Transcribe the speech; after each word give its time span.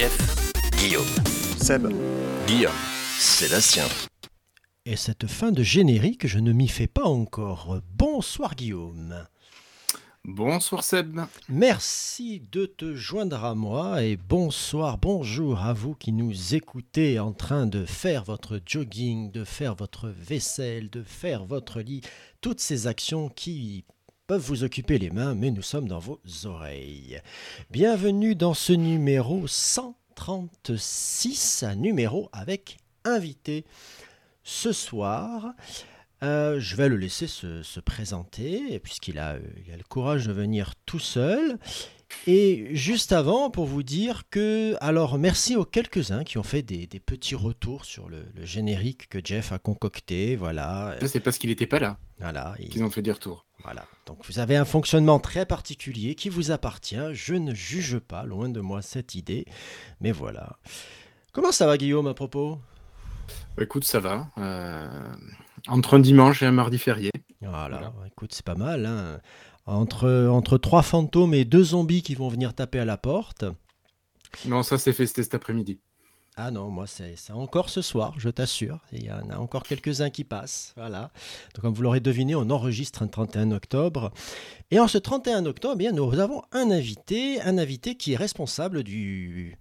Jeff, 0.00 0.52
Guillaume, 0.78 1.04
Seb, 1.58 1.88
Guillaume, 2.46 2.72
Sébastien. 3.18 3.84
Et 4.86 4.96
cette 4.96 5.26
fin 5.26 5.52
de 5.52 5.62
générique, 5.62 6.26
je 6.26 6.38
ne 6.38 6.52
m'y 6.52 6.68
fais 6.68 6.86
pas 6.86 7.04
encore. 7.04 7.82
Bonsoir 7.98 8.54
Guillaume. 8.54 9.26
Bonsoir 10.24 10.84
Seb. 10.84 11.20
Merci 11.50 12.42
de 12.50 12.64
te 12.64 12.94
joindre 12.94 13.44
à 13.44 13.54
moi 13.54 14.02
et 14.02 14.16
bonsoir, 14.16 14.96
bonjour 14.96 15.60
à 15.60 15.74
vous 15.74 15.94
qui 15.94 16.12
nous 16.12 16.54
écoutez 16.54 17.18
en 17.18 17.34
train 17.34 17.66
de 17.66 17.84
faire 17.84 18.24
votre 18.24 18.58
jogging, 18.64 19.30
de 19.30 19.44
faire 19.44 19.74
votre 19.74 20.08
vaisselle, 20.08 20.88
de 20.88 21.02
faire 21.02 21.44
votre 21.44 21.82
lit, 21.82 22.00
toutes 22.40 22.60
ces 22.60 22.86
actions 22.86 23.28
qui 23.28 23.84
vous 24.38 24.64
occuper 24.64 24.98
les 24.98 25.10
mains, 25.10 25.34
mais 25.34 25.50
nous 25.50 25.60
sommes 25.62 25.88
dans 25.88 25.98
vos 25.98 26.20
oreilles. 26.44 27.20
Bienvenue 27.70 28.34
dans 28.34 28.54
ce 28.54 28.72
numéro 28.72 29.46
136, 29.46 31.64
un 31.64 31.74
numéro 31.74 32.30
avec 32.32 32.78
invité. 33.04 33.66
Ce 34.42 34.72
soir, 34.72 35.52
euh, 36.22 36.58
je 36.60 36.76
vais 36.76 36.88
le 36.88 36.96
laisser 36.96 37.26
se, 37.26 37.62
se 37.62 37.80
présenter, 37.80 38.78
puisqu'il 38.78 39.18
euh, 39.18 39.38
a 39.72 39.76
le 39.76 39.84
courage 39.88 40.26
de 40.26 40.32
venir 40.32 40.74
tout 40.86 40.98
seul. 40.98 41.58
Et 42.26 42.68
juste 42.74 43.12
avant, 43.12 43.50
pour 43.50 43.66
vous 43.66 43.82
dire 43.82 44.24
que, 44.30 44.76
alors 44.80 45.18
merci 45.18 45.56
aux 45.56 45.64
quelques-uns 45.64 46.24
qui 46.24 46.38
ont 46.38 46.42
fait 46.42 46.62
des, 46.62 46.86
des 46.86 47.00
petits 47.00 47.34
retours 47.34 47.84
sur 47.84 48.08
le, 48.08 48.24
le 48.34 48.44
générique 48.44 49.08
que 49.08 49.18
Jeff 49.24 49.52
a 49.52 49.58
concocté. 49.58 50.36
Voilà, 50.36 50.96
Ça, 51.00 51.08
c'est 51.08 51.20
parce 51.20 51.38
qu'il 51.38 51.50
n'était 51.50 51.66
pas 51.66 51.78
là 51.78 51.98
voilà, 52.18 52.54
il- 52.58 52.68
qu'ils 52.68 52.84
ont 52.84 52.90
fait 52.90 53.00
des 53.02 53.12
retours. 53.12 53.46
voilà. 53.64 53.86
Donc 54.06 54.18
vous 54.26 54.38
avez 54.40 54.56
un 54.56 54.64
fonctionnement 54.66 55.18
très 55.20 55.46
particulier 55.46 56.14
qui 56.14 56.28
vous 56.28 56.50
appartient. 56.50 57.00
Je 57.14 57.34
ne 57.34 57.54
juge 57.54 57.98
pas, 57.98 58.24
loin 58.24 58.48
de 58.48 58.60
moi 58.60 58.82
cette 58.82 59.14
idée. 59.14 59.46
Mais 60.00 60.12
voilà. 60.12 60.58
Comment 61.32 61.52
ça 61.52 61.66
va, 61.66 61.78
Guillaume, 61.78 62.08
à 62.08 62.14
propos? 62.14 62.58
Bah, 63.56 63.62
écoute, 63.62 63.84
ça 63.84 64.00
va. 64.00 64.28
euh, 64.38 65.14
entre 65.68 65.94
un 65.94 66.00
dimanche 66.00 66.42
et 66.42 66.46
un 66.46 66.52
mardi 66.52 66.78
férié. 66.78 67.10
Voilà, 67.40 67.78
Voilà. 67.78 67.92
écoute, 68.06 68.32
c'est 68.34 68.44
pas 68.44 68.54
mal. 68.54 68.84
hein. 68.84 69.20
Entre, 69.66 70.26
entre 70.28 70.58
trois 70.58 70.82
fantômes 70.82 71.34
et 71.34 71.44
deux 71.44 71.62
zombies 71.62 72.02
qui 72.02 72.14
vont 72.14 72.28
venir 72.28 72.54
taper 72.54 72.80
à 72.80 72.84
la 72.84 72.96
porte. 72.96 73.44
Non, 74.46 74.62
ça 74.62 74.78
c'est 74.78 74.92
fait 74.92 75.06
cet 75.06 75.34
après-midi. 75.34 75.78
Ah 76.36 76.50
non, 76.50 76.70
moi, 76.70 76.86
c'est 76.86 77.16
c'est 77.16 77.32
encore 77.32 77.68
ce 77.68 77.82
soir, 77.82 78.14
je 78.16 78.30
t'assure. 78.30 78.78
Il 78.92 79.04
y 79.04 79.12
en 79.12 79.28
a 79.28 79.36
encore 79.36 79.62
quelques-uns 79.64 80.10
qui 80.10 80.24
passent. 80.24 80.72
Voilà. 80.76 81.10
Donc, 81.54 81.62
comme 81.62 81.74
vous 81.74 81.82
l'aurez 81.82 82.00
deviné, 82.00 82.34
on 82.34 82.48
enregistre 82.50 83.02
un 83.02 83.08
31 83.08 83.50
octobre. 83.50 84.10
Et 84.70 84.80
en 84.80 84.88
ce 84.88 84.96
31 84.96 85.44
octobre, 85.44 85.74
eh 85.74 85.78
bien, 85.78 85.92
nous 85.92 86.18
avons 86.18 86.42
un 86.52 86.70
invité, 86.70 87.42
un 87.42 87.58
invité 87.58 87.96
qui 87.96 88.14
est 88.14 88.16
responsable 88.16 88.84
du, 88.84 89.58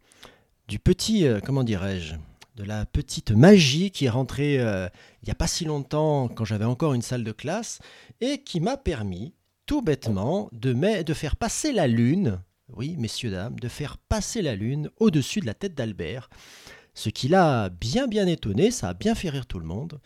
du 0.70 0.80
petit, 0.80 1.28
euh, 1.28 1.40
comment 1.44 1.64
dirais-je, 1.64 2.14
de 2.56 2.64
la 2.64 2.86
petite 2.86 3.32
magie 3.32 3.92
qui 3.92 4.06
est 4.06 4.10
rentrée 4.10 4.60
euh, 4.60 4.88
il 5.24 5.26
n'y 5.26 5.32
a 5.32 5.36
pas 5.36 5.48
si 5.48 5.66
longtemps, 5.66 6.30
quand 6.30 6.46
j'avais 6.46 6.66
encore 6.66 6.94
une 6.94 7.02
salle 7.02 7.24
de 7.24 7.32
classe, 7.32 7.80
et 8.22 8.44
qui 8.44 8.62
m'a 8.62 8.78
permis, 8.78 9.34
tout 9.70 9.84
bêtement, 9.84 10.50
de, 10.52 10.74
de 11.04 11.14
faire 11.14 11.36
passer 11.36 11.72
la 11.72 11.86
lune, 11.86 12.42
oui, 12.76 12.96
messieurs, 12.98 13.30
dames, 13.30 13.60
de 13.60 13.68
faire 13.68 14.00
passer 14.00 14.42
la 14.42 14.56
lune 14.56 14.90
au-dessus 14.98 15.42
de 15.42 15.46
la 15.46 15.54
tête 15.54 15.76
d'Albert. 15.76 16.32
Ce 16.96 17.10
qui 17.10 17.28
l'a 17.28 17.70
bien 17.70 18.08
bien 18.08 18.26
étonné, 18.26 18.72
ça 18.72 18.90
a 18.90 18.94
bien 18.96 19.14
fait 19.14 19.30
rire 19.30 19.46
tout 19.46 19.60
le 19.60 19.68
monde, 19.68 20.00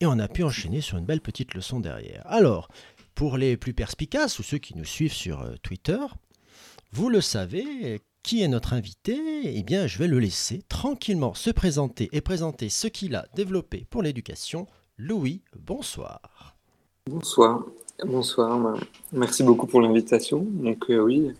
et 0.00 0.06
on 0.06 0.18
a 0.18 0.28
pu 0.28 0.42
enchaîner 0.42 0.80
sur 0.80 0.96
une 0.96 1.04
belle 1.04 1.20
petite 1.20 1.52
leçon 1.52 1.78
derrière. 1.78 2.22
Alors, 2.24 2.68
pour 3.14 3.36
les 3.36 3.58
plus 3.58 3.74
perspicaces 3.74 4.38
ou 4.38 4.42
ceux 4.42 4.56
qui 4.56 4.74
nous 4.78 4.86
suivent 4.86 5.12
sur 5.12 5.42
euh, 5.42 5.56
Twitter, 5.62 6.00
vous 6.92 7.10
le 7.10 7.20
savez, 7.20 8.00
qui 8.22 8.40
est 8.40 8.48
notre 8.48 8.72
invité? 8.72 9.20
Eh 9.44 9.62
bien, 9.62 9.86
je 9.86 9.98
vais 9.98 10.08
le 10.08 10.20
laisser 10.20 10.62
tranquillement 10.70 11.34
se 11.34 11.50
présenter 11.50 12.08
et 12.12 12.22
présenter 12.22 12.70
ce 12.70 12.86
qu'il 12.86 13.14
a 13.14 13.26
développé 13.34 13.86
pour 13.90 14.02
l'éducation. 14.02 14.66
Louis, 14.96 15.42
bonsoir. 15.54 16.56
Bonsoir, 17.10 17.62
bonsoir. 18.04 18.76
Merci 19.12 19.42
beaucoup 19.42 19.66
pour 19.66 19.80
l'invitation. 19.80 20.46
Donc 20.48 20.90
euh, 20.90 20.98
oui, 20.98 21.32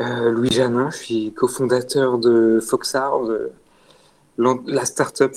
euh, 0.00 0.30
Louis 0.30 0.50
Janin, 0.50 0.90
je 0.90 0.96
suis 0.96 1.32
cofondateur 1.32 2.18
de 2.18 2.60
Foxart, 2.60 3.24
de 3.24 3.52
la 4.38 4.84
start-up 4.84 5.34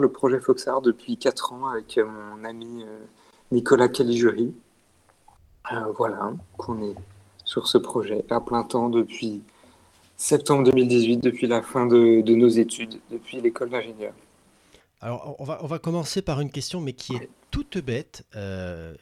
le 0.00 0.08
projet 0.08 0.40
Foxart 0.40 0.82
depuis 0.82 1.16
4 1.16 1.52
ans 1.52 1.68
avec 1.68 1.98
euh, 1.98 2.04
mon 2.06 2.44
ami 2.44 2.84
Nicolas 3.52 3.88
Caligiuri. 3.88 4.54
Voilà, 5.98 6.32
qu'on 6.56 6.82
est 6.82 6.94
sur 7.44 7.66
ce 7.66 7.76
projet 7.76 8.24
à 8.30 8.40
plein 8.40 8.62
temps 8.62 8.88
depuis 8.88 9.42
septembre 10.16 10.64
2018, 10.64 11.18
depuis 11.18 11.46
la 11.46 11.60
fin 11.60 11.86
de, 11.86 12.22
de 12.22 12.34
nos 12.34 12.48
études, 12.48 12.98
depuis 13.10 13.40
l'école 13.42 13.68
d'ingénieur. 13.68 14.14
Alors, 15.00 15.36
on 15.38 15.44
va, 15.44 15.60
on 15.62 15.66
va 15.66 15.78
commencer 15.78 16.22
par 16.22 16.40
une 16.40 16.50
question, 16.50 16.80
mais 16.80 16.92
qui 16.92 17.14
est 17.14 17.28
toute 17.52 17.78
bête. 17.78 18.24
Euh. 18.34 18.94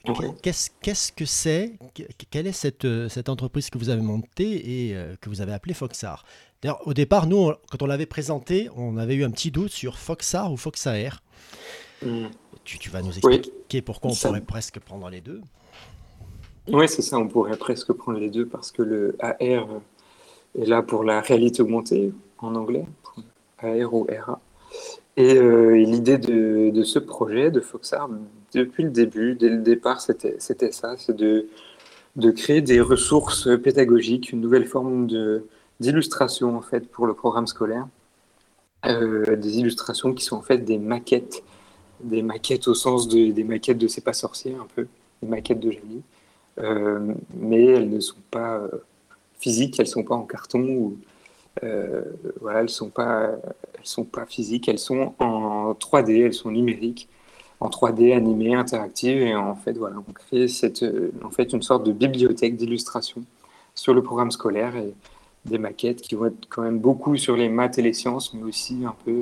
Qu'est-ce 0.42 0.68
qu'est-ce 0.82 1.10
que 1.10 1.24
c'est 1.24 1.78
que- 1.94 2.02
Quelle 2.30 2.46
est 2.46 2.52
cette, 2.52 2.84
euh, 2.84 3.08
cette 3.08 3.28
entreprise 3.30 3.70
que 3.70 3.78
vous 3.78 3.88
avez 3.88 4.02
montée 4.02 4.88
et 4.88 4.94
euh, 4.94 5.16
que 5.20 5.30
vous 5.30 5.40
avez 5.40 5.52
appelée 5.54 5.72
Foxar? 5.74 6.24
D'ailleurs, 6.60 6.86
au 6.86 6.92
départ, 6.92 7.26
nous, 7.26 7.38
on- 7.38 7.56
quand 7.70 7.80
on 7.82 7.86
l'avait 7.86 8.04
présenté, 8.06 8.68
on 8.76 8.98
avait 8.98 9.14
eu 9.14 9.24
un 9.24 9.30
petit 9.30 9.50
doute 9.50 9.72
sur 9.72 9.98
Foxar 9.98 10.52
ou 10.52 10.56
Foxair. 10.58 11.22
Mm. 12.04 12.26
Tu, 12.64 12.78
tu 12.78 12.90
vas 12.90 13.00
nous 13.00 13.12
Oui. 13.22 13.34
expliquer 13.36 13.80
pourquoi 13.80 14.10
on 14.10 14.14
Ça- 14.14 14.28
pourrait 14.28 14.40
presque 14.42 14.78
prendre 14.80 15.08
les 15.08 15.22
deux. 15.22 15.40
Oui, 16.68 16.88
c'est 16.88 17.00
ça, 17.02 17.16
on 17.16 17.28
pourrait 17.28 17.56
presque 17.56 17.92
prendre 17.92 18.18
les 18.18 18.28
deux 18.28 18.44
parce 18.44 18.70
que 18.70 18.82
le 18.82 19.16
AR 19.20 19.66
est 20.58 20.66
là 20.66 20.82
pour 20.82 21.04
la 21.04 21.20
réalité 21.22 21.62
augmentée 21.62 22.12
en 22.38 22.54
anglais, 22.54 22.84
AR 23.60 23.94
ou 23.94 24.06
RA. 24.10 24.40
Et, 25.16 25.36
euh, 25.38 25.78
et 25.78 25.84
l'idée 25.84 26.18
de, 26.18 26.82
ce 26.82 26.98
projet 26.98 27.50
de 27.50 27.60
Foxart, 27.60 28.10
depuis 28.52 28.84
le 28.84 28.90
début, 28.90 29.34
dès 29.34 29.48
le 29.48 29.58
départ, 29.58 30.00
c'était 30.00 30.72
ça, 30.72 30.96
c'est 30.98 31.16
de, 31.16 31.48
créer 32.32 32.60
des 32.60 32.80
ressources 32.80 33.48
pédagogiques, 33.62 34.32
une 34.32 34.40
nouvelle 34.40 34.66
forme 34.66 35.06
d'illustration 35.80 36.56
en 36.56 36.60
fait 36.60 36.88
pour 36.90 37.06
le 37.06 37.14
programme 37.14 37.46
scolaire. 37.46 37.86
Euh, 38.84 39.36
des 39.36 39.58
illustrations 39.58 40.12
qui 40.12 40.24
sont 40.24 40.36
en 40.36 40.42
fait 40.42 40.58
des 40.58 40.78
maquettes, 40.78 41.42
des 42.00 42.22
maquettes 42.22 42.68
au 42.68 42.74
sens 42.74 43.08
de, 43.08 43.32
des 43.32 43.42
maquettes 43.42 43.78
de 43.78 43.88
C'est 43.88 44.02
pas 44.02 44.12
sorcier 44.12 44.54
un 44.54 44.66
peu, 44.76 44.86
des 45.22 45.28
maquettes 45.28 45.60
de 45.60 45.70
génie. 45.70 46.02
Euh, 46.58 47.14
mais 47.34 47.64
elles 47.64 47.88
ne 47.88 48.00
sont 48.00 48.20
pas 48.30 48.62
physiques, 49.38 49.80
elles 49.80 49.86
sont 49.86 50.04
pas 50.04 50.14
en 50.14 50.24
carton 50.24 50.60
ou 50.60 50.98
voilà, 52.40 52.60
elles 52.60 52.68
sont 52.68 52.90
pas, 52.90 53.34
elles 53.86 53.90
sont 53.90 54.04
pas 54.04 54.26
physiques, 54.26 54.68
elles 54.68 54.78
sont 54.78 55.14
en 55.18 55.72
3D, 55.72 56.26
elles 56.26 56.34
sont 56.34 56.50
numériques, 56.50 57.08
en 57.60 57.68
3D 57.68 58.14
animées, 58.14 58.54
interactives 58.54 59.22
et 59.22 59.34
en 59.34 59.54
fait 59.54 59.78
voilà, 59.78 59.96
on 59.96 60.12
crée 60.12 60.48
cette, 60.48 60.82
euh, 60.82 61.12
en 61.24 61.30
fait 61.30 61.52
une 61.52 61.62
sorte 61.62 61.84
de 61.84 61.92
bibliothèque 61.92 62.56
d'illustration 62.56 63.22
sur 63.74 63.94
le 63.94 64.02
programme 64.02 64.30
scolaire 64.30 64.76
et 64.76 64.92
des 65.44 65.58
maquettes 65.58 66.02
qui 66.02 66.14
vont 66.16 66.26
être 66.26 66.48
quand 66.48 66.62
même 66.62 66.78
beaucoup 66.78 67.16
sur 67.16 67.36
les 67.36 67.48
maths 67.48 67.78
et 67.78 67.82
les 67.82 67.92
sciences, 67.92 68.34
mais 68.34 68.42
aussi 68.42 68.84
un 68.84 68.96
peu 69.04 69.20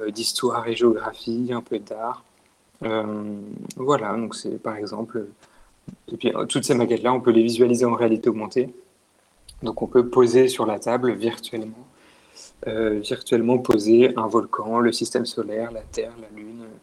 euh, 0.00 0.10
d'histoire 0.10 0.66
et 0.68 0.74
géographie, 0.74 1.50
un 1.52 1.62
peu 1.62 1.78
d'art. 1.78 2.24
Euh, 2.82 3.36
voilà, 3.76 4.16
donc 4.16 4.34
c'est 4.34 4.60
par 4.60 4.76
exemple 4.76 5.26
et 6.12 6.16
puis, 6.16 6.32
toutes 6.48 6.64
ces 6.64 6.74
maquettes-là, 6.74 7.12
on 7.12 7.20
peut 7.20 7.30
les 7.30 7.42
visualiser 7.42 7.84
en 7.84 7.94
réalité 7.94 8.28
augmentée. 8.28 8.70
Donc, 9.62 9.82
on 9.82 9.86
peut 9.86 10.08
poser 10.08 10.48
sur 10.48 10.66
la 10.66 10.78
table 10.78 11.12
virtuellement, 11.12 11.86
virtuellement 12.66 13.58
poser 13.58 14.16
un 14.16 14.26
volcan, 14.26 14.80
le 14.80 14.92
système 14.92 15.26
solaire, 15.26 15.70
la 15.72 15.82
Terre, 15.82 16.12
la 16.20 16.28
Lune, 16.36 16.62
euh, 16.62 16.76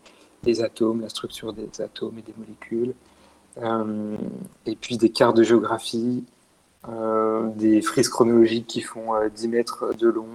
les 0.44 0.62
atomes, 0.62 1.01
la 1.01 1.10
structure 1.10 1.54
des 1.54 1.69
atomes 1.81 2.18
et 2.19 2.22
des 2.22 2.33
molécules, 2.38 2.94
Euh, 3.57 4.18
et 4.66 4.75
puis 4.75 4.98
des 4.98 5.10
cartes 5.10 5.38
de 5.38 5.44
géographie, 5.44 6.25
euh, 6.89 7.50
des 7.56 7.81
frises 7.81 8.10
chronologiques 8.10 8.68
qui 8.68 8.81
font 8.81 9.16
euh, 9.16 9.30
10 9.30 9.48
mètres 9.48 9.94
de 9.98 10.10
long, 10.10 10.27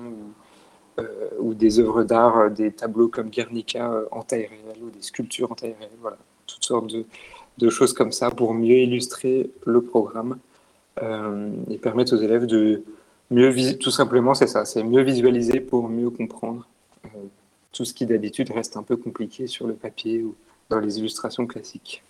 ou, 0.98 1.00
euh, 1.00 1.54
des 1.54 1.78
œuvres 1.81 2.02
d'art, 2.04 2.38
euh, 2.38 2.48
des 2.48 2.72
tableaux 2.72 3.08
comme 3.08 3.28
Guernica 3.31 3.92
euh, 3.92 4.06
en 4.10 4.22
taille 4.22 4.46
réelle, 4.46 4.82
ou 4.82 4.90
des 4.90 5.02
sculptures 5.02 5.52
en 5.52 5.54
taille 5.54 5.75
réelle, 5.78 5.90
voilà, 6.00 6.19
toutes 6.46 6.64
sortes 6.64 6.90
de, 7.58 7.69
choses 7.70 7.92
comme 7.92 8.12
ça 8.12 8.31
pour 8.31 8.54
mieux 8.54 8.78
illustrer 8.78 9.50
le 9.66 9.82
programme 9.82 10.38
euh, 11.02 11.50
et 11.69 11.76
permettre 11.76 12.14
aux 12.16 12.20
élèves 12.20 12.46
de, 12.46 12.82
mieux 13.31 13.79
tout 13.79 13.91
simplement, 13.91 14.35
c'est 14.35 14.47
ça, 14.47 14.65
c'est 14.65 14.82
mieux 14.82 15.03
visualiser 15.03 15.61
pour 15.61 15.88
mieux 15.88 16.11
comprendre 16.11 16.67
euh, 17.05 17.09
tout 17.73 17.85
ce 17.85 17.94
qui 17.94 18.06
d'habitude 18.06 18.50
reste 18.50 18.77
un 18.77 18.82
peu 18.82 18.97
compliqué 18.97 19.47
sur 19.47 19.67
le 19.67 19.75
papier 19.75 20.23
ou 20.23 20.35
dans 20.69 20.81
les 20.81 20.99
illustrations 20.99 21.47
classiques. 21.47 22.03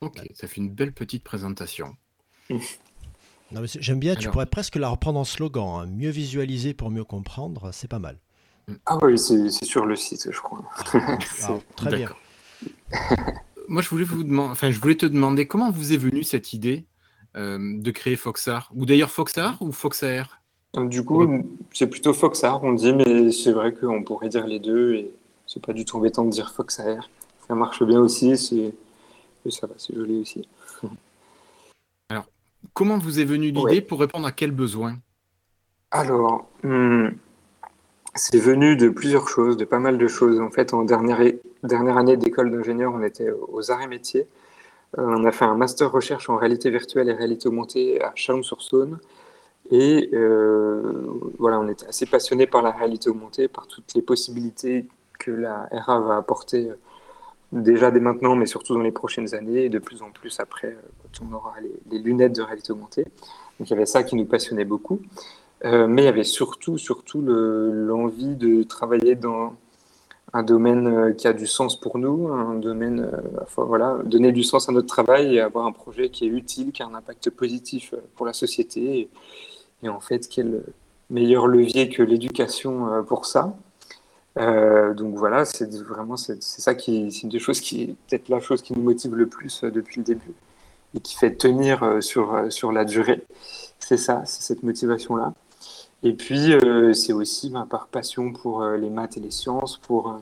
Ok, 0.00 0.20
ça 0.34 0.48
fait 0.48 0.56
une 0.56 0.70
belle 0.70 0.92
petite 0.92 1.22
présentation. 1.22 1.96
J'aime 3.78 3.98
bien, 3.98 4.16
tu 4.16 4.30
pourrais 4.30 4.46
presque 4.46 4.76
la 4.76 4.88
reprendre 4.88 5.18
en 5.18 5.24
slogan. 5.24 5.82
Hein. 5.82 5.86
Mieux 5.86 6.10
visualiser 6.10 6.74
pour 6.74 6.90
mieux 6.90 7.04
comprendre, 7.04 7.70
c'est 7.72 7.88
pas 7.88 7.98
mal. 7.98 8.18
Ah 8.86 8.98
oui, 9.02 9.18
c'est 9.18 9.50
sur 9.50 9.86
le 9.86 9.96
site, 9.96 10.28
je 10.30 10.40
crois. 10.40 10.62
Ah, 10.94 11.18
très 11.76 11.96
bien. 11.96 12.08
Moi, 13.68 13.82
je 13.82 13.88
voulais, 13.88 14.04
vous 14.04 14.24
demander, 14.24 14.50
enfin, 14.50 14.70
je 14.70 14.78
voulais 14.78 14.96
te 14.96 15.06
demander 15.06 15.46
comment 15.46 15.70
vous 15.70 15.92
est 15.92 15.96
venue 15.96 16.22
cette 16.22 16.52
idée 16.52 16.86
de 17.34 17.90
créer 17.90 18.16
Foxar 18.16 18.70
Ou 18.74 18.86
d'ailleurs 18.86 19.10
Foxar 19.10 19.56
ou 19.60 19.72
Foxar? 19.72 20.40
Du 20.74 21.04
coup, 21.04 21.44
c'est 21.72 21.86
plutôt 21.86 22.14
Foxar, 22.14 22.62
on 22.64 22.72
dit, 22.72 22.92
mais 22.92 23.30
c'est 23.30 23.52
vrai 23.52 23.74
qu'on 23.74 24.02
pourrait 24.02 24.28
dire 24.28 24.46
les 24.46 24.58
deux 24.58 24.94
et 24.94 25.10
c'est 25.46 25.64
pas 25.64 25.72
du 25.72 25.84
tout 25.84 25.96
embêtant 25.98 26.24
de 26.24 26.30
dire 26.30 26.52
Foxar. 26.52 27.10
Ça 27.46 27.54
marche 27.54 27.82
bien 27.82 28.00
aussi, 28.00 28.38
c'est 28.38 28.72
ça 29.50 29.66
va, 29.66 29.74
c'est 29.76 29.94
joli 29.94 30.20
aussi. 30.20 30.48
Alors, 32.08 32.26
comment 32.72 32.98
vous 32.98 33.20
est 33.20 33.24
venue 33.24 33.50
l'idée 33.50 33.80
pour 33.80 34.00
répondre 34.00 34.26
à 34.26 34.32
quel 34.32 34.52
besoin? 34.52 34.96
Alors, 35.90 36.48
hmm, 36.62 37.08
c'est 38.14 38.38
venu 38.38 38.76
de 38.76 38.88
plusieurs 38.88 39.28
choses, 39.28 39.56
de 39.56 39.64
pas 39.64 39.78
mal 39.78 39.98
de 39.98 40.08
choses. 40.08 40.40
En 40.40 40.50
fait, 40.50 40.72
en 40.74 40.84
dernière, 40.84 41.20
dernière 41.62 41.96
année 41.98 42.16
d'école 42.16 42.50
d'ingénieur, 42.50 42.92
on 42.94 43.02
était 43.02 43.30
aux 43.30 43.70
arts 43.70 43.82
et 43.82 43.88
métiers. 43.88 44.26
Euh, 44.98 45.06
on 45.06 45.24
a 45.24 45.32
fait 45.32 45.44
un 45.44 45.54
master 45.54 45.90
recherche 45.90 46.28
en 46.28 46.36
réalité 46.36 46.70
virtuelle 46.70 47.08
et 47.08 47.12
réalité 47.12 47.48
augmentée 47.48 48.02
à 48.02 48.12
Chalon-sur-Saône. 48.14 48.98
Et 49.70 50.10
euh, 50.12 51.06
voilà, 51.38 51.60
on 51.60 51.68
était 51.68 51.86
assez 51.86 52.06
passionné 52.06 52.46
par 52.46 52.62
la 52.62 52.72
réalité 52.72 53.08
augmentée, 53.08 53.48
par 53.48 53.66
toutes 53.66 53.94
les 53.94 54.02
possibilités 54.02 54.86
que 55.18 55.30
la 55.30 55.68
RA 55.70 56.00
va 56.00 56.16
apporter 56.16 56.68
euh, 56.70 56.74
déjà 57.52 57.90
dès 57.90 58.00
maintenant, 58.00 58.36
mais 58.36 58.46
surtout 58.46 58.74
dans 58.74 58.80
les 58.80 58.92
prochaines 58.92 59.34
années, 59.34 59.64
et 59.64 59.68
de 59.68 59.78
plus 59.78 60.02
en 60.02 60.10
plus 60.10 60.40
après, 60.40 60.76
quand 61.02 61.24
on 61.26 61.34
aura 61.34 61.54
les, 61.90 61.98
lunettes 61.98 62.34
de 62.34 62.42
réalité 62.42 62.72
augmentée. 62.72 63.04
Donc 63.58 63.68
il 63.68 63.70
y 63.70 63.74
avait 63.74 63.86
ça 63.86 64.02
qui 64.02 64.16
nous 64.16 64.24
passionnait 64.26 64.64
beaucoup. 64.64 65.00
mais 65.64 66.02
il 66.02 66.04
y 66.04 66.08
avait 66.08 66.24
surtout, 66.24 66.76
surtout 66.78 67.22
l'envie 67.22 68.36
de 68.36 68.62
travailler 68.64 69.14
dans 69.14 69.54
un 70.34 70.42
domaine 70.42 70.86
euh, 70.86 71.12
qui 71.12 71.28
a 71.28 71.32
du 71.32 71.46
sens 71.46 71.78
pour 71.78 71.98
nous, 71.98 72.28
un 72.28 72.54
domaine, 72.54 73.00
euh, 73.00 73.44
voilà, 73.56 73.98
donner 74.04 74.32
du 74.32 74.42
sens 74.42 74.68
à 74.68 74.72
notre 74.72 74.88
travail 74.88 75.36
et 75.36 75.40
avoir 75.40 75.66
un 75.66 75.72
projet 75.72 76.08
qui 76.08 76.24
est 76.24 76.28
utile, 76.28 76.72
qui 76.72 76.82
a 76.82 76.86
un 76.86 76.94
impact 76.94 77.30
positif 77.30 77.92
euh, 77.92 77.98
pour 78.16 78.26
la 78.26 78.32
société. 78.32 79.10
Et, 79.82 79.88
en 79.88 80.00
fait, 80.00 80.28
quel 80.28 80.62
meilleur 81.10 81.46
levier 81.46 81.88
que 81.88 82.02
l'éducation 82.02 83.04
pour 83.06 83.26
ça. 83.26 83.54
donc 84.36 85.16
voilà, 85.16 85.44
c'est 85.44 85.74
vraiment 85.74 86.16
c'est 86.16 86.40
ça 86.40 86.74
qui 86.76 87.10
c'est 87.10 87.22
une 87.24 87.28
des 87.28 87.40
choses 87.40 87.60
qui 87.60 87.82
est 87.82 87.96
peut-être 88.08 88.28
la 88.28 88.40
chose 88.40 88.62
qui 88.62 88.72
nous 88.74 88.82
motive 88.82 89.14
le 89.16 89.26
plus 89.26 89.62
depuis 89.64 89.98
le 89.98 90.04
début 90.04 90.34
et 90.94 91.00
qui 91.00 91.16
fait 91.16 91.34
tenir 91.34 91.98
sur 92.00 92.46
sur 92.50 92.70
la 92.72 92.84
durée. 92.84 93.24
C'est 93.80 93.96
ça, 93.96 94.22
c'est 94.24 94.42
cette 94.42 94.62
motivation 94.62 95.16
là. 95.16 95.34
Et 96.04 96.12
puis, 96.14 96.52
euh, 96.52 96.92
c'est 96.92 97.12
aussi 97.12 97.50
ben, 97.50 97.66
par 97.66 97.86
passion 97.86 98.32
pour 98.32 98.62
euh, 98.62 98.76
les 98.76 98.90
maths 98.90 99.16
et 99.16 99.20
les 99.20 99.30
sciences, 99.30 99.76
pour 99.78 100.18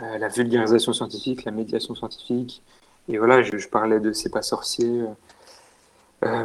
euh, 0.00 0.18
la 0.18 0.28
vulgarisation 0.28 0.92
scientifique, 0.92 1.44
la 1.44 1.52
médiation 1.52 1.94
scientifique. 1.94 2.62
Et 3.08 3.18
voilà, 3.18 3.42
je, 3.42 3.68
parlais 3.68 4.00
de 4.00 4.12
C'est 4.12 4.30
pas 4.30 4.42
sorcier, 4.42 5.04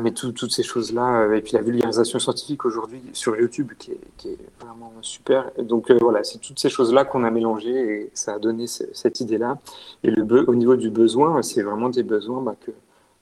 mais 0.02 0.12
toutes 0.12 0.52
ces 0.52 0.64
choses-là. 0.64 1.36
et 1.36 1.42
puis 1.42 1.54
la 1.54 1.62
vulgarisation 1.62 2.18
scientifique 2.18 2.66
aujourd'hui 2.66 3.00
sur 3.14 3.38
YouTube 3.38 3.74
qui 3.78 3.92
est, 3.92 4.38
vraiment 4.60 4.92
super. 5.02 5.52
donc 5.62 5.92
voilà, 5.92 6.24
c'est 6.24 6.40
toutes 6.40 6.60
ces 6.60 6.70
choses-là 6.70 7.06
qu'on 7.06 7.24
a 7.24 7.30
mélangées 7.30 8.02
et 8.02 8.12
ça 8.16 8.34
a 8.34 8.40
donné 8.40 8.66
cette 8.66 9.20
idée-là. 9.20 9.60
Et 10.04 10.10
le 10.10 10.50
au 10.50 10.56
niveau 10.56 10.76
du 10.76 10.90
besoin, 10.90 11.44
c'est 11.44 11.62
vraiment 11.62 11.90
des 11.90 12.02
besoins 12.02 12.42
bah, 12.42 12.56
que 12.60 12.72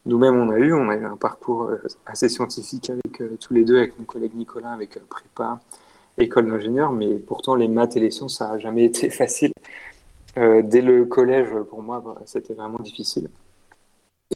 nous-mêmes 0.06 0.36
on 0.36 0.50
a 0.50 0.58
eu. 0.58 0.74
On 0.74 0.90
a 0.90 0.96
un 0.96 1.18
parcours 1.18 1.64
euh, 1.64 1.82
assez 2.06 2.30
scientifique 2.30 2.90
avec 2.90 3.22
euh, 3.22 3.38
tous 3.40 3.54
les 3.54 3.64
deux, 3.64 3.78
avec 3.78 3.98
mon 4.00 4.06
collègue 4.06 4.36
Nicolas, 4.36 4.72
avec 4.72 4.98
euh, 4.98 5.02
prépa, 5.10 5.60
école 6.18 6.50
d'ingénieur, 6.50 6.92
mais 6.92 7.16
pourtant 7.16 7.56
les 7.56 7.68
maths 7.68 7.98
et 7.98 8.00
les 8.00 8.12
sciences, 8.12 8.38
ça 8.38 8.50
n'a 8.50 8.60
jamais 8.60 8.86
été 8.92 9.10
facile. 9.10 9.52
dès 10.36 10.82
le 10.82 11.06
collège, 11.06 11.50
pour 11.70 11.82
moi, 11.82 12.02
bah, 12.06 12.16
c'était 12.26 12.54
vraiment 12.54 12.80
difficile. 12.80 13.30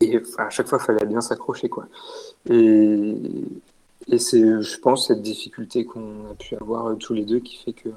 Et 0.02 0.22
à 0.38 0.50
chaque 0.50 0.68
fois, 0.68 0.80
il 0.82 0.86
fallait 0.86 1.06
bien 1.06 1.22
s'accrocher. 1.22 1.70
quoi. 1.70 1.88
Et, 2.50 3.16
et 4.08 4.18
c'est, 4.18 4.62
je 4.62 4.80
pense, 4.80 5.08
cette 5.08 5.22
difficulté 5.22 5.86
qu'on 5.86 6.32
a 6.32 6.36
pu 6.36 6.56
avoir 6.56 6.98
tous 6.98 7.14
les 7.14 7.26
deux 7.26 7.40
qui 7.40 7.58
fait 7.58 7.74
que 7.74 7.90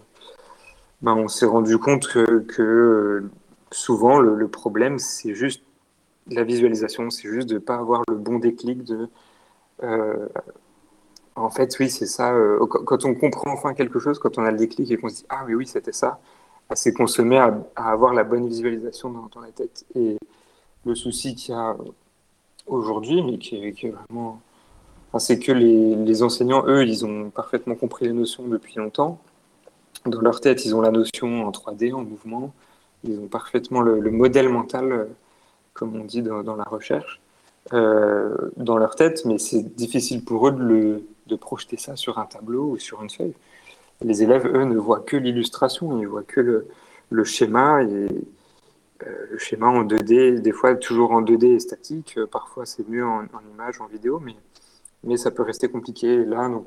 bah, 1.01 1.15
on 1.15 1.29
s'est 1.29 1.47
rendu 1.47 1.79
compte 1.79 2.09
que, 2.09 3.25
souvent, 3.71 4.19
le 4.21 4.49
problème, 4.49 4.99
c'est 4.99 5.35
juste 5.35 5.63
la 6.31 6.45
visualisation, 6.45 7.11
c'est 7.11 7.29
juste 7.29 7.49
de 7.49 7.55
ne 7.55 7.59
pas 7.59 7.77
avoir 7.77 8.03
le 8.09 8.17
bon 8.17 8.39
déclic 8.39 8.85
de. 8.85 9.09
Euh, 9.83 10.29
en 11.35 11.51
fait, 11.51 11.77
oui, 11.81 11.91
c'est 11.91 12.07
ça. 12.07 12.33
Euh, 12.35 12.65
quand 12.67 13.05
on 13.05 13.15
comprend 13.15 13.53
enfin 13.53 13.75
quelque 13.75 13.99
chose, 13.99 14.19
quand 14.19 14.39
on 14.39 14.45
a 14.45 14.51
le 14.51 14.59
déclic 14.59 14.91
et 14.91 14.97
qu'on 14.97 15.09
se 15.09 15.17
dit 15.17 15.27
Ah 15.29 15.45
oui, 15.47 15.55
oui, 15.55 15.67
c'était 15.67 15.93
ça, 15.93 16.21
bah, 16.69 16.77
c'est 16.77 16.93
qu'on 16.93 17.07
se 17.07 17.23
met 17.23 17.39
à, 17.39 17.55
avoir 17.77 18.15
la 18.15 18.25
bonne 18.25 18.47
visualisation 18.47 19.11
dans, 19.11 19.29
dans, 19.35 19.41
la 19.41 19.51
tête. 19.51 19.85
Et 19.95 20.17
le 20.85 20.95
souci 20.95 21.35
qu'il 21.35 21.55
y 21.55 21.59
a 21.59 21.77
aujourd'hui, 22.67 23.23
mais 23.23 23.39
qui 23.39 23.57
est, 23.57 23.91
vraiment. 23.91 24.41
c'est 25.19 25.39
que 25.39 25.53
les, 25.53 26.23
enseignants, 26.23 26.65
eux, 26.67 26.85
ils 26.87 27.05
ont 27.05 27.31
parfaitement 27.31 27.75
compris 27.75 28.07
les 28.07 28.13
notions 28.13 28.47
depuis 28.47 28.77
longtemps. 28.77 29.21
Dans 30.07 30.21
leur 30.21 30.41
tête, 30.41 30.65
ils 30.65 30.75
ont 30.75 30.81
la 30.81 30.91
notion 30.91 31.47
en 31.47 31.51
3D, 31.51 31.93
en 31.95 32.03
mouvement. 32.03 32.53
Ils 33.05 33.19
ont 33.19 33.29
parfaitement 33.29 33.81
le, 33.81 34.01
le 34.01 34.11
modèle 34.11 34.49
mental 34.49 35.09
comme 35.75 35.97
on 35.97 36.05
dit 36.05 36.23
dans, 36.23 36.57
la 36.57 36.65
recherche, 36.65 37.21
euh, 37.73 38.37
dans 38.57 38.77
leur 38.77 38.95
tête, 38.97 39.25
mais 39.25 39.39
c'est 39.39 39.63
difficile 39.75 40.25
pour 40.25 40.49
eux 40.49 40.53
de, 40.53 41.37
projeter 41.37 41.79
ça 41.79 41.97
sur 41.97 42.19
un 42.19 42.27
tableau 42.27 42.73
ou 42.73 42.79
sur 42.79 43.03
une 43.03 43.09
feuille. 43.09 43.33
Les 44.03 44.23
élèves, 44.23 44.47
eux, 44.47 44.65
ne 44.65 44.77
voient 44.77 45.01
que 45.01 45.17
l'illustration, 45.17 45.99
ils 45.99 46.07
voient 46.07 46.25
que 46.25 46.67
le, 47.09 47.25
schéma 47.25 47.83
euh, 47.83 48.09
le 49.01 49.39
schéma 49.39 49.69
en 49.69 49.85
2D, 49.85 50.41
des 50.41 50.53
fois 50.53 50.75
toujours 50.75 51.13
en 51.13 51.23
2D 51.23 51.55
et 51.55 51.59
statique, 51.59 52.19
parfois 52.31 52.67
c'est 52.67 52.87
mieux 52.87 53.07
en, 53.07 53.25
image, 53.55 53.81
en 53.81 53.87
vidéo, 53.87 54.21
mais, 54.21 55.17
ça 55.17 55.31
peut 55.31 55.43
rester 55.43 55.69
compliqué. 55.69 56.25
Là, 56.25 56.49
donc 56.49 56.67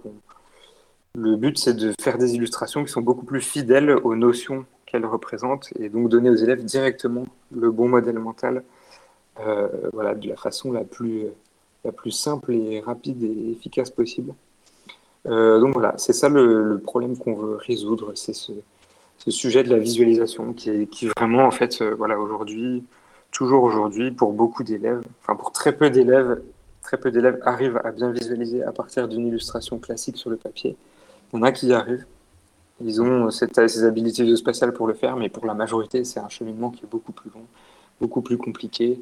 le 1.16 1.36
but, 1.38 1.58
c'est 1.58 1.76
de 1.76 1.94
faire 2.02 2.18
des 2.18 2.36
illustrations 2.36 2.84
qui 2.84 2.92
sont 2.92 3.02
beaucoup 3.02 3.26
plus 3.26 3.42
fidèles 3.42 3.92
aux 3.92 4.16
notions 4.16 4.66
qu'elles 4.86 5.06
représentent 5.06 5.70
et 5.80 5.90
donc 5.90 6.10
donner 6.10 6.30
aux 6.30 6.36
élèves 6.36 6.64
directement 6.64 7.26
le 7.52 7.72
bon 7.72 7.88
modèle 7.88 8.20
mental 8.20 8.64
voilà, 9.94 10.16
de 10.16 10.30
la 10.30 10.36
façon 10.36 10.72
la 10.72 10.84
plus, 10.84 11.26
la 11.84 11.92
plus 11.92 12.12
simple 12.12 12.54
et 12.54 12.82
rapide 12.82 13.24
et 13.24 13.52
efficace 13.52 13.90
possible. 13.90 14.34
Euh, 15.28 15.60
donc 15.60 15.74
voilà, 15.74 15.94
c'est 15.98 16.14
ça 16.14 16.30
le, 16.30 16.80
problème 16.84 17.18
qu'on 17.18 17.36
veut 17.36 17.56
résoudre, 17.56 18.12
c'est 18.16 18.34
ce, 18.34 18.52
sujet 19.30 19.64
de 19.64 19.70
la 19.70 19.80
visualisation 19.80 20.54
qui, 20.54 20.88
qui 20.88 21.08
vraiment, 21.18 21.46
en 21.46 21.52
fait, 21.52 21.82
euh, 21.82 21.96
voilà, 21.96 22.20
aujourd'hui, 22.20 22.84
toujours 23.32 23.64
aujourd'hui, 23.64 24.12
pour 24.12 24.34
beaucoup 24.34 24.64
d'élèves, 24.64 25.02
enfin 25.22 25.36
pour 25.36 25.52
très 25.52 25.76
peu 25.76 25.90
d'élèves, 25.90 26.42
très 26.84 26.98
peu 26.98 27.10
d'élèves 27.10 27.40
arrivent 27.44 27.82
à 27.84 27.92
bien 27.92 28.12
visualiser 28.12 28.64
à 28.64 28.72
partir 28.72 29.08
d'une 29.08 29.26
illustration 29.26 29.80
classique 29.80 30.18
sur 30.18 30.30
le 30.30 30.38
papier. 30.38 30.78
Il 31.34 31.38
y 31.38 31.40
en 31.40 31.44
a 31.44 31.52
qui 31.52 31.68
y 31.68 31.74
arrivent. 31.74 32.06
Ils 32.84 33.02
ont 33.02 33.32
ces 33.32 33.84
habilités 33.84 34.36
spatiales 34.36 34.74
pour 34.74 34.86
le 34.86 34.94
faire, 34.94 35.16
mais 35.16 35.30
pour 35.30 35.46
la 35.46 35.54
majorité, 35.54 36.04
c'est 36.04 36.20
un 36.20 36.30
cheminement 36.30 36.70
qui 36.72 36.84
est 36.84 36.90
beaucoup 36.90 37.14
plus 37.14 37.32
long, 37.34 37.46
beaucoup 38.00 38.22
plus 38.22 38.38
compliqué 38.38 39.00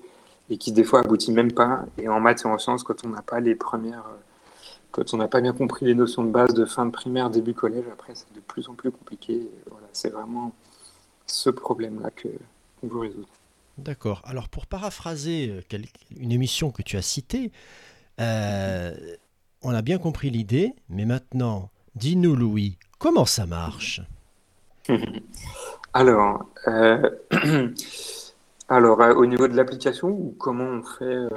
et 0.49 0.57
qui 0.57 0.71
des 0.71 0.83
fois 0.83 1.01
aboutit 1.01 1.31
même 1.31 1.51
pas. 1.51 1.85
Et 1.97 2.07
en 2.07 2.19
maths 2.19 2.43
et 2.43 2.47
en 2.47 2.57
sciences, 2.57 2.83
quand 2.83 3.05
on 3.05 3.09
n'a 3.09 3.21
pas 3.21 3.39
les 3.39 3.55
premières, 3.55 4.05
euh, 4.07 4.19
quand 4.91 5.13
on 5.13 5.17
n'a 5.17 5.27
pas 5.27 5.41
bien 5.41 5.53
compris 5.53 5.85
les 5.85 5.95
notions 5.95 6.23
de 6.23 6.31
base 6.31 6.53
de 6.53 6.65
fin 6.65 6.85
de 6.85 6.91
primaire, 6.91 7.29
début 7.29 7.53
collège, 7.53 7.85
après 7.91 8.13
c'est 8.15 8.31
de 8.33 8.39
plus 8.39 8.67
en 8.69 8.73
plus 8.73 8.91
compliqué. 8.91 9.49
Voilà, 9.69 9.87
c'est 9.93 10.09
vraiment 10.09 10.53
ce 11.25 11.49
problème-là 11.49 12.09
que 12.11 12.27
qu'on 12.79 12.87
veut 12.87 12.99
résoudre. 12.99 13.27
D'accord. 13.77 14.21
Alors 14.25 14.49
pour 14.49 14.67
paraphraser 14.67 15.49
euh, 15.49 15.79
une 16.17 16.31
émission 16.31 16.71
que 16.71 16.83
tu 16.83 16.97
as 16.97 17.01
citée, 17.01 17.51
euh, 18.19 18.93
on 19.61 19.71
a 19.71 19.81
bien 19.81 19.97
compris 19.97 20.29
l'idée, 20.29 20.73
mais 20.89 21.05
maintenant, 21.05 21.69
dis-nous 21.95 22.35
Louis, 22.35 22.77
comment 22.99 23.25
ça 23.25 23.45
marche? 23.45 24.01
Alors, 25.93 26.45
euh, 26.67 27.09
Alors, 28.73 28.99
euh, 29.01 29.13
au 29.13 29.27
niveau 29.27 29.47
de 29.47 29.55
l'application, 29.55 30.07
ou 30.07 30.35
comment 30.39 30.63
on 30.63 30.81
fait 30.81 31.03
euh, 31.03 31.29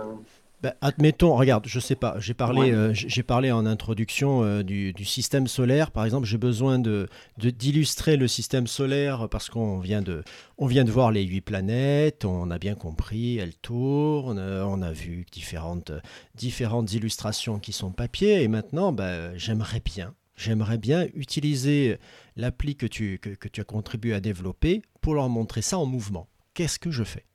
Ben, 0.63 0.73
admettons, 0.81 1.35
regarde, 1.35 1.67
je 1.67 1.79
sais 1.79 1.95
pas, 1.95 2.19
j'ai 2.19 2.33
parlé, 2.33 2.73
euh, 2.73 2.95
j'ai 2.95 3.23
parlé 3.23 3.53
en 3.53 3.67
introduction 3.67 4.63
du, 4.63 4.95
système 5.05 5.47
solaire. 5.47 5.91
Par 5.91 6.07
exemple, 6.07 6.27
j'ai 6.27 6.39
besoin 6.39 6.79
de, 6.79 7.09
d'illustrer 7.37 8.17
le 8.17 8.27
système 8.27 8.67
solaire 8.67 9.29
parce 9.29 9.51
qu'on 9.51 9.81
vient 9.81 10.01
de, 10.01 10.25
on 10.57 10.67
vient 10.67 10.85
de 10.85 10.91
voir 10.91 11.13
les 11.13 11.25
huit 11.25 11.43
planètes, 11.43 12.25
on 12.25 12.51
a 12.51 12.57
bien 12.59 12.75
compris, 12.75 13.37
elles 13.37 13.55
tournent, 13.57 14.41
on 14.41 14.81
a 14.81 14.93
vu 14.93 15.27
différentes, 15.31 15.93
différentes 16.37 16.95
illustrations 16.95 17.59
qui 17.59 17.73
sont 17.73 17.91
papier. 17.91 18.45
Et 18.45 18.49
maintenant, 18.49 18.93
ben, 18.93 19.33
j'aimerais 19.37 19.83
bien, 19.85 20.15
j'aimerais 20.37 20.79
bien 20.79 21.07
utiliser 21.15 21.99
l'appli 22.35 22.77
que 22.77 22.87
tu, 22.87 23.19
que 23.19 23.49
tu 23.49 23.61
as 23.61 23.65
contribué 23.65 24.15
à 24.15 24.21
développer 24.21 24.81
pour 25.03 25.15
leur 25.15 25.29
montrer 25.29 25.61
ça 25.61 25.77
en 25.77 25.85
mouvement. 25.85 26.29
Qu'est-ce 26.57 26.79
que 26.79 26.91
je 26.91 27.05
fais? 27.05 27.27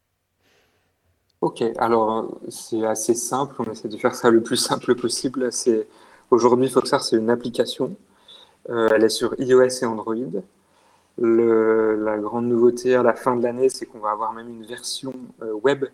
Ok, 1.42 1.64
alors 1.78 2.40
c'est 2.50 2.84
assez 2.84 3.14
simple, 3.14 3.56
on 3.60 3.72
essaie 3.72 3.88
de 3.88 3.98
faire 3.98 4.16
ça 4.16 4.32
le 4.32 4.42
plus 4.42 4.58
simple 4.58 4.96
possible. 4.96 5.52
Aujourd'hui, 6.32 6.68
Foxar, 6.70 7.04
c'est 7.04 7.18
une 7.18 7.30
application. 7.30 7.96
Euh, 8.72 8.90
elle 8.92 9.04
est 9.04 9.10
sur 9.10 9.40
iOS 9.40 9.84
et 9.84 9.86
Android. 9.86 10.16
la 11.20 12.18
grande 12.18 12.48
nouveauté 12.48 12.96
à 12.96 13.04
la 13.04 13.14
fin 13.14 13.36
de 13.36 13.44
l'année, 13.44 13.70
c'est 13.70 13.86
qu'on 13.86 14.00
va 14.00 14.10
avoir 14.10 14.34
même 14.34 14.50
une 14.50 14.66
version 14.66 15.14
euh, 15.44 15.54
web 15.54 15.86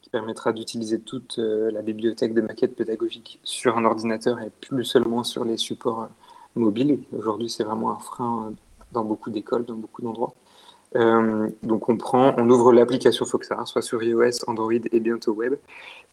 qui 0.00 0.08
permettra 0.08 0.54
d'utiliser 0.54 0.98
toute 0.98 1.38
euh, 1.40 1.70
la 1.70 1.82
bibliothèque 1.82 2.32
de 2.32 2.40
maquettes 2.40 2.74
pédagogiques 2.74 3.38
sur 3.44 3.76
un 3.76 3.84
ordinateur 3.84 4.40
et 4.40 4.48
plus 4.62 4.86
seulement 4.86 5.24
sur 5.24 5.44
les 5.44 5.58
supports 5.58 6.08
mobiles. 6.54 7.00
Aujourd'hui, 7.14 7.50
c'est 7.50 7.64
vraiment 7.64 7.90
un 7.90 7.98
frein 7.98 8.54
dans 8.92 9.04
beaucoup 9.04 9.28
d'écoles, 9.28 9.66
dans 9.66 9.76
beaucoup 9.76 10.00
d'endroits. 10.00 10.32
Euh, 10.94 11.48
donc 11.62 11.88
on 11.88 11.96
prend, 11.96 12.34
on 12.36 12.48
ouvre 12.50 12.72
l'application 12.72 13.24
Foxar, 13.24 13.66
soit 13.66 13.82
sur 13.82 14.02
iOS, 14.02 14.44
Android 14.46 14.72
et 14.72 15.00
bientôt 15.00 15.32
web, 15.32 15.54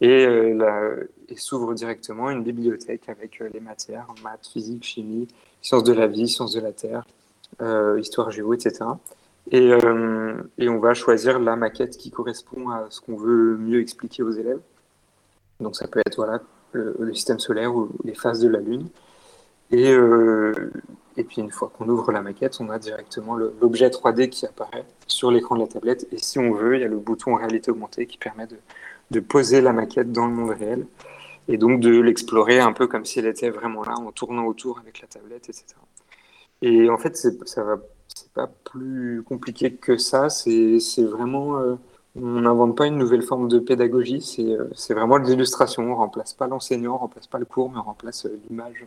et, 0.00 0.26
euh, 0.26 1.04
s'ouvre 1.36 1.74
directement 1.74 2.30
une 2.30 2.42
bibliothèque 2.42 3.08
avec 3.08 3.40
euh, 3.40 3.48
les 3.52 3.60
matières, 3.60 4.06
maths, 4.22 4.48
physique, 4.50 4.84
chimie, 4.84 5.28
sciences 5.60 5.84
de 5.84 5.92
la 5.92 6.06
vie, 6.06 6.28
sciences 6.28 6.54
de 6.54 6.60
la 6.60 6.72
terre, 6.72 7.04
histoire 7.98 8.30
géo, 8.30 8.54
etc. 8.54 8.84
Et, 9.50 9.72
on 9.74 10.78
va 10.78 10.94
choisir 10.94 11.38
la 11.38 11.56
maquette 11.56 11.96
qui 11.96 12.10
correspond 12.10 12.70
à 12.70 12.86
ce 12.88 13.00
qu'on 13.00 13.16
veut 13.16 13.56
mieux 13.58 13.80
expliquer 13.80 14.22
aux 14.22 14.30
élèves. 14.30 14.60
Donc 15.60 15.76
ça 15.76 15.86
peut 15.88 16.00
être 16.06 16.16
voilà, 16.16 16.40
le 16.72 17.12
système 17.12 17.38
solaire 17.38 17.74
ou 17.74 17.90
les 18.04 18.14
phases 18.14 18.40
de 18.40 18.48
la 18.48 18.60
Lune. 18.60 18.88
Et, 19.72 19.90
euh, 19.92 20.72
et 21.16 21.24
puis 21.24 21.40
une 21.40 21.50
fois 21.50 21.70
qu'on 21.76 21.88
ouvre 21.88 22.12
la 22.12 22.22
maquette, 22.22 22.58
on 22.60 22.68
a 22.70 22.78
directement 22.78 23.36
l'objet 23.36 23.88
3D 23.88 24.28
qui 24.28 24.46
apparaît 24.46 24.84
sur 25.06 25.30
l'écran 25.30 25.56
de 25.56 25.60
la 25.60 25.68
tablette. 25.68 26.06
Et 26.12 26.18
si 26.18 26.38
on 26.38 26.52
veut, 26.52 26.76
il 26.76 26.80
y 26.82 26.84
a 26.84 26.88
le 26.88 26.98
bouton 26.98 27.34
réalité 27.34 27.70
augmentée 27.70 28.06
qui 28.06 28.18
permet 28.18 28.46
de, 28.46 28.56
de 29.10 29.20
poser 29.20 29.60
la 29.60 29.72
maquette 29.72 30.12
dans 30.12 30.26
le 30.26 30.32
monde 30.32 30.50
réel 30.50 30.86
et 31.48 31.56
donc 31.56 31.80
de 31.80 32.00
l'explorer 32.00 32.60
un 32.60 32.72
peu 32.72 32.86
comme 32.86 33.04
si 33.04 33.18
elle 33.18 33.26
était 33.26 33.50
vraiment 33.50 33.82
là 33.82 33.94
en 33.94 34.12
tournant 34.12 34.46
autour 34.46 34.78
avec 34.78 35.00
la 35.00 35.08
tablette, 35.08 35.48
etc. 35.48 35.64
Et 36.62 36.88
en 36.90 36.98
fait, 36.98 37.16
ça 37.16 37.64
va, 37.64 37.78
pas 38.34 38.48
plus 38.64 39.22
compliqué 39.24 39.72
que 39.74 39.96
ça. 39.96 40.28
C'est 40.28 40.78
vraiment, 41.04 41.58
euh, 41.58 41.74
on 42.16 42.40
n'invente 42.42 42.76
pas 42.76 42.86
une 42.86 42.98
nouvelle 42.98 43.22
forme 43.22 43.48
de 43.48 43.58
pédagogie. 43.58 44.20
C'est 44.20 44.44
euh, 44.44 44.68
vraiment 44.90 45.16
l'illustration. 45.16 45.90
On 45.90 45.96
remplace 45.96 46.34
pas 46.34 46.46
l'enseignant, 46.46 46.94
on 46.94 46.98
remplace 46.98 47.26
pas 47.26 47.38
le 47.38 47.44
cours, 47.44 47.70
mais 47.70 47.78
on 47.78 47.82
remplace 47.82 48.26
euh, 48.26 48.38
l'image 48.48 48.86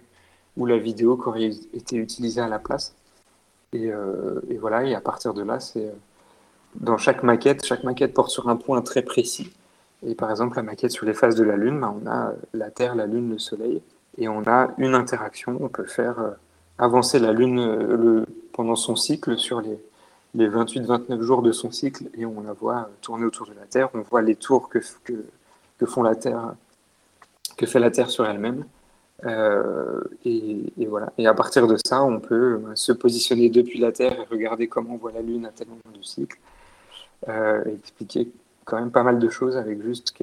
ou 0.58 0.66
la 0.66 0.78
vidéo 0.78 1.18
qui 1.18 1.28
aurait 1.28 1.50
été 1.74 1.98
utilisée 1.98 2.42
à 2.42 2.48
la 2.48 2.60
place. 2.60 2.94
Et, 3.74 3.92
euh, 3.92 4.40
et 4.50 4.58
voilà, 4.58 4.84
et 4.84 4.94
à 4.94 5.02
partir 5.02 5.34
de 5.34 5.44
là, 5.44 5.60
c'est 5.60 5.88
euh, 5.88 5.94
dans 6.76 6.98
chaque 6.98 7.24
maquette, 7.24 7.66
chaque 7.66 7.84
maquette 7.84 8.14
porte 8.14 8.30
sur 8.30 8.50
un 8.50 8.56
point 8.56 8.82
très 8.82 9.02
précis. 9.02 9.52
Et 10.06 10.16
par 10.16 10.30
exemple, 10.30 10.58
la 10.58 10.64
maquette 10.64 10.92
sur 10.92 11.06
les 11.06 11.14
phases 11.14 11.36
de 11.36 11.44
la 11.44 11.56
Lune, 11.56 11.80
bah, 11.80 11.94
on 12.02 12.08
a 12.08 12.34
la 12.54 12.70
Terre, 12.70 12.96
la 12.96 13.08
Lune, 13.08 13.32
le 13.32 13.40
Soleil, 13.40 13.82
et 14.18 14.28
on 14.28 14.44
a 14.46 14.70
une 14.78 14.96
interaction. 14.96 15.58
On 15.60 15.70
peut 15.70 15.86
faire 15.86 16.20
euh, 16.20 16.32
avancer 16.78 17.20
la 17.20 17.34
Lune 17.34 18.26
pendant 18.52 18.76
son 18.76 18.96
cycle 18.96 19.38
sur 19.38 19.62
les, 19.62 19.80
les 20.36 20.50
28-29 20.50 21.22
jours 21.22 21.42
de 21.42 21.52
son 21.52 21.72
cycle, 21.72 22.06
et 22.16 22.26
on 22.26 22.42
la 22.42 22.54
voit 22.54 22.90
tourner 23.02 23.26
autour 23.26 23.48
de 23.48 23.54
la 23.54 23.66
Terre. 23.66 23.90
On 23.94 24.02
voit 24.02 24.22
les 24.22 24.36
tours 24.36 24.70
que 24.70 24.80
font 25.86 26.04
la 26.04 26.16
Terre, 26.16 26.54
que 27.58 27.66
fait 27.66 27.80
la 27.80 27.92
Terre 27.92 28.10
sur 28.10 28.26
elle-même. 28.26 28.66
Euh, 29.26 30.02
et, 30.26 30.86
voilà. 30.88 31.14
Et 31.18 31.28
à 31.28 31.34
partir 31.34 31.68
de 31.68 31.78
ça, 31.86 32.04
on 32.04 32.20
peut 32.20 32.62
euh, 32.66 32.76
se 32.76 32.92
positionner 32.92 33.50
depuis 33.50 33.80
la 33.80 33.92
Terre 33.92 34.20
et 34.20 34.26
regarder 34.26 34.68
comment 34.68 34.96
on 34.96 34.98
voit 34.98 35.12
la 35.12 35.22
Lune 35.22 35.46
à 35.46 35.52
tel 35.52 35.68
moment 35.68 35.82
du 35.94 36.04
cycle. 36.04 36.38
Euh, 37.30 37.64
et 37.66 37.74
expliquer 37.76 38.32
quand 38.66 38.80
même 38.80 38.92
pas 38.92 39.04
mal 39.04 39.20
de 39.20 39.30
choses 39.30 39.56
avec 39.56 39.82
juste 39.82 40.14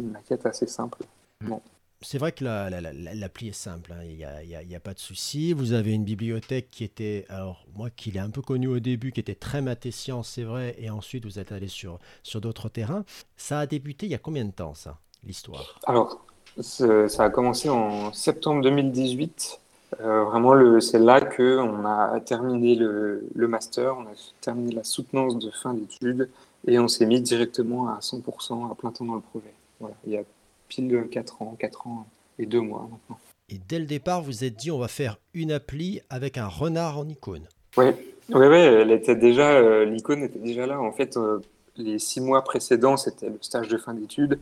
une 0.00 0.10
maquette 0.10 0.46
assez 0.46 0.66
simple. 0.66 1.04
Mmh. 1.42 1.56
C'est 2.00 2.18
vrai 2.18 2.30
que 2.30 2.44
l'appli 2.44 3.48
est 3.48 3.52
simple, 3.52 3.92
hein. 3.92 4.04
il 4.04 4.68
n'y 4.68 4.76
a, 4.76 4.80
pas 4.80 4.94
de 4.94 5.00
souci. 5.00 5.52
Vous 5.52 5.72
avez 5.72 5.92
une 5.92 6.04
bibliothèque 6.04 6.70
qui 6.70 6.84
était, 6.84 7.26
alors 7.28 7.66
moi 7.74 7.90
qui 7.90 8.12
l'ai 8.12 8.20
un 8.20 8.30
peu 8.30 8.40
connu 8.40 8.68
au 8.68 8.78
début, 8.78 9.10
qui 9.10 9.18
était 9.18 9.34
très 9.34 9.62
maths 9.62 9.90
sciences, 9.90 10.28
c'est 10.28 10.44
vrai, 10.44 10.76
et 10.78 10.90
ensuite 10.90 11.24
vous 11.24 11.40
êtes 11.40 11.50
allé 11.50 11.66
sur, 11.66 11.98
sur 12.22 12.40
d'autres 12.40 12.68
terrains. 12.68 13.04
Ça 13.36 13.58
a 13.58 13.66
débuté 13.66 14.06
il 14.06 14.12
y 14.12 14.14
a 14.14 14.18
combien 14.18 14.44
de 14.44 14.52
temps, 14.52 14.74
ça, 14.74 15.00
l'histoire? 15.24 15.80
Alors, 15.86 16.24
ça 16.60 17.24
a 17.24 17.30
commencé 17.30 17.68
en 17.68 18.12
septembre 18.12 18.62
2018. 18.62 19.60
Euh, 20.00 20.24
vraiment, 20.24 20.80
c'est 20.80 20.98
là 20.98 21.20
qu'on 21.20 21.84
a 21.84 22.20
terminé 22.20 22.74
le, 22.74 23.48
master, 23.48 23.96
on 23.96 24.02
a 24.02 24.14
terminé 24.40 24.74
la 24.74 24.84
soutenance 24.84 25.38
de 25.38 25.50
fin 25.50 25.74
d'études 25.74 26.28
et 26.66 26.78
on 26.78 26.88
s'est 26.88 27.06
mis 27.06 27.20
directement 27.20 27.88
à 27.88 27.98
100% 28.00 28.70
à 28.70 28.74
plein 28.74 28.92
temps 28.92 29.04
dans 29.04 29.14
le 29.14 29.20
projet. 29.20 29.52
Voilà, 29.80 29.94
il 30.06 30.12
y 30.12 30.16
a 30.16 30.22
pile 30.68 31.06
4 31.10 31.42
ans, 31.42 31.56
4 31.58 31.86
ans 31.86 32.06
et 32.38 32.46
2 32.46 32.60
mois 32.60 32.88
maintenant. 32.90 33.18
Et 33.48 33.58
dès 33.66 33.78
le 33.78 33.86
départ, 33.86 34.20
vous 34.20 34.44
êtes 34.44 34.56
dit 34.56 34.70
on 34.70 34.78
va 34.78 34.88
faire 34.88 35.18
une 35.32 35.52
appli 35.52 36.02
avec 36.10 36.36
un 36.36 36.48
renard 36.48 36.98
en 36.98 37.08
icône. 37.08 37.48
Oui, 37.78 37.86
oui, 38.30 38.56
elle 38.56 38.90
était 38.90 39.16
déjà, 39.16 39.52
euh, 39.52 39.86
l'icône 39.86 40.22
était 40.22 40.38
déjà 40.38 40.66
là. 40.66 40.80
En 40.80 40.92
fait, 40.92 41.16
euh, 41.16 41.38
les 41.78 41.98
six 41.98 42.20
mois 42.20 42.42
précédents, 42.42 42.96
c'était 42.96 43.28
le 43.28 43.38
stage 43.40 43.68
de 43.68 43.78
fin 43.78 43.94
d'études, 43.94 44.38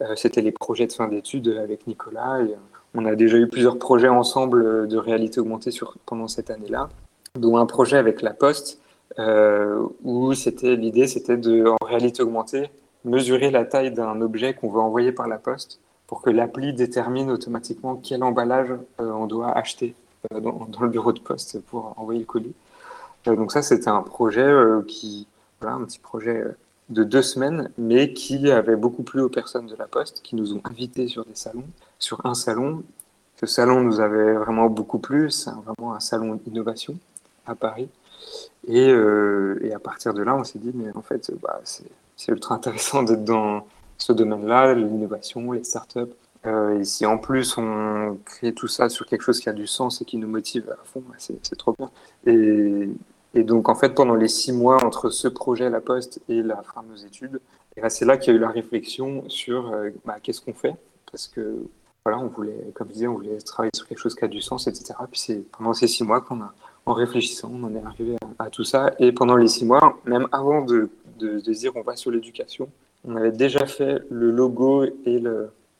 euh, 0.00 0.14
c'était 0.16 0.40
les 0.40 0.52
projets 0.52 0.86
de 0.86 0.92
fin 0.92 1.08
d'études 1.08 1.48
avec 1.62 1.86
Nicolas. 1.86 2.38
Euh, 2.38 2.54
on 2.94 3.04
a 3.04 3.14
déjà 3.14 3.36
eu 3.36 3.48
plusieurs 3.48 3.78
projets 3.78 4.08
ensemble 4.08 4.64
euh, 4.64 4.86
de 4.86 4.96
réalité 4.96 5.40
augmentée 5.40 5.70
sur, 5.70 5.96
pendant 6.06 6.28
cette 6.28 6.50
année-là, 6.50 6.88
dont 7.38 7.56
un 7.56 7.66
projet 7.66 7.96
avec 7.96 8.22
La 8.22 8.32
Poste, 8.32 8.80
où 10.04 10.32
c'était 10.32 10.74
l'idée, 10.74 11.06
c'était 11.06 11.36
de, 11.36 11.66
en 11.66 11.84
réalité 11.84 12.22
augmentée, 12.22 12.70
mesurer 13.04 13.50
la 13.50 13.66
taille 13.66 13.90
d'un 13.90 14.22
objet 14.22 14.54
qu'on 14.54 14.70
veut 14.70 14.80
envoyer 14.80 15.12
par 15.12 15.28
la 15.28 15.36
poste 15.36 15.80
pour 16.06 16.22
que 16.22 16.30
l'appli 16.30 16.72
détermine 16.72 17.30
automatiquement 17.30 17.96
quel 17.96 18.24
emballage 18.24 18.72
on 18.98 19.26
doit 19.26 19.50
acheter 19.50 19.94
dans, 20.30 20.66
le 20.80 20.88
bureau 20.88 21.12
de 21.12 21.20
poste 21.20 21.60
pour 21.66 21.92
envoyer 21.98 22.20
le 22.20 22.26
colis. 22.26 22.54
donc 23.26 23.52
ça, 23.52 23.60
c'était 23.60 23.90
un 23.90 24.00
projet 24.00 24.50
qui, 24.88 25.26
voilà, 25.62 25.76
un 25.76 25.84
petit 25.84 25.98
projet 25.98 26.44
de 26.88 27.04
deux 27.04 27.22
semaines, 27.22 27.70
mais 27.78 28.12
qui 28.12 28.50
avait 28.50 28.76
beaucoup 28.76 29.02
plu 29.02 29.20
aux 29.20 29.28
personnes 29.28 29.66
de 29.66 29.76
la 29.76 29.86
Poste, 29.86 30.20
qui 30.22 30.36
nous 30.36 30.54
ont 30.54 30.60
invités 30.64 31.08
sur 31.08 31.24
des 31.24 31.34
salons. 31.34 31.64
Sur 31.98 32.24
un 32.26 32.34
salon, 32.34 32.82
ce 33.40 33.46
salon 33.46 33.80
nous 33.82 34.00
avait 34.00 34.34
vraiment 34.34 34.68
beaucoup 34.68 34.98
plu, 34.98 35.30
c'est 35.30 35.50
vraiment 35.50 35.94
un 35.94 36.00
salon 36.00 36.34
d'innovation 36.34 36.96
à 37.46 37.54
Paris. 37.54 37.88
Et, 38.68 38.88
euh, 38.88 39.72
à 39.74 39.78
partir 39.78 40.14
de 40.14 40.22
là, 40.22 40.36
on 40.36 40.44
s'est 40.44 40.58
dit, 40.58 40.72
mais 40.74 40.94
en 40.94 41.02
fait, 41.02 41.32
bah, 41.42 41.60
c'est 41.64 42.28
ultra 42.28 42.54
intéressant 42.54 43.02
d'être 43.02 43.24
dans 43.24 43.66
ce 43.98 44.12
domaine-là, 44.12 44.74
l'innovation, 44.74 45.52
les 45.52 45.64
startups. 45.64 46.12
Euh, 46.44 46.80
et 46.80 46.84
si 46.84 47.06
en 47.06 47.18
plus 47.18 47.56
on 47.56 48.18
crée 48.24 48.52
tout 48.52 48.66
ça 48.66 48.88
sur 48.88 49.06
quelque 49.06 49.22
chose 49.22 49.38
qui 49.38 49.48
a 49.48 49.52
du 49.52 49.68
sens 49.68 50.02
et 50.02 50.04
qui 50.04 50.16
nous 50.16 50.26
motive 50.26 50.68
à 50.70 50.84
fond, 50.84 51.00
bah, 51.08 51.14
c'est 51.18 51.56
trop 51.56 51.74
bien. 51.78 51.90
Et, 52.26 52.88
et 53.34 53.44
donc, 53.44 53.68
en 53.68 53.74
fait, 53.74 53.94
pendant 53.94 54.14
les 54.14 54.28
six 54.28 54.52
mois 54.52 54.84
entre 54.84 55.10
ce 55.10 55.28
projet 55.28 55.70
La 55.70 55.80
Poste 55.80 56.20
et 56.28 56.42
la 56.42 56.62
fin 56.62 56.82
de 56.82 56.88
nos 56.88 56.96
études, 56.96 57.40
c'est 57.88 58.04
là 58.04 58.18
qu'il 58.18 58.32
y 58.32 58.36
a 58.36 58.38
eu 58.38 58.40
la 58.42 58.50
réflexion 58.50 59.24
sur 59.28 59.72
euh, 59.72 59.90
bah, 60.04 60.16
qu'est-ce 60.22 60.40
qu'on 60.40 60.52
fait? 60.52 60.74
Parce 61.10 61.28
que, 61.28 61.64
voilà, 62.04 62.18
on 62.18 62.28
voulait, 62.28 62.70
comme 62.74 62.88
je 62.88 62.92
disais, 62.94 63.06
on 63.06 63.14
voulait 63.14 63.38
travailler 63.38 63.70
sur 63.74 63.86
quelque 63.86 63.98
chose 63.98 64.14
qui 64.14 64.24
a 64.24 64.28
du 64.28 64.42
sens, 64.42 64.66
etc. 64.66 64.94
Puis 65.10 65.20
c'est 65.20 65.44
pendant 65.56 65.72
ces 65.72 65.86
six 65.86 66.04
mois 66.04 66.20
qu'on 66.20 66.42
a, 66.42 66.52
en 66.84 66.92
réfléchissant, 66.92 67.50
on 67.52 67.64
en 67.64 67.74
est 67.74 67.84
arrivé 67.84 68.16
à, 68.38 68.50
tout 68.50 68.64
ça. 68.64 68.92
Et 68.98 69.12
pendant 69.12 69.36
les 69.36 69.48
six 69.48 69.64
mois, 69.64 69.98
même 70.04 70.26
avant 70.32 70.62
de, 70.62 70.90
dire 71.18 71.72
on 71.76 71.82
va 71.82 71.96
sur 71.96 72.10
l'éducation, 72.10 72.68
on 73.06 73.16
avait 73.16 73.32
déjà 73.32 73.66
fait 73.66 74.02
le 74.10 74.30
logo 74.30 74.84
et, 74.84 75.22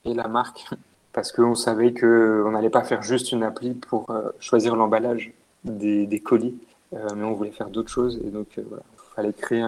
la 0.04 0.28
marque 0.28 0.64
parce 1.12 1.32
qu'on 1.32 1.54
savait 1.54 1.92
qu'on 1.92 2.50
n'allait 2.52 2.70
pas 2.70 2.84
faire 2.84 3.02
juste 3.02 3.32
une 3.32 3.42
appli 3.42 3.74
pour 3.74 4.10
euh, 4.10 4.30
choisir 4.38 4.76
l'emballage 4.76 5.32
des, 5.64 6.22
colis 6.24 6.56
mais 6.92 7.24
on 7.24 7.34
voulait 7.34 7.50
faire 7.50 7.70
d'autres 7.70 7.90
choses. 7.90 8.20
Et 8.24 8.30
donc, 8.30 8.48
euh, 8.58 8.64
voilà, 8.68 8.84
il 8.94 9.14
fallait 9.14 9.32
créer 9.32 9.64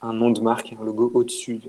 un, 0.00 0.12
nom 0.12 0.30
de 0.30 0.40
marque, 0.40 0.74
un 0.78 0.84
logo 0.84 1.10
au-dessus 1.14 1.60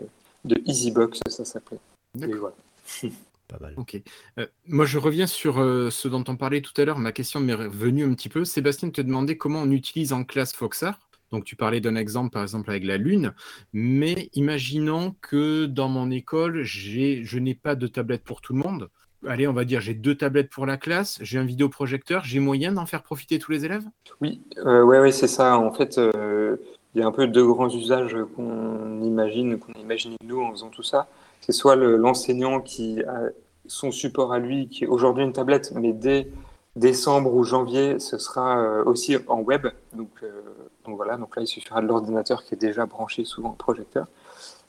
de, 0.45 0.61
EasyBox, 0.65 1.19
ça 1.27 1.45
s'appelait. 1.45 1.79
Et 2.21 2.33
voilà. 2.33 2.55
Pas 3.47 3.59
mal. 3.59 3.73
Ok. 3.77 4.01
Euh, 4.39 4.47
moi, 4.67 4.85
je 4.85 4.97
reviens 4.97 5.27
sur 5.27 5.55
ce 5.55 6.07
dont 6.07 6.23
on 6.27 6.37
parlait 6.37 6.61
tout 6.61 6.73
à 6.77 6.85
l'heure. 6.85 6.97
Ma 6.97 7.11
question 7.11 7.39
m'est 7.39 7.53
revenue 7.53 8.05
un 8.05 8.13
petit 8.13 8.29
peu. 8.29 8.45
Sébastien 8.45 8.89
te 8.89 9.01
demandait 9.01 9.37
comment 9.37 9.61
on 9.61 9.71
utilise 9.71 10.13
en 10.13 10.23
classe 10.23 10.53
Foxar. 10.53 10.99
Donc 11.33 11.45
tu 11.45 11.55
parlais 11.55 11.81
d'un 11.81 11.95
exemple, 11.95 12.29
par 12.29 12.43
exemple, 12.43 12.69
avec 12.69 12.83
la 12.83 12.97
Lune, 12.97 13.33
mais 13.73 14.29
imaginons 14.33 15.15
que 15.19 15.65
dans 15.65 15.89
mon 15.89 16.11
école, 16.11 16.61
je 16.61 17.39
n'ai 17.39 17.55
pas 17.55 17.73
de 17.73 17.87
tablette 17.87 18.23
pour 18.23 18.39
tout 18.39 18.53
le 18.53 18.59
monde. 18.59 18.91
Allez, 19.27 19.47
on 19.47 19.53
va 19.53 19.65
dire, 19.65 19.81
j'ai 19.81 19.93
deux 19.93 20.15
tablettes 20.15 20.49
pour 20.49 20.65
la 20.65 20.77
classe, 20.77 21.17
j'ai 21.21 21.37
un 21.37 21.45
vidéoprojecteur, 21.45 22.23
j'ai 22.25 22.39
moyen 22.39 22.71
d'en 22.71 22.85
faire 22.85 23.03
profiter 23.03 23.39
tous 23.39 23.51
les 23.51 23.65
élèves? 23.65 23.83
Oui, 24.21 24.41
euh, 24.57 24.83
ouais, 24.83 24.99
ouais, 24.99 25.11
c'est 25.11 25.27
ça. 25.27 25.57
En 25.57 25.71
fait, 25.71 25.97
euh, 25.97 26.57
il 26.93 27.01
y 27.01 27.03
a 27.03 27.07
un 27.07 27.11
peu 27.11 27.27
deux 27.27 27.45
grands 27.45 27.69
usages 27.69 28.17
qu'on 28.35 29.01
imagine, 29.01 29.57
qu'on 29.57 29.73
imagine 29.73 30.15
nous 30.23 30.41
en 30.41 30.51
faisant 30.51 30.69
tout 30.69 30.83
ça. 30.83 31.07
C'est 31.41 31.51
soit 31.51 31.75
l'enseignant 31.75 32.61
qui 32.61 33.01
a 33.03 33.29
son 33.65 33.91
support 33.91 34.33
à 34.33 34.39
lui, 34.39 34.67
qui 34.67 34.83
est 34.83 34.87
aujourd'hui 34.87 35.23
une 35.23 35.33
tablette, 35.33 35.71
mais 35.73 35.93
dès 35.93 36.27
décembre 36.75 37.33
ou 37.33 37.43
janvier, 37.43 37.99
ce 37.99 38.17
sera 38.17 38.57
euh, 38.57 38.83
aussi 38.85 39.17
en 39.27 39.41
web. 39.41 39.67
Donc, 39.93 40.09
euh, 40.23 40.41
donc 40.85 40.95
voilà, 40.95 41.17
donc 41.17 41.35
là, 41.35 41.43
il 41.43 41.47
suffira 41.47 41.81
de 41.81 41.87
l'ordinateur 41.87 42.43
qui 42.43 42.55
est 42.55 42.57
déjà 42.57 42.85
branché 42.85 43.25
souvent 43.25 43.51
au 43.51 43.55
projecteur. 43.55 44.07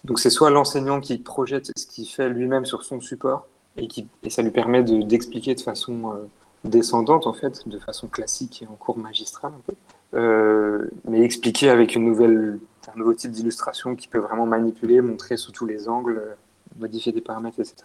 Donc 0.04 0.18
c'est 0.18 0.30
soit 0.30 0.50
l'enseignant 0.50 1.00
qui 1.00 1.16
projette 1.16 1.70
ce 1.76 1.86
qu'il 1.86 2.06
fait 2.06 2.28
lui-même 2.28 2.66
sur 2.66 2.82
son 2.82 3.00
support 3.00 3.46
et, 3.76 3.88
qui, 3.88 4.08
et 4.22 4.30
ça 4.30 4.42
lui 4.42 4.50
permet 4.50 4.82
d'expliquer 4.82 5.54
de, 5.54 5.60
façon 5.60 6.12
euh, 6.12 6.26
descendante, 6.64 7.26
en 7.26 7.32
fait, 7.32 7.66
de 7.68 7.78
façon 7.78 8.08
classique 8.08 8.62
et 8.62 8.66
en 8.66 8.74
cours 8.74 8.98
magistral 8.98 9.52
peu, 9.66 10.88
mais 11.08 11.22
expliquer 11.22 11.70
avec 11.70 11.96
une 11.96 12.04
nouvelle, 12.04 12.58
un 12.94 12.98
nouveau 12.98 13.14
type 13.14 13.32
d'illustration 13.32 13.96
qui 13.96 14.06
peut 14.06 14.18
vraiment 14.18 14.46
manipuler, 14.46 15.00
montrer 15.00 15.36
sous 15.36 15.50
tous 15.50 15.66
les 15.66 15.88
angles, 15.88 16.36
modifier 16.78 17.12
des 17.12 17.20
paramètres, 17.20 17.60
etc. 17.60 17.76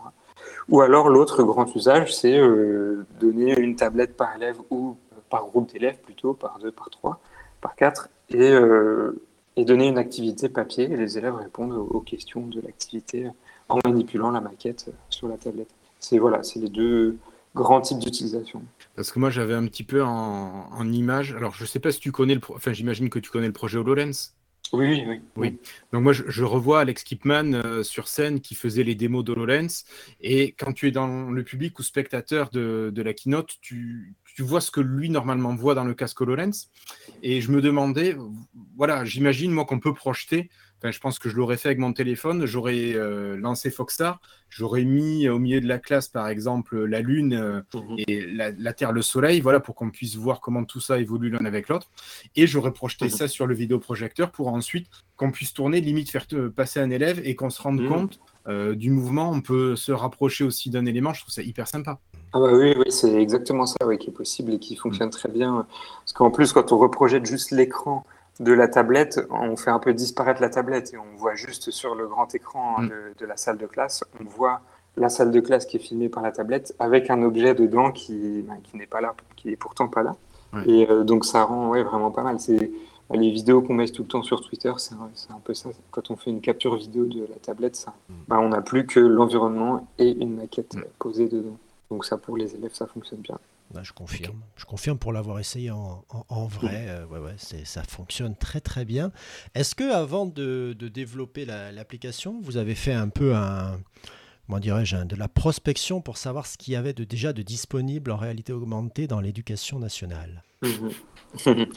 Ou 0.69 0.81
alors 0.81 1.10
l'autre 1.10 1.43
grand 1.43 1.74
usage, 1.75 2.15
c'est 2.15 2.38
euh, 2.38 3.05
donner 3.19 3.58
une 3.60 3.75
tablette 3.75 4.15
par 4.15 4.36
élève 4.36 4.58
ou 4.69 4.98
par 5.29 5.46
groupe 5.46 5.72
d'élèves 5.72 6.00
plutôt, 6.00 6.34
par 6.34 6.60
deux, 6.60 6.72
par 6.72 6.89
trois, 6.89 7.19
par 7.62 7.75
quatre, 7.75 8.10
et, 8.29 8.51
euh, 8.51 9.22
et 9.55 9.65
donner 9.65 9.88
une 9.88 9.98
activité 9.98 10.50
papier 10.50 10.86
et 10.86 10.98
les 10.98 11.17
élèves 11.17 11.36
répondent 11.36 11.74
aux, 11.74 12.00
questions 12.01 12.46
de 12.48 12.62
l'activité 12.62 13.29
en 13.67 13.79
manipulant 13.86 14.31
la 14.31 14.41
maquette 14.41 14.91
sur 15.10 15.27
la 15.27 15.38
tablette. 15.38 15.69
C'est 16.00 16.18
voilà, 16.18 16.44
c'est 16.44 16.60
les 16.60 16.70
deux 16.70 17.18
grands 17.56 17.82
types 17.82 18.00
d'utilisation. 18.00 18.63
Parce 18.96 19.12
que 19.12 19.20
moi 19.20 19.29
j'avais 19.29 19.53
un 19.53 19.65
petit 19.65 19.84
peu 19.84 20.03
en, 20.03 20.70
en 20.72 20.91
image, 20.91 21.34
alors 21.34 21.53
je 21.53 21.65
sais 21.65 21.79
pas 21.79 21.91
si 21.91 22.00
tu 22.00 22.12
connais 22.12 22.36
le, 22.36 22.41
enfin 22.50 22.74
j'imagine 22.74 23.10
que 23.10 23.20
tu 23.20 23.29
connais 23.29 23.48
le 23.48 23.53
projet 23.53 23.77
HoloLens. 23.77 24.34
Oui, 24.72 25.03
oui, 25.08 25.20
oui. 25.36 25.58
Donc 25.91 26.03
moi, 26.03 26.13
je, 26.13 26.44
revois 26.44 26.82
Alex 26.82 27.03
Kipman 27.03 27.53
euh, 27.53 27.84
sur 27.84 28.08
scène 28.08 28.39
qui 28.39 28.53
faisait 28.53 28.84
les 28.84 28.94
démos 28.94 29.24
d'HoloLens. 29.24 29.86
Et 30.22 30.51
quand 30.51 30.74
tu 30.74 30.88
es 30.88 30.91
dans 30.91 31.29
le 31.32 31.44
public 31.44 31.79
ou 31.79 31.84
spectateur 31.84 32.50
de, 32.51 32.94
la 32.96 33.13
keynote, 33.13 33.56
tu, 33.62 34.13
tu, 34.36 34.44
vois 34.44 34.62
ce 34.62 34.70
que 34.70 34.82
lui, 34.82 35.10
normalement, 35.10 35.56
voit 35.56 35.74
dans 35.74 35.86
le 35.86 35.96
casque 35.96 36.22
HoloLens. 36.22 36.68
Et 37.24 37.41
je 37.41 37.51
me 37.51 37.62
demandais, 37.62 38.15
voilà, 38.75 39.06
j'imagine, 39.06 39.51
moi, 39.51 39.65
qu'on 39.65 39.79
peut 39.79 39.94
projeter 39.94 40.50
je 40.83 41.00
pense 41.00 41.19
que 41.19 41.29
je 41.29 41.36
l'aurais 41.36 41.57
fait 41.57 41.69
avec 41.69 41.79
mon 41.79 41.93
téléphone. 41.93 42.45
J'aurais 42.45 42.93
euh, 42.93 43.36
lancé 43.38 43.69
Foxstar. 43.69 44.19
J'aurais 44.50 44.83
mis 44.83 45.27
au 45.29 45.38
milieu 45.38 45.62
de 45.62 45.67
la 45.67 45.77
classe, 45.77 46.07
par 46.07 46.27
exemple, 46.27 46.83
la 46.86 47.01
Lune 47.01 47.33
euh, 47.33 47.62
mhm. 47.74 47.95
et 48.07 48.25
la, 48.25 48.74
Terre, 48.74 48.91
le 48.91 49.01
Soleil, 49.01 49.41
voilà, 49.41 49.59
pour 49.59 49.75
qu'on 49.75 49.91
puisse 49.91 50.15
voir 50.15 50.39
comment 50.39 50.63
tout 50.63 50.79
ça 50.79 51.00
évolue 51.00 51.29
l'un 51.29 51.45
avec 51.45 51.69
l'autre. 51.69 51.88
Et 52.36 52.48
j'aurais 52.48 52.71
projeté 52.71 53.05
mhm. 53.05 53.12
ça 53.12 53.27
sur 53.27 53.45
le 53.45 53.53
vidéoprojecteur 53.53 54.31
pour 54.31 54.48
ensuite 54.48 54.88
qu'on 55.17 55.31
puisse 55.31 55.53
tourner, 55.53 55.81
limite 55.81 56.09
faire 56.09 56.25
passer 56.55 56.79
un 56.79 56.89
élève 56.89 57.21
et 57.24 57.36
qu'on 57.36 57.50
se 57.50 57.62
rende 57.62 57.81
mhm. 57.81 57.89
compte 57.89 58.19
euh, 58.48 58.74
du 58.74 58.89
mouvement. 58.89 59.29
On 59.29 59.41
peut 59.41 59.75
se 59.75 59.91
rapprocher 59.91 60.43
aussi 60.45 60.69
d'un 60.69 60.86
élément. 60.86 61.13
Je 61.13 61.21
trouve 61.21 61.33
ça 61.33 61.43
hyper 61.43 61.67
sympa. 61.67 62.00
Ah 62.31 62.39
bah 62.39 62.51
oui, 62.53 62.74
oui 62.77 62.91
c'est 62.91 63.13
exactement 63.21 63.65
ça 63.65 63.77
qui 64.00 64.09
est 64.09 64.13
possible 64.13 64.53
et 64.53 64.59
qui 64.59 64.75
fonctionne 64.75 65.09
très 65.09 65.29
bien. 65.29 65.67
Parce 66.00 66.13
qu'en 66.13 66.31
plus, 66.31 66.53
quand 66.53 66.71
on 66.71 66.77
reprojette 66.77 67.25
juste 67.25 67.51
l'écran 67.51 68.05
de 68.39 68.53
la 68.53 68.67
tablette, 68.67 69.19
on 69.29 69.55
fait 69.58 69.69
un 69.69 69.79
peu 69.79 69.93
disparaître 69.93 70.41
la 70.41 70.50
tablette 70.50 70.93
et 70.93 70.98
on 70.98 71.17
voit 71.17 71.36
juste 71.36 71.72
sur 71.72 71.96
le 71.96 72.08
grand 72.08 72.34
écran 72.34 72.81
mm. 72.81 72.89
de, 73.19 73.25
la 73.25 73.36
salle 73.36 73.58
de 73.58 73.65
classe, 73.65 74.03
on 74.19 74.24
voit 74.24 74.62
la 74.96 75.10
salle 75.10 75.31
de 75.31 75.39
classe 75.39 75.65
qui 75.65 75.77
est 75.77 75.81
filmée 75.81 76.10
par 76.10 76.24
la 76.24 76.31
tablette 76.31 76.74
avec 76.79 77.10
un 77.10 77.22
objet 77.22 77.53
dedans 77.53 77.91
qui, 77.91 78.43
bah, 78.48 78.55
qui 78.63 78.77
n'est 78.77 78.88
pas 78.88 79.01
là, 79.01 79.13
qui 79.36 79.50
est 79.50 79.55
pourtant 79.55 79.88
pas 79.88 80.03
là. 80.03 80.15
Et 80.65 80.89
euh, 80.89 81.03
donc 81.03 81.25
ça 81.25 81.43
rend 81.43 81.69
ouais, 81.69 81.84
vraiment 81.84 82.10
pas 82.10 82.24
mal. 82.24 82.39
C'est 82.39 82.72
les 83.12 83.31
vidéos 83.31 83.62
qu'on 83.62 83.75
met 83.75 83.88
tout 83.88 84.03
le 84.03 84.08
temps 84.08 84.24
sur 84.24 84.41
Twitter, 84.41 84.72
c'est 84.77 84.96
un, 84.96 85.39
peu 85.43 85.53
ça. 85.53 85.69
Quand 85.91 86.10
on 86.10 86.15
fait 86.15 86.31
une 86.31 86.41
capture 86.41 86.75
vidéo 86.75 87.05
de 87.05 87.22
la 87.22 87.36
tablette, 87.36 87.75
ça, 87.75 87.93
mm. 88.10 88.13
bah, 88.27 88.39
on 88.39 88.50
n'a 88.50 88.62
plus 88.62 88.86
que 88.86 89.00
l'environnement 89.00 89.88
et 89.98 90.10
une 90.10 90.38
maquette 90.38 90.75
mm. 90.75 90.84
posée 90.98 91.27
dedans. 91.27 91.58
Donc 91.91 92.05
ça, 92.05 92.17
pour 92.17 92.38
les 92.38 92.55
élèves, 92.55 92.74
ça 92.74 92.88
fonctionne 92.88 93.19
bien. 93.19 93.38
Bah, 93.74 93.82
je 93.84 93.94
confirme. 93.94 94.42
Je 94.56 94.66
confirme 94.66 94.98
pour 94.98 95.14
l'avoir 95.14 95.40
essayé 95.40 95.70
en, 95.70 96.03
vrai. 96.48 96.88
Euh, 96.88 97.05
ouais, 97.05 97.20
ouais, 97.20 97.36
ça 97.38 97.84
fonctionne 97.84 98.36
très 98.36 98.62
très 98.62 98.84
bien. 98.84 99.12
Est-ce 99.53 99.75
que 99.75 99.92
avant 99.92 100.25
de, 100.25 100.74
développer 100.74 101.46
l'application, 101.46 102.40
vous 102.42 102.58
avez 102.58 102.75
fait 102.75 102.94
un 102.94 103.10
peu 103.10 103.36
un, 103.36 103.79
comment 104.48 104.60
dirais-je, 104.60 104.98
de 104.98 105.16
la 105.16 105.27
prospection 105.27 106.01
pour 106.01 106.18
savoir 106.18 106.48
ce 106.48 106.58
qu'il 106.58 106.74
y 106.74 106.77
avait 106.77 106.94
de, 106.94 107.03
déjà 107.03 107.32
de 107.32 107.44
disponible 107.44 108.12
en 108.12 108.18
réalité 108.18 108.53
augmentée 108.53 109.05
dans 109.05 109.22
l'éducation 109.22 109.79
nationale? 109.79 110.44
Mhm. 110.64 110.92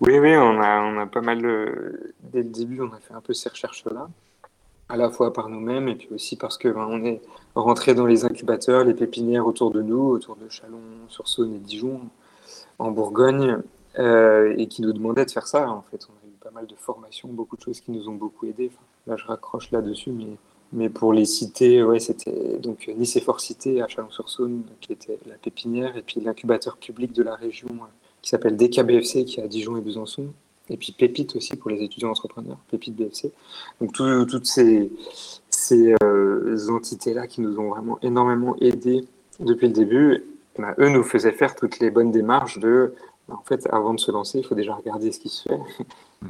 Oui, 0.00 0.18
oui, 0.18 0.36
on 0.36 0.60
a, 0.60 0.82
on 0.82 0.98
a 0.98 1.06
pas 1.06 1.22
mal. 1.22 1.42
Euh, 1.42 2.14
dès 2.24 2.42
le 2.42 2.50
début, 2.50 2.82
on 2.82 2.92
a 2.92 3.00
fait 3.00 3.14
un 3.14 3.22
peu 3.22 3.32
ces 3.32 3.48
recherches-là 3.48 4.10
à 4.88 4.96
la 4.96 5.10
fois 5.10 5.32
par 5.32 5.48
nous-mêmes 5.48 5.88
et 5.88 5.94
puis 5.94 6.08
aussi 6.12 6.36
parce 6.36 6.56
que 6.56 6.68
ben, 6.68 6.86
on 6.88 7.04
est 7.04 7.20
rentré 7.54 7.94
dans 7.94 8.06
les 8.06 8.24
incubateurs, 8.24 8.84
les 8.84 8.94
pépinières 8.94 9.46
autour 9.46 9.70
de 9.70 9.82
nous, 9.82 10.00
autour 10.00 10.36
de 10.36 10.48
Chalon-sur-Saône 10.48 11.54
et 11.54 11.58
Dijon, 11.58 12.00
en 12.78 12.90
Bourgogne, 12.90 13.58
euh, 13.98 14.54
et 14.56 14.68
qui 14.68 14.82
nous 14.82 14.92
demandaient 14.92 15.24
de 15.24 15.30
faire 15.30 15.46
ça. 15.46 15.68
En 15.68 15.82
fait, 15.82 16.06
on 16.08 16.12
a 16.26 16.28
eu 16.28 16.36
pas 16.40 16.50
mal 16.50 16.66
de 16.66 16.74
formations, 16.76 17.28
beaucoup 17.28 17.56
de 17.56 17.62
choses 17.62 17.80
qui 17.80 17.90
nous 17.90 18.08
ont 18.08 18.14
beaucoup 18.14 18.46
aidés. 18.46 18.70
là, 19.06 19.16
je 19.16 19.26
raccroche 19.26 19.70
là-dessus, 19.70 20.12
mais, 20.72 20.88
pour 20.90 21.12
les 21.12 21.24
cités, 21.24 21.82
ouais, 21.82 21.98
c'était 21.98 22.58
donc 22.58 22.90
Nice 22.94 23.16
et 23.16 23.20
Fort 23.20 23.40
Cité 23.40 23.82
à 23.82 23.88
Chalon-sur-Saône, 23.88 24.64
qui 24.80 24.92
était 24.92 25.18
la 25.26 25.34
pépinière, 25.36 25.96
et 25.96 26.02
puis 26.02 26.20
l'incubateur 26.20 26.76
public 26.76 27.12
de 27.12 27.22
la 27.22 27.34
région 27.34 27.68
qui 28.22 28.30
s'appelle 28.30 28.56
DKBFC, 28.56 29.24
qui 29.24 29.40
est 29.40 29.42
à 29.42 29.48
Dijon 29.48 29.76
et 29.76 29.80
Besançon, 29.80 30.26
et 30.70 30.76
puis 30.76 30.92
Pépite 30.92 31.36
aussi 31.36 31.56
pour 31.56 31.70
les 31.70 31.82
étudiants 31.82 32.10
entrepreneurs, 32.10 32.58
Pépite 32.70 32.96
BFC. 32.96 33.32
Donc 33.80 33.92
toutes 33.92 34.46
ces, 34.46 34.90
ces 35.50 35.94
euh, 36.02 36.68
entités-là 36.70 37.26
qui 37.26 37.40
nous 37.40 37.58
ont 37.58 37.70
vraiment 37.70 37.98
énormément 38.02 38.56
aidés 38.60 39.04
depuis 39.40 39.68
le 39.68 39.72
début, 39.72 40.24
bah, 40.58 40.74
eux 40.78 40.88
nous 40.88 41.04
faisaient 41.04 41.32
faire 41.32 41.54
toutes 41.54 41.78
les 41.78 41.90
bonnes 41.90 42.10
démarches 42.10 42.58
de, 42.58 42.94
bah, 43.28 43.36
en 43.38 43.44
fait, 43.44 43.66
avant 43.70 43.94
de 43.94 44.00
se 44.00 44.10
lancer, 44.10 44.38
il 44.38 44.44
faut 44.44 44.54
déjà 44.54 44.74
regarder 44.74 45.12
ce 45.12 45.20
qui 45.20 45.28
se 45.28 45.48
fait, 45.48 45.60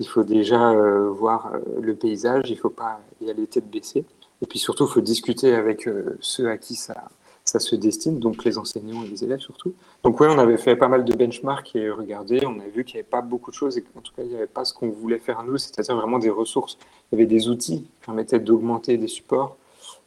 il 0.01 0.07
faut 0.07 0.24
déjà 0.24 0.70
euh, 0.72 1.11
voir 1.11 1.53
euh, 1.55 1.81
le 1.81 1.94
paysage, 1.94 2.51
il 2.51 2.55
ne 2.55 2.59
faut 2.59 2.70
pas 2.70 3.01
y 3.20 3.31
aller 3.31 3.46
tête 3.46 3.70
baissée, 3.70 4.05
et 4.42 4.46
puis 4.46 4.59
surtout, 4.59 4.85
il 4.85 4.92
faut 4.92 5.01
discuter 5.01 5.55
avec 5.55 5.88
ceux 6.20 6.48
à 6.48 6.59
qui 6.59 6.74
ça, 6.74 7.09
ça 7.48 7.61
se 7.61 7.74
destine, 7.74 8.18
donc 8.18 8.44
les 8.44 8.58
enseignants 8.58 9.02
et 9.04 9.08
les 9.08 9.24
élèves 9.24 9.40
surtout. 9.40 9.72
Donc 10.04 10.20
oui, 10.20 10.28
on 10.30 10.38
avait 10.38 10.58
fait 10.58 10.76
pas 10.76 10.88
mal 10.88 11.04
de 11.04 11.14
benchmarks 11.14 11.74
et 11.74 11.90
regardé, 11.90 12.44
on 12.44 12.61
a 12.61 12.68
vu 12.68 12.84
qu'il 12.84 12.96
n'y 12.96 13.00
avait 13.00 13.08
pas 13.08 13.22
beaucoup 13.22 13.50
de 13.50 13.56
choses 13.56 13.78
et 13.78 13.82
qu'en 13.82 14.00
tout 14.00 14.12
cas, 14.14 14.22
il 14.22 14.28
n'y 14.28 14.37
avait 14.37 14.46
pas 14.46 14.64
ce 14.64 14.74
qu'on 14.74 14.90
voulait 14.90 15.18
faire 15.18 15.42
nous, 15.44 15.56
c'est-à-dire 15.56 15.96
vraiment 15.96 16.18
des 16.18 16.30
ressources. 16.30 16.78
Il 17.11 17.18
y 17.18 17.22
avait 17.22 17.26
des 17.26 17.48
outils 17.48 17.82
qui 17.84 17.90
permettaient 18.04 18.38
d'augmenter 18.38 18.98
des 18.98 19.08
supports. 19.08 19.56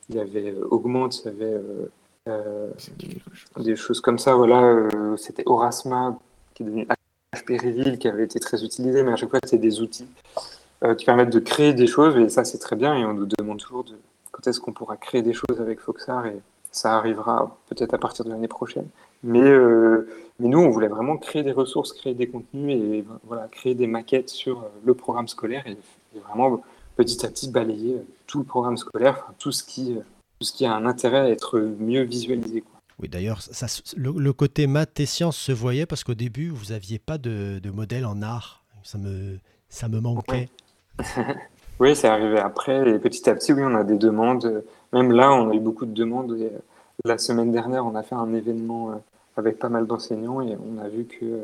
Il 0.10 0.15
y 0.15 0.19
avait 0.19 0.51
euh, 0.51 0.67
Augmente, 0.69 1.23
il 1.23 1.25
y 1.25 1.30
avait 1.30 1.54
euh, 1.54 1.89
euh, 2.30 2.69
des 3.58 3.75
choses 3.75 4.01
comme 4.01 4.19
ça. 4.19 4.36
Voilà, 4.36 4.88
c'était 5.17 5.43
Orasma 5.47 6.19
qui 6.54 6.63
est 6.63 6.65
devenu 6.67 6.88
HP 7.34 7.60
Reveal 7.60 7.97
qui 7.97 8.08
avait 8.08 8.25
été 8.25 8.39
très 8.39 8.63
utilisé, 8.63 9.01
mais 9.04 9.13
à 9.13 9.15
chaque 9.15 9.32
fois, 9.32 9.39
c'est 9.45 9.58
des 9.58 9.82
outils 9.82 10.08
qui 10.97 11.06
permettent 11.06 11.32
de 11.32 11.39
créer 11.39 11.73
des 11.73 11.86
choses 11.86 12.17
et 12.17 12.27
ça, 12.30 12.43
c'est 12.43 12.58
très 12.58 12.75
bien 12.75 12.95
et 12.95 13.06
on 13.06 13.13
nous 13.13 13.27
demande 13.27 13.60
toujours 13.60 13.84
de 13.84 13.93
quand 14.32 14.47
est-ce 14.47 14.60
qu'on 14.60 14.73
pourra 14.73 14.97
créer 14.97 15.21
des 15.21 15.34
choses 15.34 15.60
avec 15.60 15.80
Foxar 15.80 16.25
et 16.25 16.41
ça 16.71 16.95
arrivera 16.95 17.57
peut-être 17.67 17.93
à 17.93 17.97
partir 17.97 18.25
de 18.25 18.29
l'année 18.29 18.47
prochaine. 18.47 18.88
Mais, 19.23 19.41
euh, 19.41 20.07
mais 20.39 20.47
nous, 20.47 20.60
on 20.60 20.69
voulait 20.69 20.88
vraiment 20.88 21.17
créer 21.17 21.43
des 21.43 21.51
ressources, 21.51 21.93
créer 21.93 22.13
des 22.13 22.27
contenus 22.27 22.75
et 22.75 23.05
voilà, 23.25 23.47
créer 23.49 23.75
des 23.75 23.88
maquettes 23.88 24.29
sur 24.29 24.60
euh, 24.60 24.67
le 24.84 24.93
programme 24.93 25.27
scolaire 25.27 25.67
et, 25.67 25.77
vraiment 26.27 26.62
petit 26.95 27.25
à 27.25 27.29
petit 27.29 27.49
balayer 27.49 27.95
euh, 27.95 28.07
tout 28.27 28.39
le 28.39 28.45
programme 28.45 28.77
scolaire, 28.77 29.31
tout 29.38 29.51
ce 29.51 29.63
qui, 29.63 29.95
tout 30.39 30.45
ce 30.45 30.53
qui 30.53 30.65
a 30.65 30.73
un 30.73 30.86
intérêt 30.86 31.19
à 31.19 31.29
être 31.29 31.60
mieux 31.60 32.01
visualisé. 32.01 32.63
Oui, 32.99 33.10
d'ailleurs, 33.10 33.39
le, 33.97 34.31
côté 34.31 34.67
maths 34.67 34.99
et 34.99 35.05
sciences 35.05 35.38
se 35.38 35.51
voyait 35.51 35.86
parce 35.86 36.03
qu'au 36.03 36.13
début, 36.13 36.49
vous 36.49 36.71
n'aviez 36.71 36.99
pas 36.99 37.17
de, 37.17 37.60
de, 37.60 37.71
modèle 37.71 38.05
en 38.05 38.21
art. 38.21 38.63
Ça 38.84 38.97
me, 38.97 39.39
ça 39.69 39.88
me 39.88 39.99
manquait. 39.99 40.49
oui, 41.79 41.95
c'est 41.95 42.07
arrivé 42.07 42.38
après. 42.38 42.88
Et 42.89 42.99
petit 42.99 43.27
à 43.27 43.34
petit, 43.34 43.53
oui, 43.53 43.63
on 43.63 43.73
a 43.73 43.84
des 43.84 43.97
demandes 43.97 44.63
même 44.93 45.12
là, 45.12 45.32
on 45.34 45.49
a 45.49 45.54
eu 45.54 45.60
beaucoup 45.60 45.86
de 45.86 45.93
demandes. 45.93 46.36
Et, 46.39 46.45
euh, 46.45 46.60
la 47.06 47.17
semaine 47.17 47.51
dernière, 47.51 47.86
on 47.86 47.95
a 47.95 48.04
fait 48.04 48.15
un 48.15 48.34
événement 48.34 48.91
euh, 48.91 48.95
avec 49.38 49.58
pas 49.58 49.69
mal 49.69 49.88
d'enseignants 49.88 50.41
et 50.41 50.56
on 50.56 50.77
a 50.80 50.88
vu 50.88 51.06
que 51.06 51.39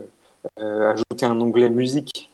euh, 0.60 0.91
ajouter 0.91 1.25
un 1.25 1.39
onglet 1.41 1.69
musique 1.69 2.31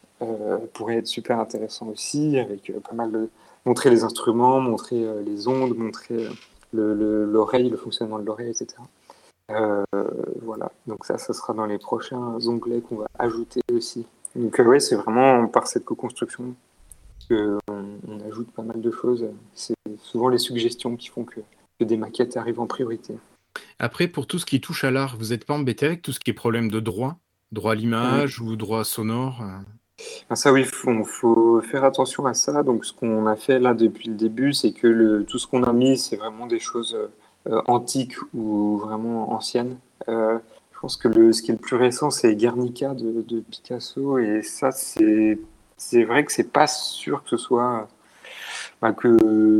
pourrait 0.71 0.99
être 0.99 1.07
super 1.07 1.37
intéressant 1.37 1.87
aussi, 1.87 2.39
avec 2.39 2.71
pas 2.87 2.95
mal 2.95 3.11
de 3.11 3.29
montrer 3.65 3.89
les 3.89 4.05
instruments, 4.05 4.61
montrer 4.61 5.05
les 5.25 5.49
ondes, 5.49 5.75
montrer 5.75 6.29
l'oreille, 6.71 7.67
le, 7.67 7.75
fonctionnement 7.75 8.19
de 8.19 8.23
l'oreille, 8.23 8.51
etc. 8.51 8.75
voilà, 10.41 10.71
donc 10.87 11.03
ça, 11.03 11.17
ce 11.17 11.33
sera 11.33 11.51
dans 11.53 11.65
les 11.65 11.77
prochains 11.77 12.37
onglets 12.47 12.79
qu'on 12.79 12.95
va 12.95 13.07
ajouter 13.19 13.59
aussi 13.73 14.05
Donc 14.37 14.61
oui, 14.65 14.79
c'est 14.79 14.95
vraiment 14.95 15.45
par 15.47 15.67
cette 15.67 15.83
co-construction 15.83 16.55
qu'on 17.27 17.59
on 18.07 18.19
ajoute 18.27 18.51
pas 18.51 18.63
mal 18.63 18.81
de 18.81 18.91
choses. 18.91 19.25
C'est 19.53 19.75
souvent 19.97 20.29
les 20.29 20.37
suggestions 20.37 20.95
qui 20.95 21.09
font 21.09 21.23
que, 21.23 21.41
que 21.79 21.85
des 21.85 21.97
maquettes 21.97 22.37
arrivent 22.37 22.59
en 22.59 22.67
priorité. 22.67 23.15
Après, 23.79 24.07
pour 24.07 24.27
tout 24.27 24.39
ce 24.39 24.45
qui 24.45 24.61
touche 24.61 24.83
à 24.83 24.91
l'art, 24.91 25.17
vous 25.17 25.27
n'êtes 25.27 25.45
pas 25.45 25.53
embêté 25.53 25.85
avec 25.85 26.01
tout 26.01 26.11
ce 26.11 26.19
qui 26.19 26.31
est 26.31 26.33
problème 26.33 26.69
de 26.69 26.79
droit? 26.79 27.17
Droit 27.51 27.73
à 27.73 27.75
l'image 27.75 28.39
ou 28.39 28.55
droit 28.55 28.83
sonore 28.83 29.41
euh? 29.41 30.03
ah, 30.29 30.35
Ça, 30.35 30.51
oui, 30.51 30.61
il 30.61 31.05
faut, 31.05 31.61
faire 31.61 31.83
attention 31.83 32.25
à 32.25 32.33
ça. 32.33 32.63
Donc, 32.63 32.85
ce 32.85 32.93
qu'on 32.93 33.27
a 33.27 33.35
fait 33.35 33.59
là 33.59 33.73
depuis 33.73 34.09
le 34.09 34.15
début, 34.15 34.53
c'est 34.53 34.71
que 34.71 34.87
le, 34.87 35.23
tout 35.25 35.37
ce 35.37 35.47
qu'on 35.47 35.63
a 35.63 35.73
mis, 35.73 35.97
c'est 35.97 36.15
vraiment 36.15 36.47
des 36.47 36.59
choses 36.59 36.97
euh, 37.47 37.61
antiques 37.67 38.15
ou 38.33 38.77
vraiment 38.77 39.33
anciennes. 39.33 39.77
Euh, 40.09 40.39
je 40.73 40.79
pense 40.79 40.97
que 40.97 41.07
le, 41.07 41.31
ce 41.31 41.41
qui 41.41 41.51
est 41.51 41.55
le 41.55 41.59
plus 41.59 41.75
récent, 41.75 42.09
c'est 42.09 42.35
Guernica 42.35 42.93
de, 42.93 43.39
Picasso. 43.41 44.17
Et 44.17 44.41
ça, 44.41 44.71
c'est, 44.71 45.37
c'est 45.89 46.03
vrai 46.03 46.23
que 46.25 46.31
c'est 46.31 46.51
pas 46.51 46.67
sûr 46.67 47.23
que 47.23 47.29
ce 47.29 47.37
soit. 47.37 47.87
Bah, 48.81 48.93
que, 48.93 49.07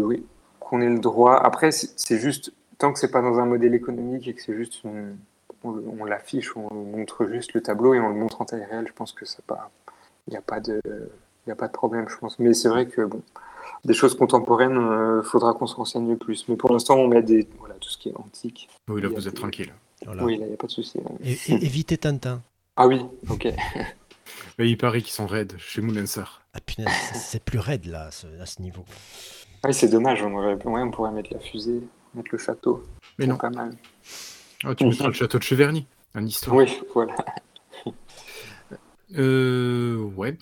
oui, 0.03 0.25
qu'on 0.59 0.81
ait 0.81 0.89
le 0.89 0.99
droit. 0.99 1.35
Après, 1.35 1.71
c'est 1.71 2.17
juste 2.17 2.53
tant 2.77 2.91
que 2.91 2.99
c'est 2.99 3.11
pas 3.11 3.21
dans 3.21 3.39
un 3.39 3.45
modèle 3.45 3.73
économique 3.73 4.27
et 4.27 4.33
que 4.33 4.41
c'est 4.41 4.55
juste 4.55 4.81
on, 5.63 6.05
l'affiche, 6.05 6.55
on 6.57 6.73
montre 6.73 7.25
juste 7.27 7.53
le 7.53 7.61
tableau 7.61 7.93
et 7.93 7.99
on 7.99 8.09
le 8.09 8.15
montre 8.15 8.41
en 8.41 8.45
taille 8.45 8.65
réelle, 8.65 8.85
je 8.87 8.93
pense 8.93 9.13
que 9.13 9.25
ça 9.25 9.39
pas, 9.47 9.71
il 10.27 10.31
n'y 10.31 10.37
a 10.37 10.41
pas 10.41 10.59
de, 10.59 10.81
il 11.47 11.51
a 11.51 11.55
pas 11.55 11.67
de 11.67 11.71
problème, 11.71 12.09
je 12.09 12.17
pense. 12.17 12.39
Mais 12.39 12.53
c'est 12.53 12.67
vrai 12.67 12.87
que 12.87 13.01
bon, 13.01 13.21
des 13.85 13.93
choses 13.93 14.15
contemporaines, 14.15 14.71
il 14.71 14.77
euh, 14.77 15.23
faudra 15.23 15.53
qu'on 15.53 15.67
se 15.67 15.75
renseigne 15.75 16.17
plus. 16.17 16.47
Mais 16.49 16.55
pour 16.55 16.71
l'instant, 16.71 16.95
on 16.95 17.07
met 17.07 17.21
des, 17.21 17.47
voilà, 17.59 17.75
tout 17.75 17.89
ce 17.89 17.97
qui 17.97 18.09
est 18.09 18.17
antique. 18.17 18.69
Oui, 18.89 19.01
là, 19.01 19.09
vous 19.09 19.27
êtes 19.27 19.35
tranquille. 19.35 19.73
Oui, 20.05 20.37
là, 20.37 20.45
il 20.45 20.47
n'y 20.47 20.53
a 20.53 20.57
pas 20.57 20.67
de 20.67 20.71
souci. 20.71 20.99
Évitez 21.21 21.97
Tintin. 21.97 22.41
Ah 22.75 22.87
oui, 22.87 23.05
ok. 23.29 23.47
il 24.59 24.77
paraît 24.77 25.01
qu'ils 25.01 25.13
sont 25.13 25.27
raides 25.27 25.55
chez 25.57 25.81
Moulinsart. 25.81 26.41
Ah 26.53 26.59
putain, 26.59 26.85
c'est 27.13 27.43
plus 27.43 27.59
raide 27.59 27.85
là, 27.85 28.09
à 28.39 28.45
ce 28.45 28.61
niveau. 28.61 28.85
Ah 29.63 29.69
oui, 29.69 29.73
c'est 29.73 29.89
dommage, 29.89 30.21
on, 30.21 30.33
aurait... 30.35 30.57
on 30.65 30.91
pourrait 30.91 31.11
mettre 31.11 31.33
la 31.33 31.39
fusée 31.39 31.81
mettre 32.13 32.29
le 32.31 32.37
château. 32.37 32.83
Mais 33.17 33.27
non. 33.27 33.37
Pas 33.37 33.49
mal. 33.49 33.75
Ah, 34.63 34.75
tu 34.75 34.85
mettras 34.85 35.07
le 35.07 35.13
château 35.13 35.37
de 35.37 35.43
Cheverny, 35.43 35.87
un 36.13 36.25
histoire. 36.25 36.55
Oui, 36.55 36.79
voilà. 36.93 37.15
Euh, 39.15 39.97
ouais. 40.15 40.37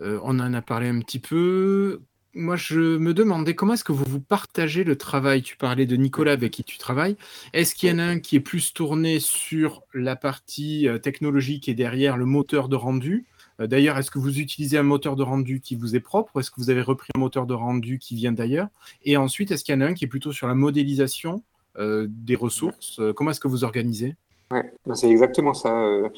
Euh, 0.00 0.20
on 0.22 0.38
en 0.40 0.54
a 0.54 0.62
parlé 0.62 0.88
un 0.88 1.00
petit 1.00 1.18
peu. 1.18 2.00
Moi, 2.34 2.56
je 2.56 2.98
me 2.98 3.14
demandais 3.14 3.54
comment 3.54 3.74
est-ce 3.74 3.84
que 3.84 3.92
vous 3.92 4.04
vous 4.06 4.20
partagez 4.20 4.84
le 4.84 4.96
travail? 4.96 5.42
Tu 5.42 5.56
parlais 5.56 5.86
de 5.86 5.96
Nicolas 5.96 6.32
avec 6.32 6.52
qui 6.52 6.64
tu 6.64 6.78
travailles. 6.78 7.16
Est-ce 7.52 7.74
qu'il 7.74 7.88
y 7.88 7.92
en 7.92 7.98
a 7.98 8.04
un 8.04 8.20
qui 8.20 8.36
est 8.36 8.40
plus 8.40 8.72
tourné 8.72 9.18
sur 9.18 9.82
la 9.92 10.14
partie 10.14 10.88
euh, 10.88 10.98
technologique 10.98 11.68
et 11.68 11.74
derrière 11.74 12.16
le 12.16 12.26
moteur 12.26 12.68
de 12.68 12.76
rendu? 12.76 13.26
D'ailleurs, 13.58 13.98
est-ce 13.98 14.10
que 14.10 14.20
vous 14.20 14.38
utilisez 14.38 14.78
un 14.78 14.84
moteur 14.84 15.16
de 15.16 15.22
rendu 15.24 15.60
qui 15.60 15.74
vous 15.74 15.96
est 15.96 16.00
propre 16.00 16.30
ou 16.34 16.40
est-ce 16.40 16.50
que 16.50 16.60
vous 16.60 16.70
avez 16.70 16.82
repris 16.82 17.08
un 17.16 17.18
moteur 17.18 17.44
de 17.44 17.54
rendu 17.54 17.98
qui 17.98 18.14
vient 18.14 18.32
d'ailleurs? 18.32 18.68
Et 19.04 19.16
ensuite, 19.16 19.50
est-ce 19.50 19.64
qu'il 19.64 19.74
y 19.74 19.78
en 19.78 19.80
a 19.80 19.86
un 19.86 19.94
qui 19.94 20.04
est 20.04 20.08
plutôt 20.08 20.32
sur 20.32 20.46
la 20.46 20.54
modélisation 20.54 21.42
euh, 21.78 22.06
des 22.08 22.36
ressources? 22.36 23.00
Euh, 23.00 23.12
Comment 23.12 23.32
est-ce 23.32 23.40
que 23.40 23.48
vous 23.48 23.64
organisez? 23.64 24.14
Oui, 24.52 24.60
bah, 24.86 24.94
c'est 24.94 25.10
exactement 25.10 25.54
ça. 25.54 25.76
Euh, 25.76 26.08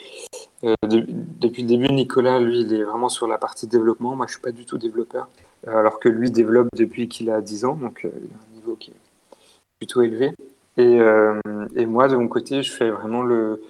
depuis 0.92 1.62
le 1.62 1.68
début, 1.68 1.88
Nicolas, 1.92 2.40
lui, 2.40 2.61
il 2.61 2.74
est 2.74 2.85
vraiment 2.85 3.09
sur 3.09 3.26
la 3.26 3.38
partie 3.38 3.66
développement. 3.66 4.14
Moi, 4.14 4.26
je 4.26 4.33
ne 4.33 4.35
suis 4.35 4.42
pas 4.42 4.53
du 4.53 4.66
tout 4.66 4.76
développeur, 4.76 5.29
alors 5.66 5.98
que 5.98 6.11
lui 6.11 6.31
développe 6.31 6.68
depuis 6.76 7.09
qu'il 7.09 7.31
a 7.31 7.40
10 7.40 7.64
ans, 7.64 7.74
donc 7.74 8.00
il 8.05 8.09
a 8.09 8.11
un 8.11 8.55
niveau 8.55 8.76
qui 8.76 8.90
est 8.90 9.37
plutôt 9.79 10.03
élevé. 10.03 10.33
Et, 10.76 11.87
moi, 11.87 12.09
de 12.09 12.16
mon 12.16 12.29
côté, 12.29 12.62
je 12.62 12.70
fais 12.70 12.90
vraiment 12.90 13.22
le, 13.22 13.62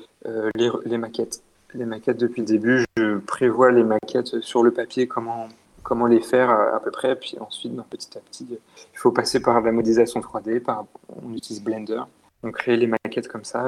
les 0.54 0.98
maquettes 0.98 1.42
les 1.74 1.84
maquettes 1.84 2.18
depuis 2.18 2.40
le 2.40 2.46
début. 2.46 2.84
Je 2.96 3.18
prévois 3.18 3.70
les 3.70 3.84
maquettes 3.84 4.40
sur 4.40 4.62
le 4.62 4.70
papier, 4.70 5.06
comment, 5.06 5.48
comment 5.82 6.06
les 6.06 6.20
faire 6.20 6.50
à, 6.50 6.80
peu 6.80 6.90
près. 6.90 7.16
Puis 7.16 7.36
ensuite, 7.40 7.74
ben, 7.74 7.84
petit 7.88 8.16
à 8.16 8.20
petit, 8.20 8.46
il 8.50 8.98
faut 8.98 9.12
passer 9.12 9.40
par 9.40 9.60
la 9.60 9.72
modélisation 9.72 10.20
3D. 10.20 10.60
Par, 10.60 10.84
on 11.24 11.32
utilise 11.34 11.62
Blender. 11.62 12.02
Donc 12.42 12.56
créer 12.56 12.76
les 12.76 12.86
maquettes 12.86 13.28
comme 13.28 13.44
ça. 13.44 13.64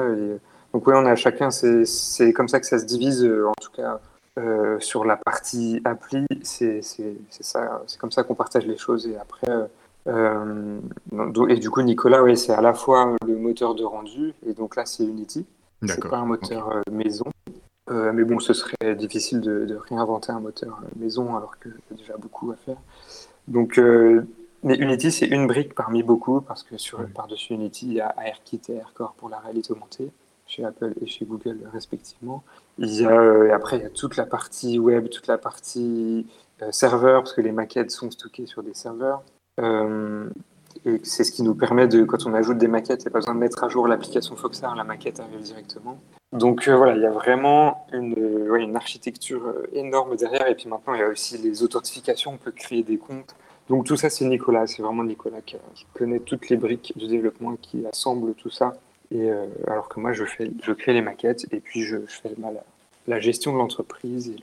donc 0.73 0.87
oui, 0.87 0.93
on 0.95 1.05
a 1.05 1.15
chacun, 1.15 1.51
c'est 1.51 2.33
comme 2.33 2.47
ça 2.47 2.59
que 2.59 2.65
ça 2.65 2.79
se 2.79 2.85
divise, 2.85 3.23
euh, 3.23 3.47
en 3.47 3.53
tout 3.61 3.71
cas. 3.71 3.99
Euh, 4.39 4.79
sur 4.79 5.05
la 5.05 5.15
partie 5.15 5.79
appli, 5.85 6.25
c'est 6.41 6.81
ça, 6.81 7.83
c'est 7.85 7.99
comme 7.99 8.11
ça 8.11 8.23
qu'on 8.23 8.33
partage 8.33 8.65
les 8.65 8.77
choses. 8.77 9.05
Et 9.05 9.15
après, 9.15 9.51
euh, 10.07 10.79
et 11.49 11.57
du 11.57 11.69
coup, 11.69 11.83
Nicolas, 11.83 12.23
oui, 12.23 12.35
c'est 12.35 12.51
à 12.51 12.61
la 12.61 12.73
fois 12.73 13.15
le 13.27 13.37
moteur 13.37 13.75
de 13.75 13.83
rendu, 13.83 14.33
et 14.47 14.53
donc 14.53 14.75
là, 14.75 14.87
c'est 14.87 15.03
Unity. 15.03 15.45
C'est 15.85 16.07
pas 16.07 16.17
un 16.17 16.25
moteur 16.25 16.81
maison. 16.91 17.25
Euh, 17.89 18.13
mais 18.13 18.23
bon, 18.23 18.39
ce 18.39 18.53
serait 18.53 18.95
difficile 18.95 19.41
de, 19.41 19.77
réinventer 19.89 20.31
un 20.31 20.39
moteur 20.39 20.79
maison 20.95 21.35
alors 21.35 21.59
qu'il 21.59 21.71
y 21.71 21.93
a 21.93 21.97
déjà 21.97 22.17
beaucoup 22.17 22.51
à 22.51 22.55
faire. 22.55 22.77
Donc, 23.47 23.77
euh, 23.77 24.25
mais 24.63 24.77
Unity, 24.77 25.11
c'est 25.11 25.27
une 25.27 25.47
brique 25.47 25.75
parmi 25.75 26.03
beaucoup 26.03 26.39
parce 26.39 26.63
que 26.63 26.77
sur, 26.77 27.05
par-dessus 27.09 27.53
Unity, 27.53 27.87
il 27.87 27.93
y 27.93 28.01
a 28.01 28.13
ARKit 28.17 28.61
et 28.69 28.75
AirCore 28.75 29.13
pour 29.17 29.29
la 29.29 29.39
réalité 29.39 29.71
augmentée 29.71 30.11
chez 30.45 30.63
Apple 30.63 30.93
et 31.01 31.07
chez 31.07 31.25
Google 31.25 31.59
respectivement. 31.73 32.43
Il 32.77 32.93
y 32.93 33.05
a, 33.05 33.11
euh, 33.11 33.53
après, 33.53 33.77
il 33.77 33.83
y 33.83 33.85
a 33.85 33.89
toute 33.89 34.15
la 34.15 34.25
partie 34.25 34.79
web, 34.79 35.09
toute 35.09 35.27
la 35.27 35.37
partie 35.37 36.25
serveur 36.71 37.23
parce 37.23 37.33
que 37.33 37.41
les 37.41 37.51
maquettes 37.51 37.91
sont 37.91 38.09
stockées 38.09 38.45
sur 38.45 38.63
des 38.63 38.73
serveurs. 38.73 39.21
Et 40.85 40.99
c'est 41.03 41.23
ce 41.23 41.31
qui 41.31 41.43
nous 41.43 41.55
permet 41.55 41.87
de, 41.87 42.03
quand 42.03 42.25
on 42.25 42.33
ajoute 42.33 42.57
des 42.57 42.67
maquettes, 42.67 43.01
il 43.01 43.05
n'y 43.05 43.09
a 43.09 43.11
pas 43.11 43.19
besoin 43.19 43.35
de 43.35 43.39
mettre 43.39 43.63
à 43.63 43.69
jour 43.69 43.87
l'application 43.87 44.35
Foxar, 44.35 44.75
la 44.75 44.83
maquette 44.83 45.19
arrive 45.19 45.41
directement. 45.41 45.97
Donc 46.33 46.67
euh, 46.67 46.75
voilà, 46.75 46.95
il 46.95 47.01
y 47.01 47.05
a 47.05 47.11
vraiment 47.11 47.87
une, 47.93 48.49
une 48.57 48.75
architecture 48.75 49.45
euh, 49.45 49.67
énorme 49.73 50.15
derrière. 50.15 50.47
Et 50.47 50.55
puis 50.55 50.67
maintenant, 50.67 50.93
il 50.93 50.99
y 50.99 51.03
a 51.03 51.07
aussi 51.07 51.37
les 51.37 51.63
authentifications, 51.63 52.31
on 52.31 52.37
peut 52.37 52.51
créer 52.51 52.83
des 52.83 52.97
comptes. 52.97 53.35
Donc 53.69 53.85
tout 53.85 53.95
ça, 53.95 54.09
c'est 54.09 54.25
Nicolas, 54.25 54.67
c'est 54.67 54.81
vraiment 54.81 55.03
Nicolas 55.03 55.41
qui, 55.41 55.55
connaît 55.93 56.19
toutes 56.19 56.49
les 56.49 56.57
briques 56.57 56.93
du 56.97 57.07
développement, 57.07 57.55
qui 57.61 57.85
assemble 57.85 58.33
tout 58.33 58.49
ça. 58.49 58.73
Et 59.11 59.29
euh, 59.29 59.45
alors 59.67 59.87
que 59.89 59.99
moi, 59.99 60.11
je, 60.11 60.25
fais, 60.25 60.51
je 60.61 60.73
crée 60.73 60.93
les 60.93 61.01
maquettes 61.01 61.45
et 61.51 61.59
puis 61.59 61.83
je, 61.83 61.97
fais 62.07 62.31
la, 63.07 63.19
gestion 63.19 63.53
de 63.53 63.59
l'entreprise 63.59 64.33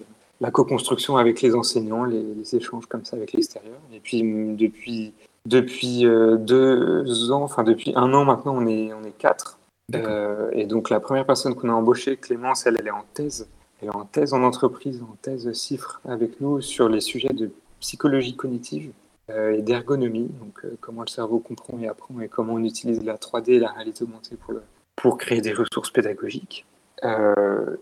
la 0.40 0.50
co-construction 0.50 1.18
avec 1.18 1.42
les 1.42 1.54
enseignants, 1.54 2.04
les, 2.04 2.56
échanges 2.56 2.86
comme 2.86 3.04
ça 3.04 3.16
avec 3.16 3.32
l'extérieur. 3.32 3.78
Et 3.92 4.00
puis 4.00 4.22
depuis, 4.22 5.12
depuis 5.46 6.02
deux 6.02 7.32
ans, 7.32 7.42
enfin 7.42 7.64
depuis 7.64 7.92
un 7.96 8.12
an 8.12 8.24
maintenant, 8.24 8.54
on 8.56 8.66
est, 8.66 8.92
on 8.92 9.04
est 9.04 9.16
quatre. 9.16 9.60
Euh, 9.96 10.50
et 10.52 10.66
donc 10.66 10.90
la 10.90 11.00
première 11.00 11.26
personne 11.26 11.54
qu'on 11.54 11.68
a 11.68 11.72
embauchée, 11.72 12.16
Clémence, 12.16 12.66
elle, 12.66 12.76
elle 12.78 12.86
est 12.86 12.92
en 12.92 13.04
thèse. 13.14 13.48
Elle 13.80 13.88
est 13.88 13.94
en 13.94 14.04
thèse 14.04 14.34
en 14.34 14.42
entreprise, 14.42 15.02
en 15.02 15.16
thèse 15.22 15.50
chiffre 15.58 16.00
avec 16.04 16.40
nous 16.40 16.60
sur 16.60 16.88
les 16.88 17.00
sujets 17.00 17.32
de 17.32 17.50
psychologie 17.80 18.36
cognitive 18.36 18.92
euh, 19.30 19.52
et 19.52 19.62
d'ergonomie, 19.62 20.30
donc 20.40 20.64
euh, 20.64 20.76
comment 20.80 21.02
le 21.02 21.08
cerveau 21.08 21.38
comprend 21.38 21.78
et 21.78 21.88
apprend 21.88 22.20
et 22.20 22.28
comment 22.28 22.54
on 22.54 22.64
utilise 22.64 23.02
la 23.02 23.16
3D 23.16 23.52
et 23.52 23.58
la 23.58 23.70
réalité 23.70 24.04
augmentée 24.04 24.36
pour, 24.36 24.54
pour 24.96 25.18
créer 25.18 25.40
des 25.40 25.52
ressources 25.52 25.90
pédagogiques. 25.90 26.66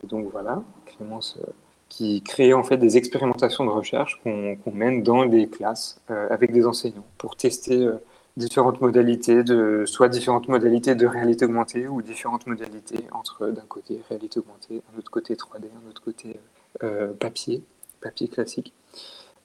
donc 0.04 0.30
voilà, 0.30 0.62
Clémence 0.86 1.38
qui 1.88 2.22
crée 2.22 2.52
en 2.54 2.62
fait 2.62 2.76
des 2.76 2.96
expérimentations 2.96 3.64
de 3.64 3.70
recherche 3.70 4.20
qu'on 4.22 4.72
mène 4.72 5.02
dans 5.02 5.24
des 5.26 5.48
classes 5.48 6.00
avec 6.08 6.52
des 6.52 6.66
enseignants 6.66 7.06
pour 7.16 7.36
tester 7.36 7.88
différentes 8.38 8.80
modalités 8.80 9.42
de 9.42 9.84
soit 9.84 10.08
différentes 10.08 10.48
modalités 10.48 10.94
de 10.94 11.06
réalité 11.06 11.44
augmentée 11.44 11.88
ou 11.88 12.00
différentes 12.00 12.46
modalités 12.46 13.04
entre 13.12 13.48
d'un 13.48 13.66
côté 13.68 14.00
réalité 14.08 14.38
augmentée, 14.38 14.80
un 14.94 14.98
autre 14.98 15.10
côté 15.10 15.34
3D, 15.34 15.64
un 15.84 15.90
autre 15.90 16.02
côté 16.02 16.38
euh, 16.84 17.12
papier, 17.12 17.62
papier 18.00 18.28
classique. 18.28 18.72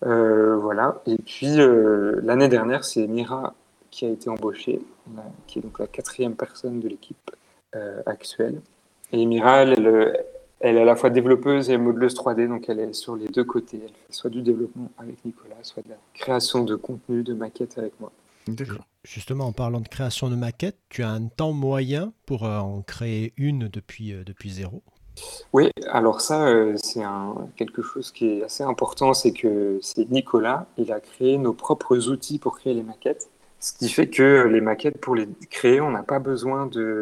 Euh, 0.06 0.56
voilà. 0.58 1.02
Et 1.08 1.18
puis 1.18 1.60
euh, 1.60 2.22
l'année 2.24 2.50
dernière, 2.50 2.86
c'est 2.86 3.08
Mira 3.08 3.56
qui 3.90 4.06
a 4.06 4.10
été 4.10 4.30
embauchée, 4.30 4.80
qui 5.48 5.60
est 5.60 5.62
donc 5.62 5.80
la 5.80 5.88
quatrième 5.88 6.36
personne 6.36 6.80
de 6.80 6.88
l'équipe 6.88 7.32
actuelle. 8.06 8.62
Et 9.12 9.26
Mira, 9.26 9.64
elle, 9.64 10.26
est 10.64 10.82
à 10.82 10.86
la 10.86 10.96
fois 10.96 11.10
développeuse 11.10 11.70
et 11.70 11.78
modeleuse 11.78 12.16
3D, 12.16 12.48
donc 12.48 12.70
elle 12.70 12.80
est 12.80 12.94
sur 12.94 13.16
les 13.16 13.28
deux 13.28 13.44
côtés. 13.44 13.82
Elle 13.84 13.90
fait 13.90 14.14
soit 14.14 14.30
du 14.30 14.42
développement 14.42 14.90
avec 14.98 15.24
Nicolas, 15.26 15.56
soit 15.62 15.84
de 15.84 15.90
la 15.90 15.98
création 16.14 16.64
de 16.64 16.76
contenu, 16.76 17.24
de 17.24 17.34
maquettes 17.34 17.78
avec 17.78 18.00
moi. 18.00 18.12
Justement, 19.04 19.48
en 19.48 19.52
parlant 19.52 19.82
de 19.82 19.88
création 19.88 20.30
de 20.30 20.36
maquettes, 20.36 20.78
tu 20.90 21.04
as 21.04 21.10
un 21.10 21.28
temps 21.28 21.52
moyen 21.52 22.14
pour 22.26 22.46
euh, 22.46 22.58
en 22.58 22.82
créer 22.82 23.34
une 23.38 23.68
depuis, 23.68 24.14
euh, 24.14 24.24
depuis 24.26 24.50
zéro? 24.50 24.82
Oui, 25.52 25.70
alors 25.92 26.22
ça, 26.22 26.48
euh, 26.48 26.76
c'est 26.78 27.04
quelque 27.56 27.82
chose 27.82 28.12
qui 28.12 28.28
est 28.28 28.44
assez 28.44 28.64
important, 28.64 29.14
c'est 29.14 29.32
que 29.32 29.78
c'est 29.82 30.10
Nicolas, 30.10 30.66
il 30.78 30.92
a 30.92 31.00
créé 31.00 31.38
nos 31.38 31.54
propres 31.54 32.10
outils 32.10 32.40
pour 32.40 32.58
créer 32.58 32.74
les 32.74 32.84
maquettes. 32.84 33.30
Ce 33.60 33.74
qui 33.74 33.90
fait 33.90 34.08
que 34.08 34.48
les 34.48 34.60
maquettes, 34.60 35.00
pour 35.00 35.16
les 35.16 35.28
créer, 35.50 35.80
on 35.80 35.92
n'a 35.92 36.04
pas 36.04 36.20
besoin 36.20 36.66
de, 36.66 37.02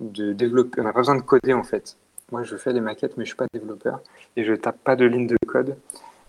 de 0.00 0.32
développer, 0.32 0.80
on 0.80 0.84
n'a 0.84 0.92
pas 0.92 1.00
besoin 1.00 1.16
de 1.16 1.22
coder 1.22 1.54
en 1.54 1.64
fait. 1.64 1.96
Moi, 2.32 2.42
je 2.44 2.56
fais 2.56 2.72
des 2.72 2.80
maquettes, 2.80 3.16
mais 3.16 3.24
je 3.24 3.32
ne 3.32 3.34
suis 3.34 3.36
pas 3.36 3.46
développeur 3.52 4.00
et 4.36 4.44
je 4.44 4.54
tape 4.54 4.78
pas 4.84 4.96
de 4.96 5.04
ligne 5.04 5.26
de 5.26 5.36
code, 5.46 5.76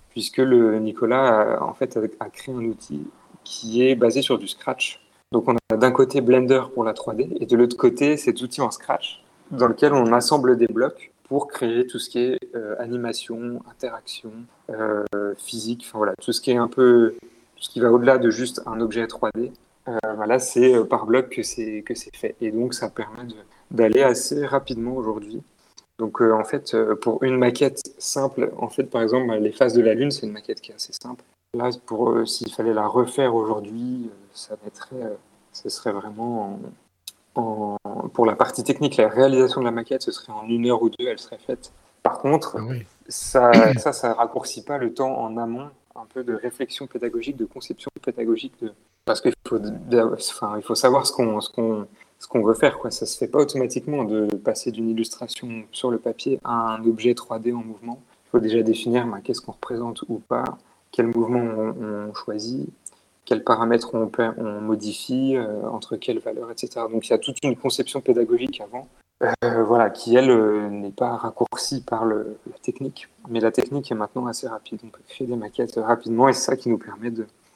puisque 0.10 0.38
le 0.38 0.80
Nicolas 0.80 1.62
en 1.62 1.74
fait 1.74 1.98
a 2.20 2.30
créé 2.30 2.54
un 2.54 2.66
outil 2.66 3.08
qui 3.44 3.86
est 3.86 3.96
basé 3.96 4.22
sur 4.22 4.38
du 4.38 4.48
Scratch. 4.48 5.02
Donc 5.32 5.48
on 5.48 5.56
a 5.72 5.78
d'un 5.78 5.92
côté 5.92 6.22
Blender 6.22 6.64
pour 6.74 6.84
la 6.84 6.94
3D 6.94 7.38
et 7.40 7.46
de 7.46 7.56
l'autre 7.56 7.78
côté 7.78 8.18
cet 8.18 8.42
outil 8.42 8.62
en 8.62 8.72
Scratch 8.72 9.24
dans 9.52 9.68
lequel 9.68 9.94
on 9.94 10.12
assemble 10.12 10.58
des 10.58 10.68
blocs 10.68 11.12
pour 11.24 11.48
créer 11.48 11.88
tout 11.88 12.00
ce 12.00 12.10
qui 12.10 12.20
est 12.20 12.40
animation, 12.80 13.62
interaction, 13.70 14.32
physique, 15.38 15.86
enfin 15.88 16.00
voilà, 16.00 16.14
tout 16.22 16.34
ce 16.34 16.42
qui 16.42 16.52
est 16.52 16.58
un 16.58 16.68
peu, 16.68 17.16
tout 17.56 17.64
ce 17.64 17.70
qui 17.70 17.80
va 17.80 17.92
au-delà 17.92 18.18
de 18.18 18.30
juste 18.30 18.62
un 18.66 18.82
objet 18.82 19.06
3D. 19.06 19.52
voilà, 20.16 20.40
c'est 20.40 20.84
par 20.86 21.06
bloc 21.06 21.30
que 21.30 21.44
c'est 21.44 21.84
que 21.86 21.96
c'est 21.96 22.16
fait, 22.16 22.36
et 22.42 22.52
donc 22.52 22.74
ça 22.74 22.90
permet 22.90 23.28
d'aller 23.72 24.02
assez 24.02 24.46
rapidement 24.46 24.96
aujourd'hui. 24.96 25.42
Donc 26.02 26.20
en 26.20 26.44
fait, 26.44 26.76
pour 26.96 27.24
une 27.24 27.38
maquette 27.38 27.82
simple, 27.98 28.52
en 28.58 28.68
fait, 28.68 28.84
par 28.84 29.02
exemple, 29.02 29.34
les 29.36 29.54
phases 29.54 29.74
de 29.74 29.82
la 29.82 29.94
Lune, 29.94 30.12
c'est 30.12 30.26
une 30.26 30.34
maquette 30.34 30.60
qui 30.60 30.72
est 30.72 30.76
assez 30.76 30.92
simple. 30.92 31.24
Là, 31.58 31.70
pour 31.86 32.28
s'il 32.28 32.52
fallait 32.54 32.74
la 32.74 32.88
refaire 32.88 33.36
aujourd'hui, 33.36 34.10
ça 34.34 34.58
mettrait 34.66 35.16
ce 35.54 35.70
serait 35.70 35.92
vraiment 35.92 36.60
en, 37.36 37.78
pour 38.14 38.26
la 38.26 38.36
partie 38.36 38.64
technique, 38.64 38.98
la 38.98 39.08
réalisation 39.08 39.62
de 39.62 39.66
la 39.66 39.72
maquette, 39.72 40.02
ce 40.02 40.12
serait 40.12 40.34
en 40.34 40.48
une 40.48 40.68
heure 40.68 40.82
ou 40.82 40.90
deux, 40.90 41.08
elle 41.08 41.20
serait 41.20 41.38
faite. 41.38 41.72
Par 42.04 42.20
contre, 42.20 42.58
ah 42.60 42.74
ça, 43.08 43.52
ça, 43.78 43.94
ça 43.94 44.14
raccourcit 44.14 44.64
pas 44.64 44.78
le 44.78 44.94
temps 44.94 45.20
en 45.20 45.38
amont, 45.38 45.70
un 45.96 46.06
peu 46.12 46.24
de 46.24 46.34
réflexion 46.34 46.88
pédagogique, 46.88 47.38
de 47.38 47.46
conception 47.46 47.92
pédagogique, 48.02 48.54
de... 48.62 48.74
parce 49.06 49.22
qu'il 49.22 49.34
faut, 49.48 49.60
enfin, 50.14 50.56
il 50.58 50.64
faut 50.64 50.76
savoir 50.76 51.06
ce 51.06 51.14
qu'on, 51.14 51.40
ce 51.42 51.52
qu'on, 51.52 51.88
ce 52.22 52.28
qu'on 52.28 52.44
veut 52.44 52.54
faire. 52.54 52.78
Quoi. 52.78 52.92
Ça 52.92 53.06
se 53.06 53.18
fait 53.18 53.28
pas 53.28 53.40
automatiquement 53.40 54.04
de 54.04 54.28
passer 54.36 54.72
d'une 54.72 54.90
illustration 54.90 55.64
sur 55.72 55.90
le 55.90 55.98
papier 55.98 56.40
à 56.44 56.76
un 56.76 56.86
objet 56.86 57.14
3D 57.14 57.54
en 57.54 57.64
mouvement. 57.64 58.00
Il 58.28 58.30
faut 58.30 58.40
déjà 58.40 58.62
définir 58.62 59.08
bah, 59.08 59.18
qu'est-ce 59.24 59.42
qu'on 59.42 59.54
représente 59.54 60.04
ou 60.08 60.20
pas, 60.20 60.44
quel 60.92 61.08
mouvement 61.08 61.40
on, 61.42 62.14
choisit, 62.14 62.70
quels 63.26 63.44
paramètres 63.44 63.96
on, 63.96 64.62
modifie, 64.62 65.36
euh, 65.36 65.68
entre 65.68 65.98
quelles 65.98 66.20
valeurs, 66.20 66.52
etc. 66.52 66.86
Donc 66.92 67.08
il 67.08 67.10
y 67.10 67.14
a 67.14 67.18
toute 67.18 67.38
une 67.44 67.56
conception 67.56 68.02
pédagogique 68.02 68.62
avant, 68.62 68.88
euh, 69.24 69.64
voilà, 69.64 69.90
qui 69.90 70.16
elle 70.16 70.30
euh, 70.30 70.70
n'est 70.70 70.92
pas 70.92 71.18
raccourcie 71.18 71.82
par 71.82 72.06
la 72.06 72.24
technique, 72.62 73.10
mais 73.30 73.40
la 73.40 73.52
technique 73.52 73.92
est 73.92 73.96
maintenant 73.96 74.28
assez 74.28 74.48
rapide. 74.48 74.80
On 74.86 74.90
peut 74.90 75.02
créer 75.10 75.28
des 75.28 75.36
maquettes 75.36 75.76
rapidement 75.76 76.30
et 76.30 76.34
c'est 76.34 76.52
ça 76.52 76.56
qui 76.56 76.70
nous 76.70 76.78
permet 76.78 77.12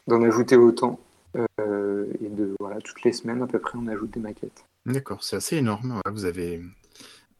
d'en 0.07 0.23
ajouter 0.23 0.57
autant. 0.57 0.97
Et 1.35 2.29
de 2.29 2.55
voilà, 2.59 2.79
toutes 2.81 3.03
les 3.03 3.11
semaines 3.11 3.41
à 3.41 3.47
peu 3.47 3.59
près, 3.59 3.77
on 3.77 3.87
ajoute 3.87 4.11
des 4.11 4.19
maquettes. 4.19 4.65
D'accord, 4.85 5.23
c'est 5.23 5.35
assez 5.35 5.57
énorme. 5.57 5.99
Vous 6.11 6.25
avez 6.25 6.61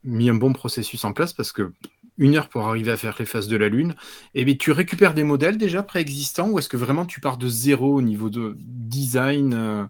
mis 0.03 0.29
un 0.29 0.35
bon 0.35 0.53
processus 0.53 1.03
en 1.05 1.13
place 1.13 1.33
parce 1.33 1.51
que 1.51 1.71
une 2.17 2.35
heure 2.37 2.47
pour 2.47 2.67
arriver 2.67 2.91
à 2.91 2.97
faire 2.97 3.15
les 3.19 3.25
phases 3.25 3.47
de 3.47 3.57
la 3.57 3.69
Lune. 3.69 3.95
Et 4.33 4.45
bien, 4.45 4.55
tu 4.55 4.71
récupères 4.71 5.13
des 5.13 5.23
modèles 5.23 5.57
déjà 5.57 5.83
préexistants 5.83 6.49
ou 6.49 6.59
est-ce 6.59 6.69
que 6.69 6.77
vraiment 6.77 7.05
tu 7.05 7.19
pars 7.19 7.37
de 7.37 7.47
zéro 7.47 7.95
au 7.95 8.01
niveau 8.01 8.29
de 8.29 8.55
design, 8.57 9.53
euh, 9.53 9.83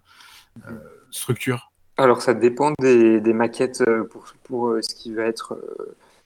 euh, 0.68 0.72
structure? 1.10 1.70
Alors, 1.96 2.20
ça 2.22 2.34
dépend 2.34 2.72
des, 2.80 3.20
maquettes 3.32 3.82
euh, 3.86 4.04
pour, 4.04 4.26
pour 4.44 4.76
ce 4.82 4.94
qui 4.94 5.14
va 5.14 5.24
être 5.24 5.58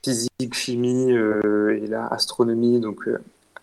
physique, 0.02 0.54
chimie 0.54 1.10
et 1.10 1.86
là, 1.86 2.08
astronomie. 2.10 2.80
Donc, 2.80 3.08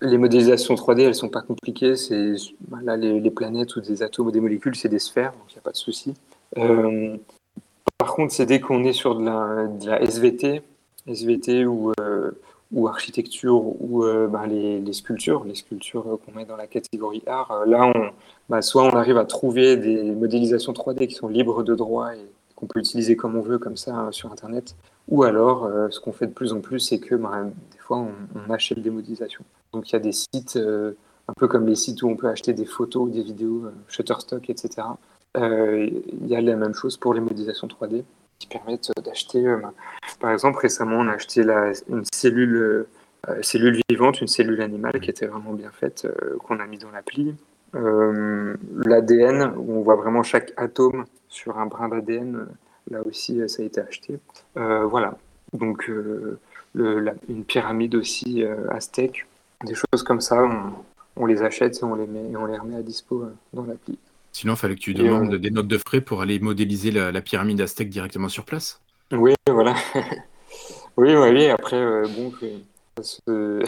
les 0.02 0.18
modélisations 0.18 0.76
3D, 0.76 1.02
elles 1.02 1.16
sont 1.16 1.30
pas 1.30 1.42
compliquées. 1.42 1.96
C'est 1.96 2.34
bah, 2.68 2.78
là, 2.84 2.98
les, 2.98 3.32
planètes 3.32 3.76
ou 3.76 3.82
des 3.82 4.04
atomes 4.04 4.28
ou 4.28 4.32
des 4.32 4.42
molécules, 4.42 4.76
c'est 4.76 4.90
des 4.90 5.00
sphères, 5.00 5.32
donc 5.32 5.52
il 5.52 5.54
n'y 5.54 5.60
a 5.60 5.62
pas 5.62 5.72
de 5.72 5.78
souci. 5.78 6.14
par 6.56 8.14
contre, 8.14 8.34
c'est 8.34 8.46
dès 8.46 8.60
qu'on 8.60 8.84
est 8.84 8.94
sur 8.94 9.16
de 9.16 9.86
la 9.88 10.02
SVT, 10.02 10.62
SVT 11.08 11.66
ou, 11.66 11.92
euh, 12.00 12.32
ou 12.72 12.88
architecture 12.88 13.56
ou 13.82 14.04
euh, 14.04 14.28
bah, 14.28 14.46
les, 14.46 14.94
sculptures, 14.94 15.44
les 15.46 15.56
sculptures 15.56 16.20
qu'on 16.26 16.32
met 16.34 16.46
dans 16.46 16.58
la 16.58 16.68
catégorie 16.68 17.24
art, 17.26 17.52
euh, 17.52 17.66
là, 17.66 17.92
on, 17.96 18.10
bah, 18.50 18.62
soit 18.62 18.84
on 18.84 18.96
arrive 18.96 19.18
à 19.18 19.26
trouver 19.26 19.78
des 19.78 20.12
modélisations 20.12 20.74
3D 20.74 21.08
qui 21.08 21.16
sont 21.16 21.28
libres 21.28 21.64
de 21.64 21.76
droit 21.76 22.14
et 22.16 22.26
qu'on 22.56 22.66
peut 22.66 22.80
utiliser 22.80 23.16
comme 23.16 23.36
on 23.36 23.42
veut, 23.42 23.60
comme 23.60 23.78
ça, 23.78 24.10
sur 24.12 24.32
Internet, 24.32 24.76
ou 25.10 25.24
alors, 25.24 25.70
ce 25.92 26.00
qu'on 26.00 26.12
fait 26.12 26.26
de 26.26 26.32
plus 26.32 26.54
en 26.54 26.60
plus, 26.60 26.80
c'est 26.80 26.98
que 26.98 27.14
des 27.14 27.78
fois, 27.78 27.98
on, 28.00 28.52
achète 28.52 28.82
des 28.82 28.90
modélisations. 28.90 29.46
Donc, 29.74 29.90
il 29.90 29.94
y 29.94 29.96
a 29.96 30.00
des 30.00 30.12
sites, 30.12 30.58
un 30.58 31.34
peu 31.36 31.48
comme 31.48 31.68
les 31.68 31.76
sites 31.76 32.02
où 32.04 32.10
on 32.10 32.16
peut 32.16 32.30
acheter 32.30 32.54
des 32.54 32.66
photos 32.66 33.12
des 33.12 33.24
vidéos, 33.24 33.66
Shutterstock, 33.88 34.50
etc. 34.50 34.88
Il 35.36 36.28
y 36.28 36.36
a 36.36 36.42
la 36.42 36.56
même 36.56 36.74
chose 36.74 36.98
pour 36.98 37.14
les 37.14 37.22
modélisations 37.22 37.68
3D 37.68 38.04
qui 38.40 38.48
permettent 38.48 38.92
d'acheter. 39.04 39.46
Euh, 39.46 39.60
par 40.20 40.32
exemple, 40.32 40.60
récemment, 40.60 40.98
on 40.98 41.08
a 41.08 41.14
acheté 41.14 41.42
une 41.90 42.04
cellule, 42.12 42.88
euh, 43.28 43.42
cellule 43.42 43.82
vivante, 43.90 44.22
une 44.22 44.28
cellule 44.28 44.62
animale 44.62 45.00
qui 45.00 45.10
était 45.10 45.28
vraiment 45.28 45.54
bien 45.54 45.72
faite, 45.72 46.06
euh, 46.06 46.38
qu'on 46.40 46.60
a 46.60 46.66
mis 46.66 46.78
dans 46.78 46.92
l'appli. 46.92 47.36
L'ADN, 47.74 49.54
où 49.58 49.74
on 49.74 49.82
voit 49.82 49.98
vraiment 49.98 50.24
chaque 50.24 50.52
atome 50.58 51.06
sur 51.28 51.60
un 51.60 51.68
brin 51.68 51.90
d'ADN, 51.90 52.48
là 52.90 53.02
aussi, 53.06 53.48
ça 53.48 53.62
a 53.62 53.66
été 53.66 53.82
acheté. 53.82 54.20
voilà. 54.56 55.18
Donc, 55.54 55.92
une 56.74 57.44
pyramide 57.46 57.94
aussi 57.94 58.44
aztèque, 58.72 59.28
des 59.64 59.74
choses 59.74 60.04
comme 60.04 60.22
ça, 60.22 60.44
on, 60.44 60.74
on, 61.16 61.26
les 61.26 61.42
achète 61.42 61.78
et 61.78 61.84
on 61.84 61.96
les 61.96 62.08
met 62.08 62.30
et 62.30 62.38
on 62.38 62.46
les 62.46 62.58
remet 62.58 62.76
à 62.76 62.82
dispo 62.82 63.26
dans 63.54 63.66
l'appli. 63.66 63.98
Sinon, 64.38 64.54
il 64.54 64.58
fallait 64.58 64.76
que 64.76 64.82
tu 64.82 64.94
demandes 64.94 65.34
des 65.34 65.50
notes 65.50 65.68
de 65.68 65.80
frais 65.80 66.00
pour 66.00 66.22
aller 66.22 66.40
modéliser 66.40 66.92
la, 66.92 67.22
pyramide 67.22 67.60
aztèque 67.60 67.90
directement 67.90 68.30
sur 68.30 68.46
place. 68.46 68.80
Oui, 69.12 69.34
voilà. 69.50 69.74
oui, 70.98 71.16
oui, 71.16 71.48
après, 71.48 71.78
euh, 71.78 72.06
bon, 72.08 72.32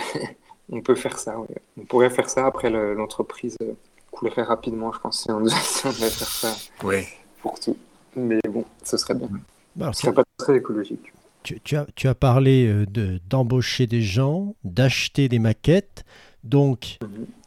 on 0.70 0.82
peut 0.82 0.96
faire 0.96 1.18
ça. 1.18 1.38
On 1.76 1.86
pourrait 1.86 2.12
faire 2.12 2.30
ça. 2.30 2.46
Après, 2.46 2.70
l'entreprise 2.70 3.58
euh, 3.64 3.74
coulerait 4.12 4.44
rapidement, 4.44 4.92
je 4.92 5.00
pense, 5.00 5.22
si 5.24 5.32
on, 5.32 5.40
devait 5.40 6.10
faire 6.10 6.28
ça 6.28 6.56
ouais. 6.84 7.08
pour 7.42 7.60
tout. 7.60 7.78
Mais 8.16 8.40
bon, 8.48 8.64
ce 8.84 8.98
serait 8.98 9.16
bien. 9.16 9.30
Bah, 9.76 9.92
ce 9.94 10.02
serait 10.02 10.14
pas 10.14 10.24
très 10.38 10.58
écologique. 10.58 11.14
Tu, 11.44 11.76
as, 11.76 11.86
tu 11.96 12.08
as 12.08 12.16
parlé 12.16 12.68
euh, 12.68 13.20
d'embaucher 13.30 13.88
des 13.88 14.02
gens, 14.02 14.56
d'acheter 14.64 15.30
des 15.30 15.40
maquettes. 15.40 16.04
Donc, 16.44 17.00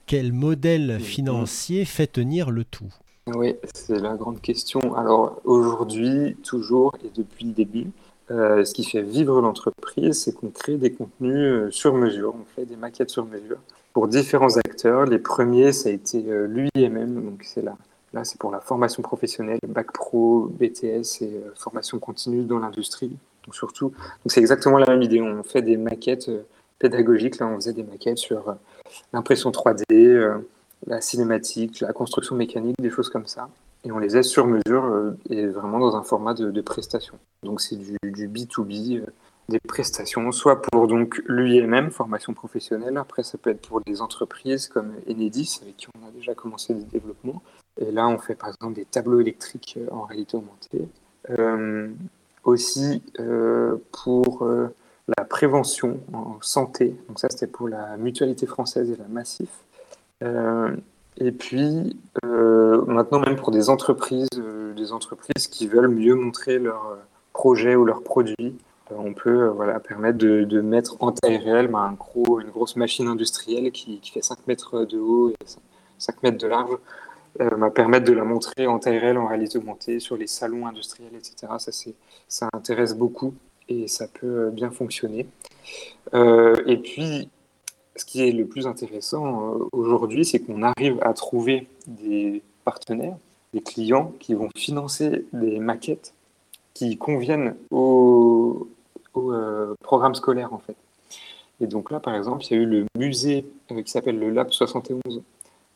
quel 0.07 0.33
modèle 0.33 0.95
mhm. 0.95 1.01
financier 1.01 1.85
fait 1.85 2.07
tenir 2.07 2.51
le 2.51 2.65
tout? 2.65 2.93
Oui, 3.29 3.55
c'est 3.73 4.01
la 4.01 4.15
grande 4.15 4.41
question. 4.41 4.95
Alors 4.97 5.41
aujourd'hui, 5.45 6.37
toujours 6.43 6.93
et 7.05 7.11
depuis 7.15 7.47
le 7.47 7.53
début, 7.53 7.87
euh, 8.31 8.65
ce 8.65 8.75
qui 8.75 8.85
fait 8.85 9.03
vivre 9.03 9.41
l'entreprise, 9.41 10.23
c'est 10.23 10.33
qu'on 10.33 10.51
crée 10.51 10.77
des 10.77 10.93
contenus 10.93 11.37
euh, 11.37 11.71
sur 11.71 11.95
mesure, 11.95 12.35
on 12.35 12.45
fait 12.57 12.65
des 12.65 12.77
maquettes 12.77 13.11
sur 13.11 13.25
mesure 13.27 13.59
pour 13.93 14.09
différents 14.09 14.57
acteurs. 14.57 15.05
Les 15.05 15.19
premiers, 15.19 15.73
ça 15.73 15.89
a 15.89 15.93
été 15.93 16.25
euh, 16.29 16.47
l'UIMM, 16.47 17.25
donc 17.25 17.43
c'est 17.45 17.63
là. 17.63 17.77
Là, 18.13 18.25
c'est 18.25 18.39
pour 18.39 18.51
la 18.51 18.61
formation 18.61 19.03
professionnelle, 19.03 19.59
bac 19.67 19.93
pro, 19.93 20.51
BTS 20.59 21.23
et 21.23 21.41
formation 21.55 21.99
continue 21.99 22.45
dans 22.45 22.59
l'industrie. 22.59 23.17
Donc 23.45 23.55
surtout, 23.55 23.91
donc 23.91 24.27
c'est 24.29 24.41
exactement 24.41 24.79
la 24.79 24.87
même 24.87 25.03
idée. 25.03 25.21
On 25.21 25.43
fait 25.43 25.63
des 25.63 25.77
maquettes 25.77 26.31
pédagogiques. 26.79 27.39
Là, 27.39 27.47
on 27.47 27.57
faisait 27.57 27.73
des 27.73 27.83
maquettes 27.83 28.19
sur 28.19 28.57
l'impression 29.13 29.51
3D 29.51 30.41
la 30.87 31.01
cinématique, 31.01 31.81
la 31.81 31.93
construction 31.93 32.37
mécanique, 32.37 32.77
des 32.81 32.91
choses 32.91 33.09
comme 33.09 33.27
ça. 33.27 33.49
Et 33.85 33.93
on 33.93 33.99
les 33.99 34.17
aide 34.17 34.25
sur 34.25 34.47
mesure 34.47 34.85
euh, 34.85 35.17
et 35.29 35.47
vraiment 35.47 35.79
dans 35.79 35.97
un 35.97 36.03
format 36.03 36.35
de, 36.35 36.61
prestation. 36.61 37.19
Donc 37.43 37.61
c'est 37.61 37.77
du, 37.77 37.99
B2B, 38.03 39.01
euh, 39.01 39.07
des 39.49 39.59
prestations, 39.59 40.31
soit 40.31 40.63
pour 40.63 40.87
donc 40.87 41.21
l'UIMM, 41.27 41.91
formation 41.91 42.33
professionnelle. 42.33 42.97
Après, 42.97 43.23
ça 43.25 43.39
peut 43.39 43.51
être 43.51 43.67
pour 43.67 43.81
des 43.81 44.01
entreprises 44.01 44.69
comme 44.69 44.93
Enedis, 45.09 45.61
avec 45.63 45.77
qui 45.77 45.89
on 46.01 46.07
a 46.07 46.11
déjà 46.13 46.35
commencé 46.35 46.75
des 46.75 46.85
développements. 46.85 47.43
Et 47.81 47.91
là, 47.91 48.07
on 48.07 48.19
fait 48.19 48.37
par 48.37 48.51
exemple 48.51 48.75
des 48.75 48.85
tableaux 48.85 49.21
électriques 49.21 49.79
euh, 49.81 49.93
en 49.93 50.03
réalité 50.03 50.37
augmentée. 50.37 50.89
Aussi 52.45 53.03
pour 53.93 54.47
la 55.17 55.25
prévention 55.25 56.01
en 56.13 56.37
santé. 56.41 56.97
Donc 57.09 57.19
ça, 57.19 57.29
c'était 57.31 57.47
pour 57.47 57.69
la 57.69 57.97
mutualité 57.97 58.47
française 58.47 58.91
et 58.91 58.97
la 58.97 59.09
Massif. 59.09 59.49
Euh, 60.23 60.77
et 61.19 61.33
puis, 61.33 61.97
euh, 62.25 62.85
maintenant, 62.87 63.21
même 63.21 63.37
pour 63.37 63.51
des 63.51 63.69
entreprises, 63.69 64.29
euh, 64.39 64.73
des 64.75 64.93
entreprises 64.93 65.49
qui 65.49 65.67
veulent 65.67 65.89
mieux 65.89 66.15
montrer 66.15 66.59
leur 66.59 66.99
projet 67.33 67.75
ou 67.75 67.85
leurs 67.85 68.03
produits, 68.03 68.57
on 68.91 69.15
peut 69.15 69.47
voilà, 69.47 69.81
permettre 69.81 70.19
de, 70.19 70.61
mettre 70.61 70.97
en 71.01 71.13
taille 71.13 71.39
réelle 71.39 71.69
bah, 71.69 71.79
un 71.79 71.93
gros, 71.93 72.41
une 72.41 72.51
grosse 72.51 72.77
machine 72.77 73.09
industrielle 73.09 73.73
qui, 73.73 74.01
qui, 74.01 74.11
fait 74.11 74.23
5 74.23 74.47
mètres 74.47 74.85
de 74.85 74.99
haut 74.99 75.31
et 75.31 75.37
5 75.99 76.23
mètres 76.23 76.37
de 76.37 76.47
large, 76.47 76.77
euh, 77.41 77.71
permettre 77.71 78.07
de 78.07 78.13
la 78.13 78.25
montrer 78.25 78.67
en 78.67 78.79
réelle, 78.79 79.19
en 79.19 79.27
réalité 79.27 79.59
augmentée, 79.59 80.01
sur 80.01 80.17
les 80.17 80.27
salons 80.27 80.67
industriels, 80.67 81.15
etc. 81.15 81.53
Ça, 81.59 81.73
ça 82.29 82.49
intéresse 82.53 82.95
beaucoup 82.95 83.35
et 83.69 83.89
ça 83.89 84.07
peut 84.09 84.51
bien 84.51 84.71
fonctionner. 84.71 85.27
et 86.13 86.77
puis, 86.79 87.29
ce 87.97 88.05
qui 88.05 88.27
est 88.27 88.33
le 88.33 88.47
plus 88.47 88.67
intéressant 88.67 89.55
euh, 89.55 89.65
aujourd'hui, 89.73 90.25
c'est 90.25 90.41
qu'on 90.41 90.63
arrive 90.63 90.99
à 91.03 91.13
trouver 91.13 91.69
des 91.87 92.43
partenaires, 92.65 93.17
des 93.53 93.61
clients 93.61 94.13
qui 94.19 94.35
vont 94.35 94.49
financer 94.57 95.27
des 95.33 95.59
maquettes 95.59 96.15
qui 96.75 96.97
conviennent 96.97 97.55
au, 97.71 98.69
euh, 99.17 99.75
programme 99.83 100.15
scolaire 100.15 100.55
en 100.55 100.59
fait. 100.59 100.77
Et 101.61 101.67
donc 101.67 101.91
là, 101.91 102.01
par 102.01 102.15
exemple, 102.15 102.45
il 102.47 102.57
y 102.57 102.59
a 102.59 102.63
eu 102.63 102.67
le 102.67 102.87
musée 102.97 103.47
euh, 103.71 103.83
qui 103.83 103.91
s'appelle 103.91 104.19
le 104.19 104.31
Lab 104.31 104.51
71 104.51 105.23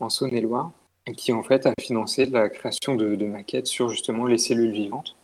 en 0.01 0.09
Saône-et-Loire, 0.09 0.71
qui 1.15 1.33
en 1.33 1.43
fait 1.43 1.67
a 1.67 1.73
financé 1.81 2.27
la 2.27 2.49
création 2.49 2.95
de, 2.95 3.25
maquettes 3.27 3.67
sur 3.67 3.89
justement 3.89 4.27
les 4.27 4.39
cellules 4.39 4.73
vivantes, 4.73 5.17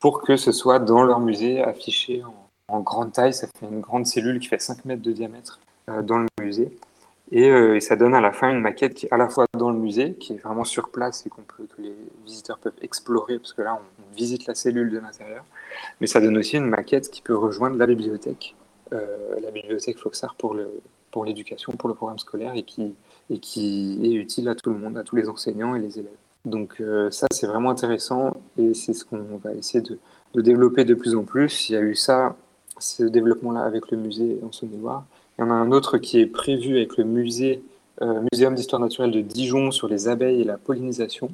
pour 0.00 0.20
que 0.22 0.36
ce 0.36 0.52
soit 0.52 0.78
dans 0.78 1.02
leur 1.02 1.20
musée 1.20 1.62
affiché 1.62 2.22
en, 2.68 2.80
grande 2.80 3.12
taille, 3.12 3.32
ça 3.32 3.46
fait 3.58 3.66
une 3.66 3.80
grande 3.80 4.06
cellule 4.06 4.38
qui 4.38 4.46
fait 4.46 4.60
5 4.60 4.84
mètres 4.84 5.02
de 5.02 5.12
diamètre 5.12 5.60
dans 6.02 6.18
le 6.18 6.26
musée. 6.40 6.70
Et, 7.32 7.80
ça 7.80 7.96
donne 7.96 8.14
à 8.14 8.20
la 8.20 8.32
fin 8.32 8.50
une 8.50 8.60
maquette 8.60 8.94
qui 8.94 9.06
est 9.06 9.12
à 9.12 9.16
la 9.16 9.28
fois 9.28 9.46
dans 9.56 9.70
le 9.70 9.78
musée, 9.78 10.14
qui 10.14 10.34
est 10.34 10.36
vraiment 10.36 10.64
sur 10.64 10.90
place 10.90 11.24
et 11.26 11.30
qu'on 11.30 11.42
peut, 11.42 11.66
que 11.74 11.80
les 11.80 11.94
visiteurs 12.24 12.58
peuvent 12.58 12.78
explorer, 12.82 13.38
parce 13.38 13.52
que 13.52 13.62
là, 13.62 13.80
on, 13.80 14.16
visite 14.16 14.46
la 14.46 14.54
cellule 14.54 14.90
de 14.90 14.98
l'intérieur. 14.98 15.44
Mais 16.00 16.06
ça 16.06 16.20
donne 16.20 16.36
aussi 16.36 16.56
une 16.56 16.66
maquette 16.66 17.10
qui 17.10 17.22
peut 17.22 17.36
rejoindre 17.36 17.76
la 17.76 17.86
bibliothèque, 17.86 18.56
la 18.90 19.50
bibliothèque 19.52 19.98
Floxart 19.98 20.34
pour 20.34 20.52
le, 20.52 20.68
pour 21.10 21.24
l'éducation, 21.24 21.72
pour 21.72 21.88
le 21.88 21.94
programme 21.94 22.18
scolaire 22.18 22.54
et 22.54 22.64
qui, 22.64 22.94
et 23.30 23.38
qui 23.38 23.98
est 24.02 24.12
utile 24.12 24.48
à 24.48 24.54
tout 24.54 24.70
le 24.70 24.78
monde, 24.78 24.98
à 24.98 25.04
tous 25.04 25.16
les 25.16 25.28
enseignants 25.28 25.74
et 25.74 25.78
les 25.78 25.98
élèves. 25.98 26.10
Donc 26.44 26.76
euh, 26.80 27.10
ça, 27.10 27.26
c'est 27.32 27.46
vraiment 27.46 27.70
intéressant 27.70 28.32
et 28.58 28.74
c'est 28.74 28.92
ce 28.92 29.04
qu'on 29.04 29.38
va 29.42 29.52
essayer 29.54 29.82
de, 29.82 29.98
de, 30.34 30.40
développer 30.40 30.84
de 30.84 30.94
plus 30.94 31.14
en 31.14 31.22
plus. 31.22 31.68
Il 31.68 31.74
y 31.74 31.76
a 31.76 31.80
eu 31.80 31.94
ça, 31.94 32.36
ce 32.78 33.04
développement-là 33.04 33.62
avec 33.62 33.90
le 33.90 33.98
musée 33.98 34.38
en 34.42 34.50
Saône-et-Loire. 34.52 35.04
Il 35.38 35.42
y 35.42 35.44
en 35.44 35.50
a 35.50 35.54
un 35.54 35.70
autre 35.70 35.98
qui 35.98 36.18
est 36.18 36.26
prévu 36.26 36.76
avec 36.76 36.96
le 36.96 37.04
musée, 37.04 37.62
euh, 38.02 38.22
Muséum 38.32 38.54
d'histoire 38.54 38.80
naturelle 38.80 39.10
de 39.10 39.20
Dijon 39.20 39.70
sur 39.70 39.86
les 39.86 40.08
abeilles 40.08 40.40
et 40.40 40.44
la 40.44 40.58
pollinisation. 40.58 41.30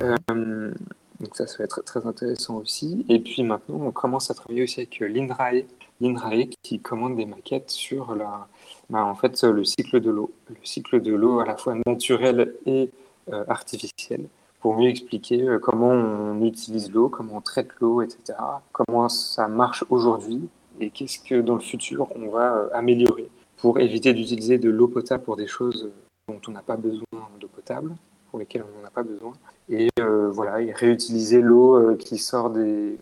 Euh, 0.00 0.72
donc 1.20 1.36
ça, 1.36 1.46
ça 1.46 1.58
va 1.58 1.64
être 1.64 1.82
très 1.84 2.06
intéressant 2.06 2.56
aussi. 2.56 3.04
Et 3.08 3.20
puis 3.20 3.42
maintenant, 3.42 3.80
on 3.82 3.90
commence 3.90 4.30
à 4.30 4.34
travailler 4.34 4.62
aussi 4.62 4.80
avec 4.80 4.98
l'INRAE, 4.98 5.64
l'INRAE 6.00 6.48
qui 6.62 6.80
commande 6.80 7.16
des 7.16 7.26
maquettes 7.26 7.70
sur 7.70 8.14
la, 8.14 8.48
bah, 8.90 9.04
en 9.04 9.14
fait, 9.14 9.42
le 9.44 9.64
cycle 9.64 10.00
de 10.00 10.10
l'eau. 10.10 10.32
Le 10.48 10.56
cycle 10.62 11.00
de 11.00 11.14
l'eau 11.14 11.40
à 11.40 11.46
la 11.46 11.56
fois 11.56 11.74
naturel 11.86 12.54
et 12.66 12.90
euh, 13.32 13.44
artificiel, 13.46 14.26
pour 14.58 14.76
mieux 14.76 14.88
expliquer 14.88 15.46
euh, 15.46 15.60
comment 15.60 15.90
on 15.90 16.44
utilise 16.44 16.90
l'eau, 16.90 17.08
comment 17.08 17.36
on 17.36 17.40
traite 17.40 17.68
l'eau, 17.80 18.02
etc. 18.02 18.36
Comment 18.72 19.08
ça 19.08 19.46
marche 19.46 19.84
aujourd'hui 19.90 20.48
et 20.80 20.90
qu'est-ce 20.90 21.20
que 21.20 21.40
dans 21.40 21.54
le 21.54 21.60
futur 21.60 22.08
on 22.16 22.28
va 22.30 22.56
euh, 22.56 22.68
améliorer 22.72 23.30
pour 23.58 23.78
éviter 23.78 24.12
d'utiliser 24.12 24.58
de 24.58 24.70
l'eau 24.70 24.88
potable 24.88 25.22
pour 25.22 25.36
des 25.36 25.46
choses 25.46 25.92
dont 26.26 26.40
on 26.48 26.50
n'a 26.50 26.62
pas 26.62 26.76
besoin 26.76 27.04
d'eau 27.38 27.46
potable, 27.46 27.94
pour 28.28 28.40
lesquelles 28.40 28.64
on 28.64 28.80
n'en 28.80 28.88
a 28.88 28.90
pas 28.90 29.04
besoin. 29.04 29.34
Et 29.68 29.88
voilà, 29.98 30.56
réutiliser 30.74 31.40
l'eau 31.40 31.94
qui 31.96 32.18
sort 32.18 32.50
des, 32.50 32.98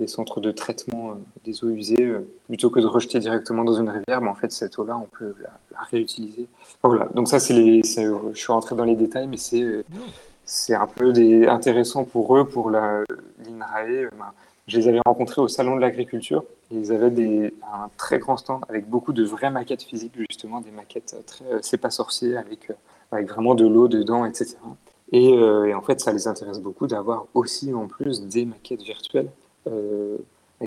des 0.00 0.06
centres 0.06 0.40
de 0.40 0.52
traitement 0.52 1.10
euh, 1.10 1.14
des 1.44 1.64
eaux 1.64 1.70
usées, 1.70 2.04
euh, 2.04 2.20
plutôt 2.46 2.70
que 2.70 2.78
de 2.78 2.86
rejeter 2.86 3.18
directement 3.18 3.64
dans 3.64 3.74
une 3.74 3.88
rivière, 3.88 4.20
mais 4.20 4.28
en 4.28 4.34
fait 4.34 4.52
cette 4.52 4.78
eau-là, 4.78 4.96
on 4.96 5.06
peut 5.06 5.34
la, 5.42 5.50
réutiliser. 5.90 6.46
Voilà, 6.82 7.08
donc 7.14 7.28
ça, 7.28 7.40
c'est 7.40 7.54
les, 7.54 7.82
je 7.82 8.38
suis 8.38 8.52
rentré 8.52 8.76
dans 8.76 8.84
les 8.84 8.96
détails, 8.96 9.26
mais 9.26 9.36
c'est 9.36 9.84
c'est 10.44 10.74
un 10.74 10.86
peu 10.86 11.12
intéressant 11.48 12.04
pour 12.04 12.36
eux, 12.36 12.48
pour 12.48 12.70
l'INRAE. 12.70 14.08
Ben, 14.18 14.32
je 14.66 14.78
les 14.78 14.88
avais 14.88 15.00
rencontrés 15.04 15.40
au 15.40 15.48
Salon 15.48 15.76
de 15.76 15.80
l'Agriculture. 15.80 16.44
Ils 16.70 16.92
avaient 16.92 17.52
un 17.62 17.90
très 17.96 18.18
grand 18.18 18.36
stand 18.36 18.62
avec 18.68 18.88
beaucoup 18.88 19.12
de 19.12 19.24
vraies 19.24 19.50
maquettes 19.50 19.82
physiques, 19.82 20.14
justement, 20.30 20.60
des 20.60 20.70
maquettes 20.70 21.16
très 21.26 21.44
euh, 21.46 21.58
c'est 21.62 21.78
pas 21.78 21.90
sorcier, 21.90 22.36
avec, 22.36 22.72
avec 23.12 23.28
vraiment 23.28 23.54
de 23.54 23.66
l'eau 23.66 23.88
dedans, 23.88 24.24
etc. 24.24 24.56
Et, 25.12 25.74
en 25.74 25.82
fait, 25.82 26.00
ça 26.00 26.12
les 26.12 26.28
intéresse 26.28 26.60
beaucoup 26.60 26.86
d'avoir 26.86 27.26
aussi 27.34 27.72
en 27.72 27.86
plus 27.86 28.22
des 28.26 28.44
maquettes 28.44 28.82
virtuelles 28.82 29.30
euh, 29.30 29.47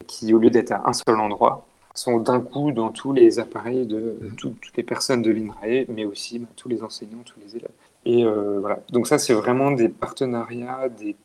qui, 0.07 0.33
au 0.33 0.39
lieu 0.39 0.49
d'être 0.49 0.71
à 0.71 0.87
un 0.87 0.93
seul 0.93 1.19
endroit, 1.19 1.65
sont 1.93 2.19
d'un 2.19 2.39
coup 2.39 2.71
dans 2.71 2.89
tous 2.89 3.13
les 3.13 3.39
appareils 3.39 3.85
de 3.85 4.17
mhm. 4.21 4.35
toutes 4.35 4.75
les 4.75 4.83
personnes 4.83 5.21
de 5.21 5.31
l'INRAE, 5.31 5.85
mais 5.89 6.05
aussi 6.05 6.39
bah, 6.39 6.47
tous 6.55 6.69
les 6.69 6.83
enseignants, 6.83 7.23
tous 7.25 7.39
les 7.39 7.57
élèves. 7.57 7.71
Et 8.05 8.25
euh, 8.25 8.59
voilà. 8.59 8.79
Donc 8.89 9.07
ça, 9.07 9.17
c'est 9.17 9.33
vraiment 9.33 9.71
des 9.71 9.89
partenariats, 9.89 10.89
des, 10.89 11.15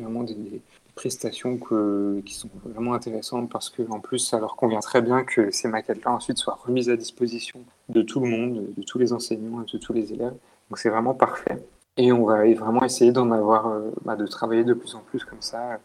vraiment 0.00 0.22
des, 0.22 0.60
prestations 0.96 1.56
que, 1.56 2.20
qui 2.26 2.34
sont 2.34 2.50
vraiment 2.64 2.92
intéressantes 2.92 3.48
parce 3.48 3.70
qu'en 3.70 4.00
plus, 4.00 4.18
ça 4.18 4.38
leur 4.38 4.56
convient 4.56 4.80
très 4.80 5.00
bien 5.00 5.24
que 5.24 5.50
ces 5.50 5.66
maquettes-là 5.66 6.12
ensuite 6.12 6.36
soient 6.36 6.58
remises 6.62 6.90
à 6.90 6.96
disposition 6.96 7.60
de 7.88 8.02
tout 8.02 8.20
le 8.20 8.28
monde, 8.28 8.66
de 8.76 8.82
tous 8.82 8.98
les 8.98 9.14
enseignants 9.14 9.62
et 9.62 9.72
de 9.72 9.78
tous 9.78 9.94
les 9.94 10.12
élèves. 10.12 10.34
Donc 10.68 10.78
c'est 10.78 10.90
vraiment 10.90 11.14
parfait. 11.14 11.64
Et 11.96 12.12
on 12.12 12.24
va 12.26 12.44
vraiment 12.54 12.82
essayer 12.82 13.12
d'en 13.12 13.30
avoir, 13.30 13.68
euh, 13.68 13.90
bah, 14.04 14.16
de 14.16 14.26
travailler 14.26 14.64
de 14.64 14.74
plus 14.74 14.94
en 14.94 15.00
plus 15.00 15.24
comme 15.24 15.40
ça 15.40 15.78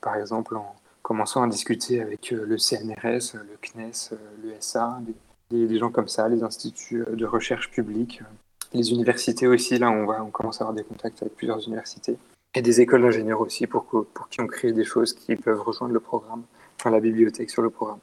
par 0.00 0.16
exemple 0.16 0.56
en 0.56 0.74
commençant 1.06 1.44
à 1.44 1.46
discuter 1.46 2.02
avec 2.02 2.32
euh, 2.32 2.44
le 2.44 2.58
CNRS, 2.58 3.34
le 3.34 3.56
CNES, 3.62 4.10
euh, 4.10 4.16
l'ESA, 4.42 4.98
des, 5.50 5.68
des, 5.68 5.78
gens 5.78 5.92
comme 5.92 6.08
ça, 6.08 6.28
les 6.28 6.42
instituts 6.42 7.02
euh, 7.02 7.14
de 7.14 7.24
recherche 7.24 7.70
publique, 7.70 8.22
les 8.72 8.90
universités 8.90 9.46
aussi. 9.46 9.78
Là, 9.78 9.88
on, 9.88 10.04
va, 10.04 10.24
on 10.24 10.30
commence 10.30 10.60
à 10.60 10.64
avoir 10.64 10.74
des 10.74 10.82
contacts 10.82 11.22
avec 11.22 11.36
plusieurs 11.36 11.64
universités 11.64 12.16
et 12.54 12.60
des 12.60 12.80
écoles 12.80 13.02
d'ingénieurs 13.02 13.40
aussi 13.40 13.68
pour, 13.68 13.86
qui 14.30 14.40
on 14.40 14.48
crée 14.48 14.72
des 14.72 14.82
choses 14.82 15.12
qui 15.12 15.36
peuvent 15.36 15.62
rejoindre 15.62 15.94
le 15.94 16.00
programme, 16.00 16.42
enfin 16.80 16.90
la 16.90 16.98
bibliothèque 16.98 17.50
sur 17.50 17.62
le 17.62 17.70
programme. 17.70 18.00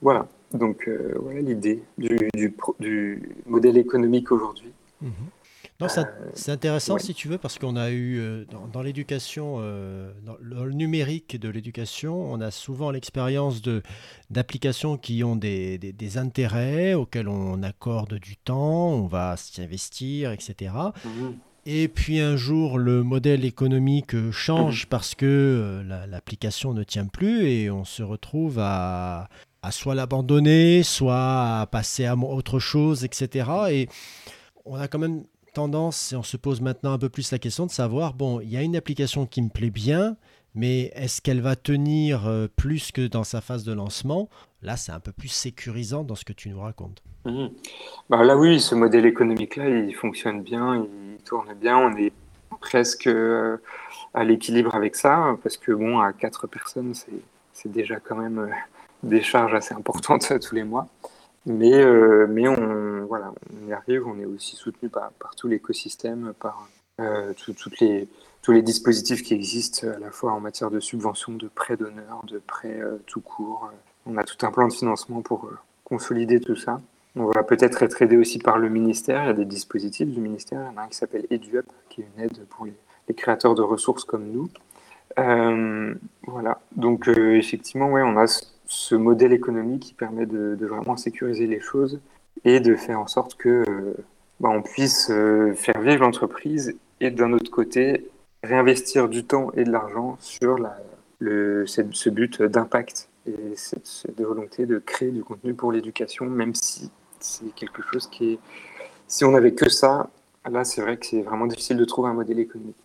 Voilà, 0.00 0.26
donc 0.54 0.88
voilà 1.20 1.40
l'idée 1.40 1.82
du, 1.98 2.30
du, 2.78 3.36
modèle 3.44 3.76
économique 3.76 4.32
aujourd'hui. 4.32 4.72
Mhm. 5.02 5.10
Non, 5.78 5.88
euh, 5.98 6.04
c'est 6.32 6.52
intéressant 6.52 6.98
si 6.98 7.12
tu 7.12 7.28
veux 7.28 7.36
parce 7.36 7.58
qu'on 7.58 7.76
a 7.76 7.90
eu 7.90 8.18
euh, 8.18 8.44
dans, 8.72 8.80
l'éducation, 8.80 9.56
euh, 9.58 10.10
dans 10.24 10.64
le 10.64 10.72
numérique 10.72 11.38
de 11.38 11.50
l'éducation, 11.50 12.18
on 12.32 12.40
a 12.40 12.50
souvent 12.50 12.90
l'expérience 12.90 13.60
d'applications 14.30 14.96
qui 14.96 15.22
ont 15.22 15.36
des, 15.36 15.76
des, 15.78 16.18
intérêts 16.18 16.94
auxquels 16.94 17.28
on 17.28 17.62
accorde 17.62 18.14
du 18.14 18.36
temps, 18.36 18.88
on 18.88 19.06
va 19.06 19.36
s'y 19.36 19.60
investir, 19.60 20.32
etc. 20.32 20.72
Mhm. 21.04 21.36
Et 21.66 21.88
puis 21.88 22.20
un 22.20 22.36
jour, 22.36 22.78
le 22.78 23.02
modèle 23.02 23.44
économique 23.44 24.30
change 24.30 24.86
parce 24.90 25.14
que 25.14 25.84
l'application 26.08 26.72
ne 26.72 26.84
tient 26.84 27.06
plus 27.06 27.48
et 27.48 27.70
on 27.70 27.84
se 27.84 28.02
retrouve 28.02 28.60
à, 28.60 29.28
à 29.62 29.72
soit 29.72 29.94
l'abandonner, 29.94 30.82
soit 30.84 31.60
à 31.60 31.66
passer 31.70 32.06
à 32.06 32.16
autre 32.16 32.60
chose, 32.60 33.04
etc. 33.04 33.50
Et 33.70 33.88
on 34.64 34.76
a 34.76 34.88
quand 34.88 34.98
même 34.98 35.24
tendance, 35.56 36.12
et 36.12 36.16
on 36.16 36.22
se 36.22 36.36
pose 36.36 36.60
maintenant 36.60 36.92
un 36.92 36.98
peu 36.98 37.08
plus 37.08 37.32
la 37.32 37.38
question 37.38 37.64
de 37.64 37.70
savoir, 37.70 38.12
bon, 38.12 38.40
il 38.40 38.50
y 38.50 38.58
a 38.58 38.62
une 38.62 38.76
application 38.76 39.24
qui 39.24 39.40
me 39.40 39.48
plaît 39.48 39.70
bien, 39.70 40.16
mais 40.54 40.92
est-ce 40.94 41.22
qu'elle 41.22 41.40
va 41.40 41.56
tenir 41.56 42.26
euh, 42.26 42.46
plus 42.46 42.92
que 42.92 43.06
dans 43.06 43.24
sa 43.24 43.40
phase 43.40 43.64
de 43.64 43.72
lancement? 43.72 44.28
Là, 44.60 44.76
c'est 44.76 44.92
un 44.92 45.00
peu 45.00 45.12
plus 45.12 45.28
sécurisant 45.28 46.04
dans 46.04 46.14
ce 46.14 46.26
que 46.26 46.34
tu 46.34 46.50
nous 46.50 46.60
racontes. 46.60 47.02
Mhm. 47.24 47.50
Bah 48.10 48.22
là, 48.22 48.36
oui, 48.36 48.60
ce 48.60 48.74
modèle 48.74 49.06
économique-là, 49.06 49.66
il 49.70 49.94
fonctionne 49.94 50.42
bien, 50.42 50.76
il 50.76 51.22
tourne 51.24 51.54
bien, 51.54 51.78
on 51.78 51.96
est 51.96 52.12
presque 52.60 53.06
euh, 53.06 53.56
à 54.12 54.24
l'équilibre 54.24 54.74
avec 54.74 54.94
ça, 54.94 55.38
parce 55.42 55.56
que 55.56 55.72
bon, 55.72 56.00
à 56.00 56.12
quatre 56.12 56.46
personnes, 56.46 56.92
c'est 57.54 57.72
déjà 57.72 57.98
quand 57.98 58.16
même 58.16 58.40
euh, 58.40 58.50
des 59.02 59.22
charges 59.22 59.54
assez 59.54 59.74
importantes 59.74 60.30
tous 60.46 60.54
les 60.54 60.64
mois. 60.64 60.86
Mais, 61.46 61.84
mais 62.26 62.48
on, 62.48 62.95
voilà, 63.06 63.32
on 63.52 63.68
y 63.68 63.72
arrive, 63.72 64.06
on 64.06 64.18
est 64.18 64.24
aussi 64.24 64.56
soutenu 64.56 64.88
par, 64.88 65.12
tout 65.36 65.48
l'écosystème, 65.48 66.32
par 66.38 66.68
euh, 67.00 67.32
toutes 67.56 67.80
les, 67.80 68.08
tous 68.42 68.52
les 68.52 68.62
dispositifs 68.62 69.22
qui 69.22 69.34
existent 69.34 69.86
à 69.88 69.98
la 69.98 70.10
fois 70.10 70.32
en 70.32 70.40
matière 70.40 70.70
de 70.70 70.80
subvention, 70.80 71.32
de 71.32 71.48
prêts 71.48 71.76
d'honneur, 71.76 72.22
de 72.26 72.38
prêts 72.38 72.80
euh, 72.80 72.98
tout 73.06 73.20
court. 73.20 73.70
On 74.06 74.16
a 74.16 74.24
tout 74.24 74.44
un 74.46 74.50
plan 74.50 74.68
de 74.68 74.72
financement 74.72 75.22
pour 75.22 75.50
consolider 75.84 76.40
tout 76.40 76.56
ça. 76.56 76.80
On 77.16 77.26
va 77.26 77.42
peut-être 77.42 77.82
être 77.82 78.02
aidé 78.02 78.16
aussi 78.16 78.38
par 78.38 78.58
le 78.58 78.68
ministère. 78.68 79.22
Il 79.24 79.26
y 79.26 79.30
a 79.30 79.34
des 79.34 79.44
dispositifs 79.46 80.08
du 80.08 80.20
ministère. 80.20 80.60
Il 80.60 80.74
y 80.74 80.78
en 80.78 80.82
a 80.82 80.84
un 80.84 80.88
qui 80.88 80.96
s'appelle 80.96 81.26
EduUp, 81.30 81.66
qui 81.88 82.02
est 82.02 82.08
une 82.14 82.24
aide 82.24 82.44
pour 82.50 82.66
les, 82.66 82.74
les 83.08 83.14
créateurs 83.14 83.54
de 83.54 83.62
ressources 83.62 84.04
comme 84.04 84.30
nous. 84.30 84.50
voilà. 85.16 86.60
Donc, 86.76 87.08
effectivement, 87.08 87.90
ouais, 87.90 88.02
on 88.02 88.18
a 88.18 88.26
ce 88.66 88.94
modèle 88.94 89.32
économique 89.32 89.82
qui 89.82 89.94
permet 89.94 90.26
de, 90.26 90.56
vraiment 90.60 90.96
sécuriser 90.96 91.46
les 91.46 91.60
choses 91.60 92.00
et 92.44 92.60
de 92.60 92.74
faire 92.74 93.00
en 93.00 93.06
sorte 93.06 93.34
que 93.36 93.64
euh, 93.68 93.94
bah, 94.40 94.48
on 94.50 94.62
puisse 94.62 95.10
euh, 95.10 95.54
faire 95.54 95.80
vivre 95.80 96.02
l'entreprise 96.02 96.76
et 97.00 97.10
d'un 97.10 97.32
autre 97.32 97.50
côté 97.50 98.10
réinvestir 98.42 99.08
du 99.08 99.24
temps 99.24 99.50
et 99.54 99.64
de 99.64 99.72
l'argent 99.72 100.16
sur 100.20 100.58
la, 100.58 100.76
le, 101.18 101.66
ce 101.66 102.10
but 102.10 102.42
d'impact 102.42 103.08
et 103.26 103.56
cette, 103.56 103.88
volonté 104.18 104.66
de 104.66 104.78
créer 104.78 105.10
du 105.10 105.24
contenu 105.24 105.54
pour 105.54 105.72
l'éducation, 105.72 106.26
même 106.26 106.54
si 106.54 106.90
c'est 107.18 107.52
quelque 107.54 107.82
chose 107.82 108.06
qui 108.06 108.34
est... 108.34 108.38
Si 109.08 109.24
on 109.24 109.32
n'avait 109.32 109.54
que 109.54 109.68
ça, 109.68 110.10
là 110.48 110.64
c'est 110.64 110.80
vrai 110.80 110.96
que 110.96 111.06
c'est 111.06 111.22
vraiment 111.22 111.46
difficile 111.46 111.76
de 111.76 111.84
trouver 111.84 112.10
un 112.10 112.14
modèle 112.14 112.38
économique. 112.38 112.76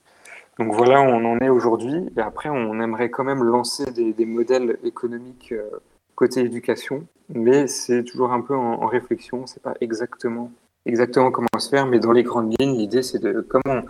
Donc 0.59 0.73
voilà 0.73 1.01
où 1.01 1.05
on 1.05 1.25
en 1.25 1.39
est 1.39 1.49
aujourd'hui. 1.49 2.09
Et 2.15 2.19
après, 2.19 2.49
on 2.49 2.79
aimerait 2.81 3.09
quand 3.09 3.23
même 3.23 3.43
lancer 3.43 3.85
des, 3.91 4.25
modèles 4.25 4.77
économiques 4.83 5.53
euh, 5.53 5.69
côté 6.21 6.41
éducation, 6.41 7.07
mais 7.33 7.65
c'est 7.65 8.03
toujours 8.03 8.31
un 8.31 8.41
peu 8.41 8.55
en, 8.55 8.85
réflexion. 8.85 9.47
C'est 9.47 9.63
pas 9.63 9.73
exactement 9.81 10.51
exactement 10.85 11.31
comment 11.31 11.47
se 11.57 11.69
faire, 11.69 11.87
mais 11.87 11.99
dans 11.99 12.11
les 12.11 12.21
grandes 12.21 12.53
lignes, 12.59 12.77
l'idée 12.77 13.01
c'est 13.01 13.17
de 13.17 13.41
comment 13.41 13.81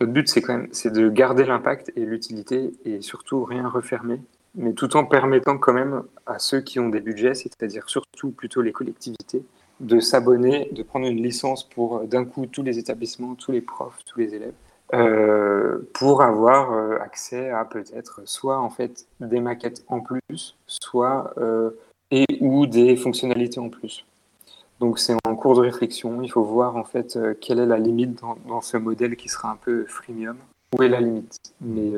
notre 0.00 0.12
but 0.12 0.26
c'est 0.26 0.40
quand 0.40 0.56
même 0.56 0.68
c'est 0.72 0.90
de 0.90 1.10
garder 1.10 1.44
l'impact 1.44 1.92
et 1.96 2.06
l'utilité 2.06 2.72
et 2.86 3.02
surtout 3.02 3.44
rien 3.44 3.68
refermer, 3.68 4.20
mais 4.54 4.72
tout 4.72 4.96
en 4.96 5.04
permettant 5.04 5.58
quand 5.58 5.74
même 5.74 6.02
à 6.24 6.38
ceux 6.38 6.62
qui 6.62 6.80
ont 6.80 6.88
des 6.88 7.00
budgets, 7.00 7.34
c'est-à-dire 7.34 7.90
surtout 7.90 8.30
plutôt 8.30 8.62
les 8.62 8.72
collectivités, 8.72 9.42
de 9.80 10.00
s'abonner, 10.00 10.70
de 10.72 10.82
prendre 10.82 11.06
une 11.06 11.22
licence 11.22 11.68
pour 11.68 12.00
d'un 12.06 12.24
coup 12.24 12.46
tous 12.46 12.62
les 12.62 12.78
établissements, 12.78 13.34
tous 13.34 13.52
les 13.52 13.60
profs, 13.60 14.02
tous 14.06 14.18
les 14.18 14.34
élèves 14.34 14.54
pour 15.92 16.22
avoir 16.22 17.00
accès 17.00 17.50
à 17.50 17.64
peut-être 17.64 18.22
soit 18.24 18.58
en 18.58 18.70
fait 18.70 19.06
des 19.20 19.40
maquettes 19.40 19.84
en 19.88 20.00
plus, 20.00 20.56
soit 20.66 21.34
et 22.10 22.26
ou 22.40 22.66
des 22.66 22.96
fonctionnalités 22.96 23.60
en 23.60 23.68
plus. 23.68 24.04
Donc 24.80 24.98
c'est 24.98 25.14
en 25.26 25.36
cours 25.36 25.54
de 25.54 25.60
réflexion. 25.60 26.22
Il 26.22 26.30
faut 26.30 26.42
voir 26.42 26.76
en 26.76 26.84
fait 26.84 27.18
quelle 27.40 27.60
est 27.60 27.66
la 27.66 27.78
limite 27.78 28.20
dans, 28.46 28.60
ce 28.60 28.76
modèle 28.76 29.16
qui 29.16 29.28
sera 29.28 29.50
un 29.50 29.56
peu 29.56 29.84
freemium. 29.86 30.36
Où 30.76 30.82
est 30.82 30.88
la 30.88 31.00
limite? 31.00 31.38
Mais 31.60 31.92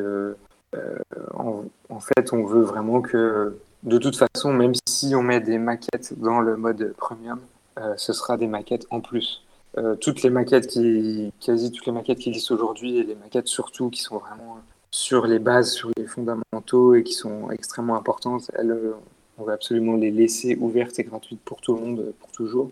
en, 1.35 2.01
fait, 2.01 2.33
on 2.33 2.45
veut 2.45 2.63
vraiment 2.63 3.01
que 3.01 3.57
de 3.83 3.99
toute 3.99 4.17
façon, 4.17 4.53
même 4.53 4.73
si 4.89 5.15
on 5.15 5.23
met 5.23 5.41
des 5.41 5.59
maquettes 5.59 6.19
dans 6.19 6.41
le 6.41 6.57
mode 6.57 6.95
premium, 6.97 7.41
euh, 7.79 7.95
ce 7.97 8.13
sera 8.13 8.37
des 8.37 8.47
maquettes 8.47 8.87
en 8.91 9.01
plus. 9.01 9.43
Euh, 9.79 9.97
toutes 9.97 10.23
les 10.23 10.31
maquettes 10.31 10.67
qui, 10.67 11.33
quasi 11.41 11.73
toutes 11.73 11.87
les 11.87 11.93
maquettes 11.93 12.19
qui 12.19 12.29
existent 12.29 12.55
aujourd'hui 12.55 12.99
et 12.99 13.05
les 13.05 13.15
maquettes 13.15 13.49
surtout 13.49 13.89
qui 13.91 14.03
sont 14.03 14.19
vraiment 14.19 14.59
sur 14.91 15.27
les 15.27 15.39
bases, 15.39 15.73
sur 15.73 15.91
les 15.97 16.07
fondamentaux 16.07 16.95
et 16.95 17.03
qui 17.03 17.15
sont 17.15 17.51
extrêmement 17.51 17.97
importantes, 17.97 18.51
elles, 18.55 18.71
euh, 18.71 18.93
on 19.39 19.45
va 19.45 19.55
absolument 19.55 19.97
les 19.97 20.11
laisser 20.11 20.57
ouvertes 20.57 20.99
et 20.99 21.05
gratuites 21.05 21.41
pour 21.43 21.61
tout 21.61 21.75
le 21.75 21.81
monde, 21.81 22.13
pour 22.21 22.31
toujours. 22.31 22.71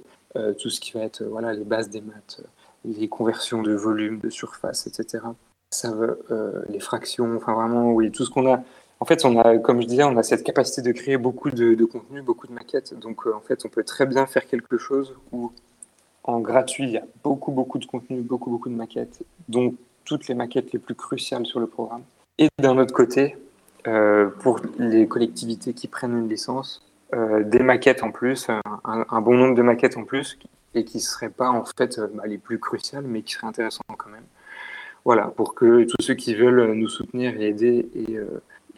tout 0.59 0.71
ce 0.71 0.79
qui 0.79 0.93
va 0.93 1.01
être 1.01 1.25
voilà 1.25 1.55
les 1.55 1.65
bases 1.65 1.89
des 1.89 2.03
maths, 2.03 2.43
les 2.85 3.09
conversions 3.09 3.63
de 3.63 3.73
volume, 3.73 4.21
de 4.21 4.31
surface, 4.31 4.87
etc. 4.87 5.25
Ça 5.71 5.93
les 6.69 6.81
fractions, 6.81 7.37
enfin 7.37 7.55
vraiment 7.55 7.93
oui 7.93 8.13
tout 8.13 8.25
ce 8.25 8.31
qu'on 8.31 8.47
a 8.53 8.63
en 9.01 9.07
fait, 9.07 9.25
on 9.25 9.39
a, 9.39 9.57
comme 9.57 9.81
je 9.81 9.87
disais, 9.87 10.05
on 10.05 10.17
a 10.19 10.23
cette 10.23 10.45
capacité 10.45 10.83
de 10.83 10.93
créer 10.93 11.17
beaucoup 11.17 11.51
de, 11.51 11.85
contenu, 11.87 12.21
beaucoup 12.21 12.47
de 12.47 12.53
maquettes. 12.53 12.93
Donc, 12.95 13.27
euh, 13.27 13.35
en 13.35 13.41
fait, 13.41 13.65
on 13.65 13.69
peut 13.69 13.83
très 13.83 14.05
bien 14.05 14.27
faire 14.27 14.47
quelque 14.47 14.77
chose 14.77 15.17
où, 15.33 15.53
en 16.25 16.41
gratuit, 16.41 16.85
il 16.85 16.91
y 16.91 16.99
a 16.99 17.05
beaucoup, 17.25 17.53
beaucoup 17.53 17.79
de 17.79 17.87
contenu, 17.87 18.21
beaucoup, 18.21 18.51
beaucoup 18.51 18.69
de 18.69 18.75
maquettes, 18.75 19.23
donc 19.49 19.75
toutes 20.05 20.29
les 20.29 20.35
maquettes 20.35 20.73
les 20.73 20.79
plus 20.79 20.95
cruciales 20.95 21.47
sur 21.47 21.61
le 21.61 21.67
programme. 21.67 22.03
Et 22.39 22.49
d'un 22.59 22.79
autre 22.79 22.95
côté, 22.95 23.37
euh, 23.87 24.29
pour 24.41 24.61
les 24.79 25.07
collectivités 25.07 25.73
qui 25.73 25.89
prennent 25.89 26.17
une 26.17 26.29
licence, 26.29 26.87
euh, 27.15 27.43
des 27.43 27.61
maquettes 27.61 28.03
en 28.03 28.11
plus, 28.11 28.49
un, 28.85 29.21
bon 29.21 29.35
nombre 29.35 29.55
de 29.55 29.63
maquettes 29.63 29.97
en 29.97 30.05
plus, 30.05 30.39
et 30.75 30.85
qui 30.85 30.99
ne 30.99 31.03
seraient 31.03 31.31
pas 31.31 31.51
en 31.51 31.65
fait 31.65 32.01
bah, 32.15 32.25
les 32.27 32.39
plus 32.39 32.59
cruciales, 32.59 33.05
mais 33.05 33.23
qui 33.23 33.35
seraient 33.35 33.49
intéressantes 33.49 33.87
quand 33.99 34.11
même. 34.11 34.27
Voilà, 35.05 35.29
pour 35.29 35.55
que 35.55 35.85
tous 35.85 36.03
ceux 36.03 36.15
qui 36.15 36.35
veulent 36.35 36.73
nous 36.73 36.89
soutenir 36.89 37.41
et 37.41 37.49
aider 37.49 37.89
et 37.95 38.17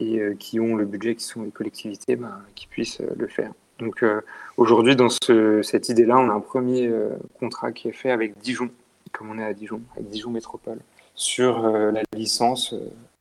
euh, 0.02 0.34
qui 0.38 0.58
ont 0.58 0.76
le 0.76 0.84
budget, 0.84 1.14
qui 1.14 1.24
sont 1.24 1.42
les 1.42 1.50
collectivités, 1.50 2.16
ben, 2.16 2.42
qui 2.54 2.66
puissent 2.66 3.00
euh, 3.00 3.12
le 3.16 3.28
faire. 3.28 3.52
Donc 3.82 4.02
euh, 4.02 4.20
aujourd'hui, 4.56 4.96
dans 4.96 5.08
cette 5.10 5.88
idée-là, 5.88 6.18
on 6.18 6.30
a 6.30 6.32
un 6.32 6.40
premier 6.40 6.90
contrat 7.38 7.72
qui 7.72 7.88
est 7.88 7.92
fait 7.92 8.10
avec 8.10 8.38
Dijon, 8.38 8.70
comme 9.12 9.30
on 9.30 9.38
est 9.38 9.44
à 9.44 9.52
Dijon, 9.52 9.80
avec 9.96 10.08
Dijon 10.08 10.30
Métropole, 10.30 10.78
sur 11.14 11.60
la 11.68 12.02
licence, 12.14 12.74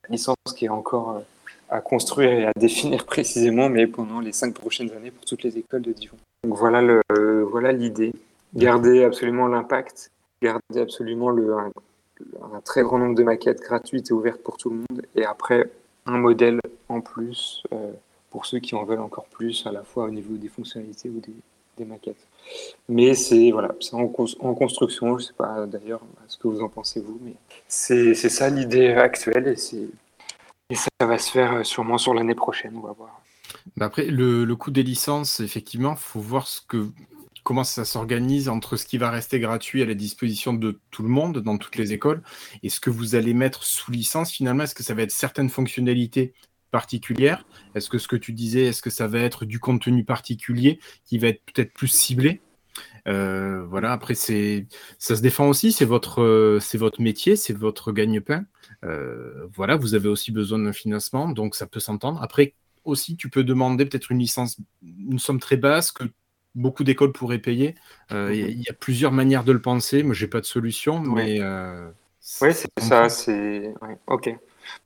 licence 0.10 0.36
qui 0.56 0.66
est 0.66 0.70
encore 0.70 1.22
à 1.70 1.82
construire 1.82 2.32
et 2.32 2.46
à 2.46 2.52
définir 2.56 3.06
précisément, 3.08 3.70
mais 3.70 3.88
pendant 3.88 4.20
les 4.20 4.34
cinq 4.34 4.54
prochaines 4.54 4.92
années 4.92 5.12
pour 5.12 5.26
toutes 5.26 5.44
les 5.44 5.58
écoles 5.58 5.82
de 5.82 5.94
Dijon. 5.94 6.18
Donc 6.44 6.58
voilà 6.58 7.72
l'idée. 7.72 8.14
Garder 8.54 9.06
absolument 9.06 9.48
l'impact, 9.48 10.12
garder 10.44 10.82
absolument 10.82 11.30
un, 11.30 12.60
très 12.66 12.82
grand 12.82 13.00
nombre 13.00 13.16
de 13.16 13.24
maquettes 13.24 13.62
gratuites 13.62 14.10
et 14.10 14.14
ouvertes 14.14 14.42
pour 14.44 14.58
tout 14.58 14.70
le 14.70 14.76
monde, 14.78 15.06
et 15.16 15.24
après 15.24 15.70
un 16.06 16.18
modèle 16.18 16.60
en 16.90 17.00
plus 17.00 17.64
euh, 17.72 17.92
pour 18.32 18.46
ceux 18.46 18.60
qui 18.60 18.74
en 18.74 18.84
veulent 18.84 19.02
encore 19.02 19.26
plus, 19.26 19.68
à 19.68 19.72
la 19.72 19.84
fois 19.84 20.06
au 20.06 20.10
niveau 20.10 20.36
des 20.36 20.48
fonctionnalités 20.48 21.10
ou 21.10 21.20
des, 21.20 21.34
maquettes. 21.84 22.28
Mais 22.90 23.16
c'est 23.16 23.50
voilà, 23.50 23.74
en, 23.92 24.04
en, 24.04 24.54
construction, 24.54 25.18
je 25.18 25.24
ne 25.24 25.28
sais 25.28 25.34
pas 25.34 25.66
d'ailleurs 25.66 26.02
ce 26.28 26.38
que 26.38 26.48
vous 26.48 26.62
en 26.62 26.70
pensez 26.70 27.02
vous, 27.02 27.20
mais 27.24 27.34
c'est 27.68 28.14
ça 28.14 28.52
l'idée 28.52 28.90
actuelle 28.90 29.48
et, 29.48 29.90
et 30.70 30.76
ça 30.76 30.90
va 31.00 31.18
se 31.18 31.32
faire 31.32 31.54
euh, 31.54 31.64
sûrement 31.64 31.98
sur 31.98 32.14
l'année 32.14 32.36
prochaine, 32.36 32.74
on 32.76 32.82
va 32.82 32.92
voir. 32.92 33.20
Bah, 33.78 33.88
après, 33.88 34.06
le, 34.06 34.46
le 34.46 34.56
coût 34.56 34.70
des 34.70 34.84
licences, 34.84 35.40
effectivement, 35.40 35.94
il 35.94 36.00
faut 36.00 36.20
voir 36.20 36.48
ce 36.48 36.62
que 36.62 36.86
comment 37.44 37.64
ça 37.64 37.86
s'organise 37.86 38.50
entre 38.50 38.78
ce 38.78 38.86
qui 38.86 38.98
va 38.98 39.10
rester 39.10 39.40
gratuit 39.40 39.82
à 39.82 39.86
la 39.86 39.96
disposition 39.96 40.54
de 40.54 40.80
tout 40.92 41.04
le 41.04 41.10
monde 41.10 41.40
dans 41.40 41.58
toutes 41.58 41.76
les 41.76 41.94
écoles 41.94 42.22
et 42.62 42.70
ce 42.70 42.80
que 42.80 42.90
vous 42.90 43.16
allez 43.16 43.34
mettre 43.34 43.64
sous 43.64 43.92
licence 43.92 44.32
finalement 44.32 44.64
Est-ce 44.64 44.76
que 44.76 44.84
ça 44.84 44.94
va 44.94 45.02
être 45.02 45.12
certaines 45.12 45.50
fonctionnalités 45.50 46.34
particulières 46.72 47.46
Est-ce 47.76 47.90
que 47.90 47.98
ce 47.98 48.08
que 48.08 48.16
tu 48.16 48.34
disais, 48.34 48.66
est-ce 48.66 48.82
que 48.82 48.90
ça 48.90 49.08
va 49.08 49.20
être 49.20 49.46
du 49.46 49.60
contenu 49.60 50.04
particulier 50.04 50.80
qui 51.06 51.18
va 51.18 51.28
être 51.28 51.42
peut-être 51.46 51.74
plus 51.74 51.88
ciblé? 51.88 52.42
Euh, 53.08 53.66
voilà, 53.66 53.92
après 53.92 54.16
c'est 54.16 54.68
ça 54.98 55.16
se 55.16 55.22
défend 55.22 55.48
aussi, 55.50 55.72
c'est 55.72 55.86
votre 55.86 56.60
c'est 56.62 56.78
votre 56.78 57.02
métier, 57.02 57.36
c'est 57.36 57.54
votre 57.54 57.92
gagne-pain. 57.92 58.46
Euh, 58.84 59.48
voilà, 59.54 59.76
vous 59.76 59.96
avez 59.96 60.08
aussi 60.08 60.32
besoin 60.32 60.60
d'un 60.60 60.74
financement, 60.74 61.30
donc 61.30 61.56
ça 61.56 61.68
peut 61.68 61.80
s'entendre. 61.80 62.22
Après 62.22 62.54
aussi, 62.84 63.16
tu 63.16 63.30
peux 63.30 63.44
demander 63.44 63.86
peut-être 63.86 64.12
une 64.12 64.20
licence, 64.20 64.58
une 64.82 65.20
somme 65.20 65.40
très 65.40 65.58
basse 65.58 65.92
que 65.92 66.06
beaucoup 66.56 66.84
d'écoles 66.84 67.12
pourraient 67.12 67.40
payer. 67.40 67.76
Euh. 68.12 68.34
Il 68.34 68.62
y, 68.62 68.70
a 68.70 68.74
plusieurs 68.74 69.12
manières 69.12 69.44
de 69.44 69.52
le 69.52 69.62
penser. 69.62 70.04
Moi, 70.04 70.14
j'ai 70.14 70.28
pas 70.28 70.42
de 70.42 70.46
solution, 70.46 71.00
mais. 71.00 71.40
Euh, 71.40 71.90
oui, 72.42 72.50
c'est 72.54 72.70
ça. 72.80 73.10
C'est 73.10 73.74
ok. 74.08 74.36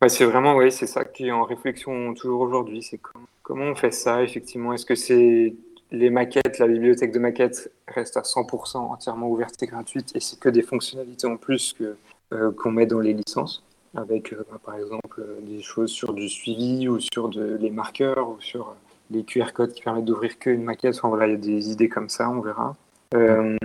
Bah, 0.01 0.09
c'est 0.09 0.25
vraiment, 0.25 0.55
oui, 0.55 0.71
c'est 0.71 0.87
ça 0.87 1.05
qui 1.05 1.27
est 1.27 1.31
en 1.31 1.43
réflexion 1.43 2.13
toujours 2.13 2.41
aujourd'hui. 2.41 2.81
C'est 2.83 2.99
comment 3.43 3.65
on 3.65 3.75
fait 3.75 3.91
ça 3.91 4.23
effectivement? 4.23 4.73
Est-ce 4.73 4.85
que 4.85 4.95
c'est 4.95 5.55
les 5.91 6.09
maquettes, 6.09 6.59
la 6.59 6.67
bibliothèque 6.67 7.11
de 7.11 7.19
maquettes 7.19 7.71
reste 7.87 8.17
à 8.17 8.21
100% 8.21 8.77
entièrement 8.77 9.29
ouverte 9.29 9.61
et 9.61 9.67
gratuite 9.67 10.15
et 10.15 10.19
c'est 10.19 10.39
que 10.39 10.49
des 10.49 10.63
fonctionnalités 10.63 11.27
en 11.27 11.37
plus 11.37 11.73
que 11.73 11.95
euh, 12.33 12.51
qu'on 12.51 12.71
met 12.71 12.87
dans 12.87 12.99
les 12.99 13.13
licences 13.13 13.63
avec 13.95 14.33
bah, 14.33 14.59
par 14.65 14.75
exemple 14.75 15.23
des 15.43 15.61
choses 15.61 15.91
sur 15.91 16.13
du 16.13 16.27
suivi 16.27 16.89
ou 16.89 16.99
sur 16.99 17.29
les 17.29 17.69
marqueurs 17.69 18.29
ou 18.29 18.41
sur 18.41 18.75
les 19.11 19.23
QR 19.23 19.51
codes 19.53 19.73
qui 19.73 19.83
permettent 19.83 20.05
d'ouvrir 20.05 20.37
qu'une 20.39 20.63
maquette? 20.63 20.95
Enfin, 20.95 21.09
voilà, 21.09 21.27
il 21.27 21.31
y 21.31 21.35
a 21.35 21.37
des 21.37 21.71
idées 21.71 21.89
comme 21.89 22.09
ça, 22.09 22.29
on 22.29 22.41
verra. 22.41 22.75
Euh, 23.13 23.55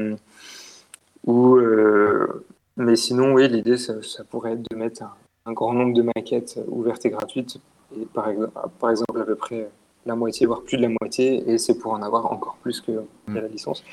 ou, 1.27 1.57
euh, 1.57 2.45
mais 2.77 2.97
sinon, 2.97 3.35
oui, 3.35 3.49
l'idée, 3.49 3.77
ça, 3.77 3.95
pourrait 4.29 4.53
être 4.53 4.71
de 4.71 4.77
mettre 4.77 5.03
un, 5.03 5.13
grand 5.47 5.73
nombre 5.73 5.95
de 5.95 6.03
maquettes 6.03 6.59
ouvertes 6.69 7.05
et 7.07 7.11
gratuites, 7.11 7.59
et 7.97 8.07
par, 8.07 8.29
exemple, 8.29 8.53
par 8.79 8.91
exemple 8.91 9.21
à 9.21 9.25
peu 9.25 9.35
près 9.35 9.71
la 10.07 10.15
moitié, 10.15 10.47
voire 10.47 10.63
plus 10.63 10.77
de 10.77 10.83
la 10.83 10.89
moitié, 11.01 11.51
et 11.51 11.59
c'est 11.59 11.79
pour 11.79 11.93
en 11.93 12.03
avoir 12.03 12.33
encore 12.33 12.57
plus 12.63 12.81
que 12.81 12.93
la 13.29 13.49
licence. 13.49 13.85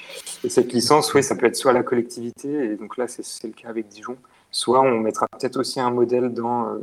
Et 0.43 0.49
cette 0.49 0.71
licence, 0.71 1.13
oui, 1.13 1.23
ça 1.23 1.35
peut 1.35 1.45
être 1.45 1.55
soit 1.55 1.73
la 1.73 1.83
collectivité, 1.83 2.71
et 2.71 2.75
donc 2.75 2.97
là, 2.97 3.07
c'est 3.07 3.47
le 3.47 3.53
cas 3.53 3.69
avec 3.69 3.87
Dijon, 3.87 4.17
soit 4.51 4.81
on 4.81 4.99
mettra 4.99 5.27
peut-être 5.27 5.59
aussi 5.59 5.79
un 5.79 5.91
modèle 5.91 6.33
dans 6.33 6.77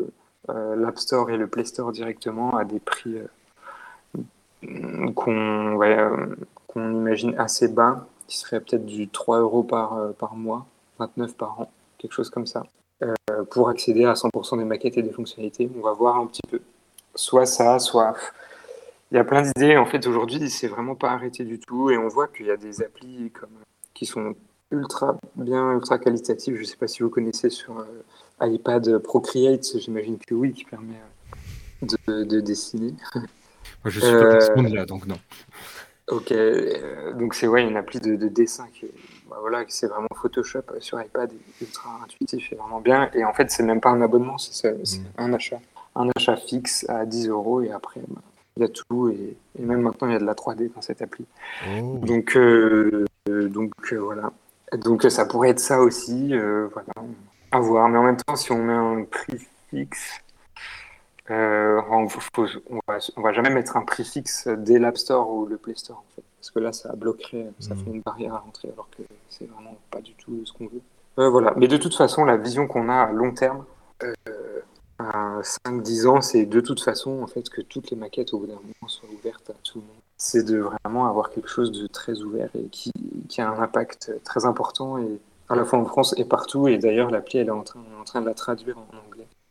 euh, 0.51 0.77
l'App 0.77 0.99
Store 0.99 1.31
et 1.31 1.37
le 1.37 1.47
Play 1.47 1.65
Store 1.65 1.91
directement 1.93 2.57
à 2.57 2.65
des 2.65 2.81
prix 2.81 3.17
qu'on 5.15 5.79
qu'on 6.67 6.93
imagine 6.93 7.35
assez 7.39 7.69
bas, 7.69 8.07
qui 8.27 8.39
serait 8.39 8.61
peut-être 8.61 8.87
du 8.87 9.09
3 9.09 9.41
euros 9.41 9.63
par, 9.63 9.95
euh, 9.95 10.11
par 10.13 10.35
mois, 10.35 10.67
29 10.99 11.35
par 11.37 11.61
an, 11.61 11.71
quelque 11.99 12.13
chose 12.13 12.31
comme 12.31 12.47
ça, 12.47 12.61
euh, 12.61 12.84
pour 13.51 13.69
accéder 13.69 14.05
à 14.05 14.15
100% 14.15 14.59
des 14.59 14.65
maquettes 14.65 14.99
et 14.99 15.03
des 15.03 15.11
fonctionnalités. 15.11 15.71
On 15.77 15.83
va 15.83 15.93
voir 15.93 16.17
un 16.17 16.27
petit 16.27 16.43
peu. 16.51 16.61
Soit 17.15 17.47
ça, 17.47 17.79
soit. 17.79 18.15
Il 19.11 19.17
y 19.17 19.19
a 19.19 19.25
plein 19.25 19.43
d'idées. 19.43 19.77
En 19.77 19.87
fait, 19.87 20.07
aujourd'hui, 20.07 20.51
c'est 20.51 20.69
vraiment 20.69 20.95
pas 20.95 21.11
arrêté 21.11 21.45
du 21.45 21.59
tout. 21.59 21.91
Et 21.91 21.99
on 21.99 22.09
voit 22.09 22.29
qu'il 22.29 22.47
y 22.47 22.51
a 22.51 22.57
des 22.57 22.83
applis 22.83 23.31
comme, 23.31 23.51
qui 23.95 24.07
sont 24.07 24.35
ultra 24.71 25.17
bien, 25.37 25.73
ultra 25.73 25.99
qualitatives. 25.99 26.57
Je 26.57 26.61
ne 26.61 26.67
sais 26.67 26.77
pas 26.77 26.89
si 26.89 27.03
vous 27.03 27.11
connaissez 27.11 27.51
sur 27.51 27.79
euh, 27.79 28.47
iPad 28.47 28.99
Procreate, 28.99 29.79
j'imagine 29.79 30.19
que 30.19 30.35
oui, 30.35 30.53
qui 30.53 30.65
permet 30.65 31.01
de, 31.83 32.25
de 32.25 32.41
dessiner. 32.41 32.95
Moi, 33.15 33.23
je 33.91 34.01
suis 34.01 34.11
pas 34.13 34.41
ce 34.41 34.53
monde-là, 34.53 34.87
donc 34.87 35.07
non. 35.07 35.19
Ok, 36.09 36.33
euh, 36.33 37.13
donc 37.15 37.35
c'est 37.35 37.47
ouais, 37.47 37.63
une 37.63 37.77
appli 37.77 37.99
de, 37.99 38.17
dessin 38.29 38.67
qui, 38.75 38.87
bah, 39.35 39.41
voilà, 39.41 39.65
c'est 39.67 39.89
vraiment 39.89 40.09
Photoshop 40.15 40.63
euh, 40.71 40.81
sur 40.81 41.01
iPad, 41.01 41.33
ultra 41.61 41.91
intuitif 42.05 42.53
et 42.53 42.57
vraiment 42.57 42.81
bien. 42.81 43.11
Et 43.15 43.25
en 43.25 43.33
fait, 43.33 43.51
c'est 43.51 43.65
même 43.65 43.81
pas 43.81 43.91
un 43.91 44.01
abonnement, 44.01 44.39
c'est 44.39 44.73
mm. 44.73 45.05
un 45.19 45.33
achat, 45.33 45.61
un 45.97 46.09
achat 46.15 46.37
fixe 46.37 46.87
à 46.89 47.05
10 47.05 47.29
euros 47.29 47.61
et 47.61 47.73
après, 47.73 48.01
bah, 48.07 48.21
il 48.57 48.63
y 48.63 48.65
a 48.65 48.69
tout 48.69 49.09
et, 49.09 49.37
même 49.59 49.81
maintenant 49.81 50.07
il 50.07 50.13
y 50.13 50.17
a 50.17 50.21
de 50.21 50.25
la 50.25 50.35
3D 50.35 50.73
dans 50.73 50.83
cette 50.83 51.03
appli. 51.03 51.27
Oh. 51.67 51.99
Donc, 52.03 52.37
euh, 52.37 53.05
donc 53.27 53.73
voilà. 53.93 54.31
Donc 54.75 55.03
ça 55.03 55.27
pourrait 55.27 55.51
être 55.51 55.61
ça 55.61 55.81
aussi, 55.81 56.29
voilà, 56.29 57.09
à 57.51 57.59
voir. 57.59 57.89
Mais 57.89 57.99
en 57.99 58.05
même 58.05 58.17
temps, 58.17 58.37
si 58.37 58.53
on 58.53 58.59
met 58.59 58.73
un 58.73 59.05
prix 59.05 59.49
fixe, 59.71 60.21
euh, 61.31 61.81
on, 61.91 62.07
va, 62.87 62.99
va, 63.17 63.33
jamais 63.33 63.51
mettre 63.51 63.77
un 63.77 63.83
prix 63.83 64.05
fixe 64.05 64.47
dès 64.47 64.79
l'App 64.79 64.99
Store 64.99 65.31
ou 65.31 65.47
le 65.47 65.57
Play 65.57 65.75
Store, 65.75 65.99
en 65.99 66.15
fait, 66.15 66.23
parce 66.39 66.51
que 66.51 66.59
là, 66.59 66.73
ça 66.73 66.95
bloquerait, 66.95 67.51
ça 67.61 67.75
fait 67.75 67.89
mhm. 67.89 67.97
une 67.97 68.03
barrière 68.03 68.35
à 68.35 68.39
rentrer, 68.39 68.69
alors 68.73 68.89
que 68.91 69.03
c'est 69.31 69.47
vraiment 69.51 69.77
pas 69.91 70.01
du 70.01 70.13
tout 70.15 70.45
ce 70.45 70.53
qu'on 70.53 70.67
veut. 70.67 70.83
Euh, 71.19 71.31
voilà. 71.31 71.55
Mais 71.57 71.69
de 71.69 71.77
toute 71.77 71.95
façon, 71.95 72.25
la 72.25 72.37
vision 72.37 72.67
qu'on 72.67 72.89
a 72.89 72.97
à 72.97 73.13
long 73.13 73.33
terme, 73.33 73.65
euh, 74.03 74.13
à 74.99 75.41
5-10 75.67 76.07
ans, 76.07 76.21
c'est 76.21 76.45
de 76.45 76.61
toute 76.61 76.83
façon 76.83 77.23
en 77.23 77.27
fait 77.27 77.49
que 77.49 77.61
toutes 77.61 77.91
les 77.91 77.97
maquettes 77.97 78.33
au 78.33 78.39
bout 78.39 78.47
d'un 78.47 78.55
moment 78.55 78.89
soient 78.89 79.09
ouvertes 79.13 79.51
à 79.51 79.55
tout 79.63 79.79
le 79.79 79.87
monde. 79.87 79.97
C'est 80.17 80.45
de 80.45 80.59
vraiment 80.59 81.07
avoir 81.07 81.31
quelque 81.31 81.49
chose 81.49 81.73
de 81.73 81.87
très 81.87 82.21
ouvert 82.23 82.49
et 82.55 82.65
qui, 82.69 82.93
qui 83.29 83.41
a 83.41 83.49
un 83.49 83.59
impact 83.59 84.13
très 84.25 84.45
important 84.45 84.99
et, 84.99 85.21
à 85.49 85.57
la 85.57 85.65
fois 85.65 85.79
en 85.79 85.85
France 85.85 86.15
et 86.17 86.25
partout. 86.25 86.69
Et 86.69 86.79
d'ailleurs, 86.79 87.11
l'appli, 87.11 87.39
elle 87.39 87.49
est 87.49 87.51
en 87.51 87.63
train, 87.63 87.81
en 88.01 88.05
train 88.05 88.21
de 88.21 88.27
la 88.27 88.35
traduire 88.35 88.79
en 88.79 89.04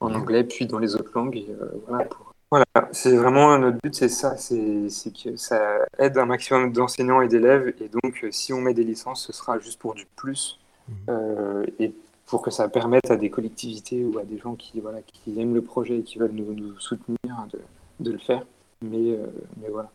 en 0.04 0.14
anglais, 0.14 0.43
puis 0.43 0.66
dans 0.66 0.80
les 0.80 0.95
autres 0.95 1.12
langues. 1.16 1.38
Et, 1.38 1.47
voilà, 1.88 2.08
voilà, 2.51 2.89
c'est 2.91 3.16
vraiment 3.16 3.58
notre 3.58 3.78
but, 3.84 3.95
c'est 3.95 4.10
ça, 4.10 4.38
c'est 4.38 4.88
que 5.12 5.36
ça 5.36 5.80
aide 5.97 6.18
un 6.18 6.26
maximum 6.26 6.72
d'enseignants 6.72 7.22
et 7.22 7.28
d'élèves. 7.28 7.74
Et 7.82 7.89
donc, 7.89 8.26
si 8.32 8.54
on 8.54 8.62
met 8.62 8.74
des 8.74 8.84
licences, 8.84 9.26
ce 9.26 9.34
sera 9.34 9.60
juste 9.60 9.80
pour 9.80 9.93
du 9.93 10.06
plus. 10.16 10.60
Mmh. 10.89 11.64
et 11.80 11.93
pour 12.34 12.41
que 12.41 12.51
ça 12.51 12.68
permette 12.68 13.12
à 13.12 13.16
des 13.16 13.30
collectivités 13.30 14.04
ou 14.04 14.18
à 14.18 14.24
des 14.24 14.38
gens 14.38 14.56
qui, 14.56 14.80
voilà, 14.80 14.99
qui 15.01 15.39
aiment 15.39 15.54
le 15.54 15.62
projet 15.62 15.99
et 15.99 16.01
qui 16.04 16.18
veulent 16.18 16.32
nous, 16.32 16.80
soutenir 16.80 17.18
de, 17.51 17.60
de, 17.99 18.12
le 18.12 18.18
faire. 18.18 18.43
Mais, 18.82 19.12
euh, 19.12 19.28
mais 19.62 19.70
voilà. 19.70 19.91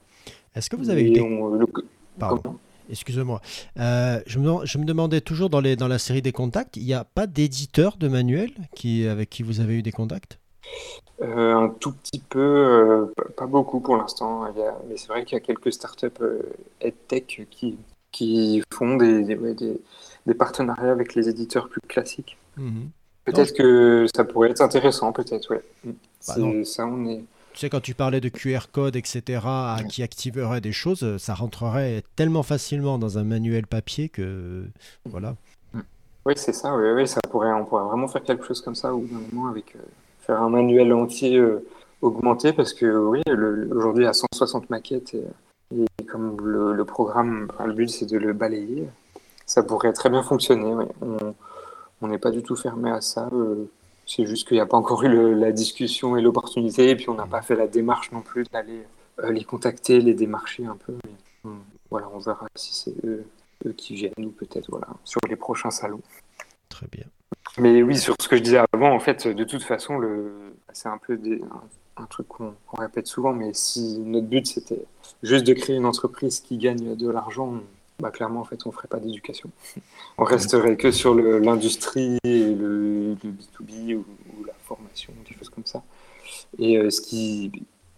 Est-ce 0.55 0.71
que 0.71 0.77
vous 0.77 0.89
avez 0.89 1.03
eu 1.03 1.11
des... 1.11 1.21
Pardon. 2.19 2.57
Excusez-moi. 2.91 3.41
Euh, 3.78 4.20
je, 4.26 4.39
me, 4.39 4.64
je, 4.66 4.78
me, 4.78 4.84
demandais 4.84 5.20
toujours 5.20 5.51
dans, 5.51 5.61
les, 5.61 5.76
dans 5.76 5.89
la 5.89 5.99
série 5.99 6.22
des 6.22 6.32
contacts, 6.32 6.76
il 6.76 6.84
n'y 6.84 6.95
a 6.95 7.05
pas 7.05 7.26
d'éditeur 7.26 7.97
de 7.97 8.09
manuel 8.09 8.51
qui, 8.74 9.07
avec 9.07 9.30
qui 9.30 9.43
vous 9.43 9.61
avez 9.61 9.74
eu 9.74 9.82
des 9.82 9.93
contacts? 9.93 10.39
Euh, 11.22 11.55
Un 11.55 11.68
tout 11.68 11.93
petit 11.93 12.20
peu, 12.20 13.12
pas 13.36 13.47
beaucoup 13.47 13.80
pour 13.80 13.97
l'instant. 13.97 14.45
Mais 14.89 14.97
c'est 14.97 15.09
vrai 15.09 15.24
qu'il 15.24 15.36
y 15.36 15.41
a 15.41 15.45
quelques 15.45 15.72
startups 15.72 16.07
EdTech 16.80 17.47
qui, 17.51 17.76
qui 18.12 18.62
font 18.72 18.97
des, 18.97 19.22
des, 19.22 19.80
des 20.26 20.34
partenariats 20.34 20.93
avec 20.93 21.14
les 21.14 21.28
éditeurs 21.28 21.68
plus 21.68 21.80
classiques. 21.80 22.36
Mhm. 22.57 22.91
Peut-être 23.24 23.53
que 23.55 24.07
ça 24.14 24.24
pourrait 24.24 24.51
être 24.51 24.62
intéressant, 24.62 25.12
peut-être, 25.12 25.51
ouais. 25.51 25.62
Bah 25.84 25.93
ça, 26.64 26.86
on 26.86 27.07
est... 27.07 27.24
Tu 27.59 27.63
sais, 27.63 27.71
quand 27.71 27.81
tu 27.81 27.93
parlais 27.93 28.21
de 28.21 28.29
QR 28.29 28.71
code, 28.71 28.95
etc., 28.95 29.41
qui 29.89 30.05
activerait 30.05 30.61
des 30.61 30.71
choses, 30.71 31.17
ça 31.17 31.35
rentrerait 31.35 32.05
tellement 32.15 32.45
facilement 32.45 32.99
dans 32.99 33.19
un 33.19 33.25
manuel 33.25 33.67
papier 33.67 34.09
que. 34.09 34.63
Voilà. 35.05 35.35
Oui, 36.25 36.35
c'est 36.37 36.53
ça, 36.53 36.73
oui, 36.77 36.89
oui, 36.95 37.09
ça 37.09 37.19
pourrait, 37.29 37.53
on 37.53 37.65
pourrait 37.65 37.83
vraiment 37.83 38.07
faire 38.07 38.23
quelque 38.23 38.45
chose 38.45 38.61
comme 38.61 38.77
ça, 38.77 38.95
ou 38.95 39.05
d'un 39.09 39.19
moment, 39.33 39.49
avec 39.49 39.75
euh, 39.75 39.81
faire 40.21 40.41
un 40.41 40.51
manuel 40.51 40.93
entier 40.93 41.37
euh, 41.37 41.67
augmenté, 42.01 42.53
parce 42.53 42.73
que 42.73 42.87
oui, 42.97 43.23
aujourd'hui, 43.73 44.05
il 44.05 44.07
y 44.07 44.09
a 44.09 44.13
160 44.13 44.71
maquettes, 44.71 45.17
et, 45.75 45.85
comme 46.07 46.37
le, 46.41 46.75
le 46.75 46.85
programme, 46.85 47.49
le 47.67 47.73
but, 47.73 47.91
c'est 47.91 48.07
de 48.07 48.19
le 48.19 48.35
balayer 48.35 48.87
ça 49.49 49.63
pourrait 49.63 49.95
très 49.95 50.11
bien 50.11 50.23
fonctionner. 50.23 50.73
On 52.01 52.07
n'est 52.07 52.19
pas 52.19 52.31
du 52.31 52.43
tout 52.43 52.55
fermé 52.55 52.91
à 52.91 53.01
ça. 53.01 53.29
Euh, 53.33 53.65
c'est 54.09 54.25
juste 54.25 54.49
qu'il 54.49 54.57
n'y 54.57 54.61
a 54.63 54.67
pas 54.67 54.79
encore 54.79 55.05
eu 55.05 55.35
la 55.35 55.53
discussion 55.53 56.17
et 56.17 56.23
l'opportunité, 56.23 56.91
et 56.91 56.97
puis 56.97 57.11
on 57.11 57.15
n'a 57.15 57.27
pas 57.27 57.43
fait 57.43 57.55
la 57.55 57.67
démarche 57.67 58.11
non 58.11 58.23
plus 58.23 58.45
d'aller 58.51 58.83
euh, 59.23 59.31
les 59.31 59.45
contacter, 59.45 60.01
les 60.01 60.15
démarcher 60.15 60.65
un 60.65 60.77
peu. 60.77 60.95
Euh, 61.45 61.51
voilà, 61.91 62.09
on 62.15 62.19
verra 62.19 62.47
si 62.55 62.75
c'est 62.75 62.95
eux, 63.05 63.25
qui 63.77 63.95
viennent 63.95 64.13
ou 64.25 64.31
peut-être 64.31 64.71
voilà, 64.71 64.89
sur 65.05 65.21
les 65.29 65.37
prochains 65.37 65.71
salons. 65.71 66.01
Très 66.71 66.87
bien. 66.91 67.05
Mais 67.59 67.83
oui, 67.83 67.99
sur 67.99 68.15
ce 68.19 68.29
que 68.29 68.37
je 68.37 68.43
disais 68.43 68.61
avant, 68.73 68.95
en 68.95 69.01
fait, 69.01 69.27
de 69.27 69.45
toute 69.45 69.63
façon, 69.63 69.99
le... 69.99 70.55
c'est 70.73 70.89
un 70.89 70.99
peu 70.99 71.21
un, 71.97 72.07
truc 72.07 72.29
qu'on 72.29 72.55
répète 72.79 73.09
souvent, 73.09 73.35
mais 73.35 73.53
si 73.53 73.99
notre 73.99 74.29
but 74.29 74.47
c'était 74.47 74.85
juste 75.23 75.47
de 75.47 75.53
créer 75.53 75.77
une 75.77 75.87
entreprise 75.87 76.41
qui 76.41 76.57
gagne 76.57 76.97
de 76.97 77.11
l'argent, 77.11 77.61
bah, 78.01 78.11
clairement, 78.11 78.41
en 78.41 78.45
fait, 78.45 78.65
on 78.65 78.69
ne 78.69 78.75
ferait 78.75 78.89
pas 78.89 79.01
d'éducation. 79.01 79.51
On 80.19 80.25
resterait 80.25 80.77
que 80.77 80.91
sur 80.91 81.15
l'industrie 81.15 82.19
et 82.25 82.55
le, 82.55 83.15
B2B 83.15 83.97
ou, 83.97 84.05
la 84.47 84.55
formation, 84.65 85.13
des 85.29 85.35
choses 85.35 85.49
comme 85.49 85.67
ça. 85.67 85.83
Et 86.59 86.79
euh, 86.79 86.91
ce 86.91 87.01
qui. 87.01 87.51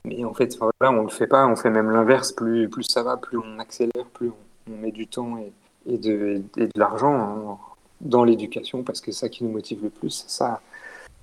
Mais 0.04 0.24
en 0.24 0.32
fait, 0.32 0.56
voilà, 0.56 0.96
on 0.96 1.02
ne 1.02 1.08
le 1.08 1.08
fait 1.08 1.26
pas, 1.26 1.46
on 1.46 1.56
fait 1.56 1.70
même 1.70 1.90
l'inverse. 1.90 2.32
Plus, 2.32 2.70
plus 2.70 2.84
ça 2.84 3.02
va, 3.02 3.18
plus 3.18 3.36
on 3.36 3.58
accélère, 3.58 4.06
plus 4.14 4.30
on, 4.70 4.76
met 4.76 4.92
du 4.92 5.06
temps 5.06 5.36
et, 5.36 5.98
de, 5.98 6.42
de 6.56 6.70
l'argent 6.76 7.58
dans 8.00 8.24
l'éducation 8.24 8.82
parce 8.82 9.00
que 9.00 9.12
c'est 9.12 9.20
ça 9.20 9.28
qui 9.28 9.44
nous 9.44 9.50
motive 9.50 9.82
le 9.82 9.90
plus. 9.90 10.10
C'est 10.10 10.30
ça, 10.30 10.62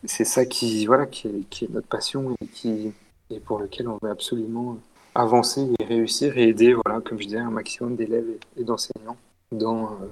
c'est 0.03 0.25
ça 0.25 0.45
qui, 0.45 0.85
voilà, 0.85 1.07
qui 1.07 1.27
est, 1.27 1.49
qui, 1.49 1.65
est, 1.65 1.69
notre 1.69 1.87
passion 1.87 2.35
et, 2.41 2.45
qui, 2.47 2.93
et 3.31 3.39
pour 3.39 3.59
lequel 3.59 3.87
on 3.87 3.97
veut 4.01 4.11
absolument 4.11 4.77
avancer 5.17 5.67
et 5.79 5.83
réussir 5.83 6.37
et 6.37 6.49
aider, 6.49 6.73
voilà, 6.73 7.01
comme 7.01 7.19
je 7.19 7.25
disais, 7.25 7.39
un 7.39 7.49
maximum 7.49 7.95
d'élèves 7.95 8.29
et, 8.55 8.63
d'enseignants 8.63 9.17
dans 9.51 9.85
euh, 9.85 10.07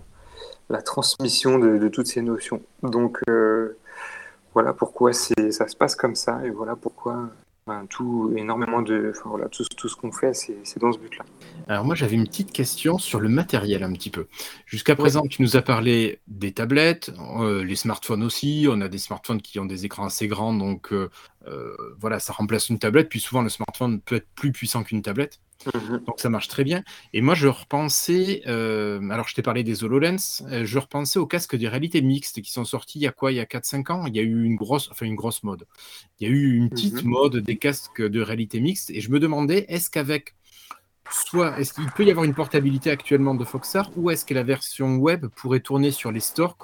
la 0.70 0.82
transmission 0.82 1.60
de, 1.60 1.88
toutes 1.90 2.08
ces 2.08 2.22
notions. 2.22 2.62
Donc 2.82 3.20
euh, 3.30 3.78
voilà 4.54 4.74
pourquoi 4.74 5.14
ça 5.14 5.68
se 5.68 5.76
passe 5.76 5.96
comme 5.96 6.16
ça 6.16 6.44
et 6.46 6.50
voilà 6.50 6.76
pourquoi 6.76 7.30
tout, 7.90 8.32
énormément 8.38 8.82
de, 8.82 9.12
enfin, 9.16 9.30
voilà, 9.30 9.50
tout, 9.50 9.64
tout 9.76 9.90
ce 9.90 9.96
qu'on 9.96 10.12
fait, 10.12 10.34
c'est 10.34 10.80
dans 10.80 10.92
ce 10.92 11.00
but-là. 11.00 11.26
Alors 11.68 11.84
moi, 11.84 11.96
j'avais 11.96 12.16
une 12.16 12.26
petite 12.28 12.52
question 12.52 13.00
sur 13.00 13.20
le 13.20 13.28
matériel 13.28 13.84
un 13.84 13.92
petit 13.94 14.12
peu. 14.12 14.28
Jusqu'à 14.68 14.96
présent, 14.96 15.26
tu 15.28 15.42
nous 15.42 15.58
as 15.58 15.64
parlé 15.64 16.20
des 16.28 16.52
tablettes, 16.52 17.12
euh, 17.40 17.64
les 17.64 17.76
smartphones 17.76 18.24
aussi. 18.24 18.68
On 18.70 18.82
a 18.82 18.88
des 18.88 19.00
smartphones 19.00 19.42
qui 19.42 19.60
ont 19.60 19.66
des 19.66 19.86
écrans 19.86 20.06
assez 20.06 20.28
grands, 20.28 20.54
donc 20.54 20.94
euh, 20.94 21.10
euh, 21.48 21.76
voilà, 22.00 22.20
ça 22.20 22.34
remplace 22.34 22.70
une 22.70 22.78
tablette. 22.78 23.10
Puis 23.10 23.20
souvent, 23.20 23.42
le 23.42 23.50
smartphone 23.50 24.00
peut 24.00 24.16
être 24.16 24.28
plus 24.36 24.52
puissant 24.52 24.84
qu'une 24.84 25.02
tablette. 25.02 25.40
Mhm. 25.74 26.04
Donc 26.06 26.20
ça 26.20 26.30
marche 26.30 26.48
très 26.48 26.64
bien. 26.64 26.84
Et 27.14 27.22
moi, 27.22 27.34
je 27.34 27.48
repensais, 27.48 28.42
euh, 28.48 29.10
alors 29.10 29.28
je 29.28 29.36
t'ai 29.36 29.42
parlé 29.42 29.64
des 29.64 29.84
HoloLens, 29.84 30.44
euh, 30.52 30.66
je 30.66 30.80
repensais 30.80 31.20
aux 31.20 31.26
casques 31.26 31.56
de 31.56 31.68
réalité 31.68 32.02
mixte 32.02 32.42
qui 32.42 32.52
sont 32.52 32.66
sortis 32.66 33.00
il 33.00 33.04
y 33.04 33.08
a 33.08 33.12
quoi? 33.12 33.32
Il 33.32 33.36
y 33.36 33.40
a 33.40 33.46
4-5 33.46 33.92
ans? 33.92 34.06
Il 34.06 34.16
y 34.16 34.20
a 34.20 34.24
eu 34.24 34.44
une 34.44 34.56
grosse, 34.56 34.90
enfin 34.92 35.06
une 35.06 35.16
grosse 35.16 35.44
mode. 35.44 35.66
Il 36.20 36.28
y 36.28 36.32
a 36.32 36.34
eu 36.34 36.56
une 36.56 36.70
petite 36.70 37.04
mhm. 37.04 37.10
mode 37.10 37.38
des 37.38 37.58
casques 37.58 38.02
de 38.02 38.22
réalité 38.22 38.60
mixte 38.60 38.90
et 38.90 39.02
je 39.02 39.10
me 39.12 39.20
demandais, 39.20 39.66
est-ce 39.70 39.90
qu'avec 39.90 40.36
soit 41.12 41.60
est-ce 41.60 41.74
qu'il 41.74 41.90
peut 41.92 42.06
y 42.06 42.12
avoir 42.12 42.26
une 42.26 42.34
portabilité 42.34 42.90
actuellement 42.90 43.36
de 43.36 43.46
Foxar 43.46 43.92
ou 43.96 44.10
est-ce 44.10 44.26
que 44.26 44.34
la 44.34 44.44
version 44.44 44.96
web 44.96 45.28
pourrait 45.28 45.60
tourner 45.60 45.92
sur 45.92 46.12
les 46.12 46.20
stores 46.20 46.58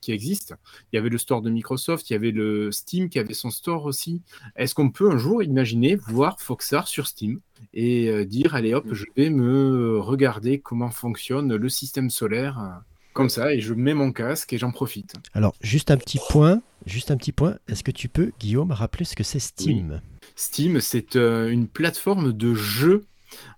qui 0.00 0.12
existent? 0.12 0.56
Il 0.92 0.96
y 0.96 0.98
avait 0.98 1.08
le 1.08 1.18
store 1.18 1.42
de 1.42 1.50
Microsoft, 1.50 2.10
il 2.10 2.12
y 2.12 2.16
avait 2.16 2.30
le 2.30 2.72
Steam 2.72 3.08
qui 3.08 3.18
avait 3.18 3.34
son 3.34 3.50
store 3.50 3.84
aussi. 3.84 4.22
Est-ce 4.56 4.74
qu'on 4.74 4.90
peut 4.90 5.10
un 5.10 5.18
jour 5.18 5.42
imaginer 5.42 5.96
voir 5.96 6.40
Foxar 6.40 6.88
sur 6.88 7.06
Steam 7.06 7.40
et 7.74 8.08
euh, 8.08 8.24
dire 8.24 8.54
allez 8.54 8.72
hop, 8.74 8.86
je 8.92 9.04
vais 9.16 9.30
me 9.30 9.98
regarder 9.98 10.60
comment 10.60 10.90
fonctionne 10.90 11.54
le 11.54 11.68
système 11.68 12.08
solaire 12.08 12.58
euh, 12.60 12.68
comme 13.12 13.28
ça 13.28 13.52
et 13.52 13.60
je 13.60 13.74
mets 13.74 13.94
mon 13.94 14.12
casque 14.12 14.52
et 14.52 14.58
j'en 14.58 14.70
profite? 14.70 15.14
Alors 15.34 15.54
juste 15.60 15.90
un 15.90 15.96
petit 15.96 16.20
point, 16.28 16.62
juste 16.86 17.10
un 17.10 17.16
petit 17.16 17.32
point. 17.32 17.56
Est-ce 17.68 17.82
que 17.82 17.90
tu 17.90 18.08
peux 18.08 18.32
Guillaume 18.38 18.70
rappeler 18.70 19.04
ce 19.04 19.16
que 19.16 19.24
c'est 19.24 19.40
Steam? 19.40 20.00
Steam, 20.36 20.80
c'est 20.80 21.16
euh, 21.16 21.48
une 21.48 21.66
plateforme 21.66 22.32
de 22.32 22.54
jeux 22.54 23.06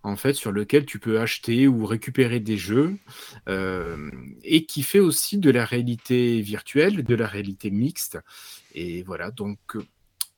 en 0.03 0.17
fait, 0.17 0.35
sur 0.35 0.53
lequel 0.53 0.87
tu 0.87 0.99
peux 0.99 1.21
acheter 1.21 1.69
ou 1.69 1.87
récupérer 1.87 2.41
des 2.41 2.57
jeux, 2.57 2.97
euh, 3.49 4.11
et 4.45 4.65
qui 4.65 4.83
fait 4.83 5.01
aussi 5.01 5.39
de 5.39 5.51
la 5.51 5.65
réalité 5.65 6.41
virtuelle, 6.41 7.05
de 7.05 7.15
la 7.15 7.27
réalité 7.27 7.71
mixte. 7.71 8.19
Et 8.75 9.03
voilà, 9.03 9.31
donc 9.31 9.59
euh, 9.75 9.85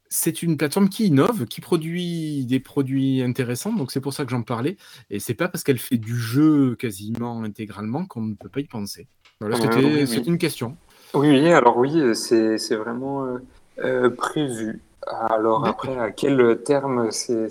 c'est 0.08 0.42
une 0.42 0.56
plateforme 0.56 0.88
qui 0.88 1.06
innove, 1.06 1.46
qui 1.46 1.60
produit 1.60 2.44
des 2.46 2.60
produits 2.60 3.22
intéressants, 3.22 3.72
donc 3.72 3.92
c'est 3.92 4.00
pour 4.00 4.12
ça 4.12 4.24
que 4.24 4.30
j'en 4.30 4.42
parlais. 4.42 4.76
Et 5.10 5.20
c'est 5.20 5.34
pas 5.34 5.48
parce 5.48 5.64
qu'elle 5.64 5.78
fait 5.78 5.98
du 5.98 6.16
jeu 6.16 6.76
quasiment 6.76 7.42
intégralement 7.42 8.04
qu'on 8.04 8.22
ne 8.22 8.34
peut 8.34 8.48
pas 8.48 8.60
y 8.60 8.66
penser. 8.66 9.06
Voilà, 9.40 9.56
c'était 9.56 10.28
une 10.28 10.38
question. 10.38 10.76
Oui, 11.14 11.48
alors 11.48 11.76
oui, 11.76 12.14
c'est 12.14 12.76
vraiment 12.76 13.38
euh, 13.78 14.10
prévu. 14.10 14.80
Alors 15.06 15.66
après, 15.66 15.98
à 15.98 16.10
quel 16.10 16.62
terme, 16.64 17.10
c'est 17.10 17.50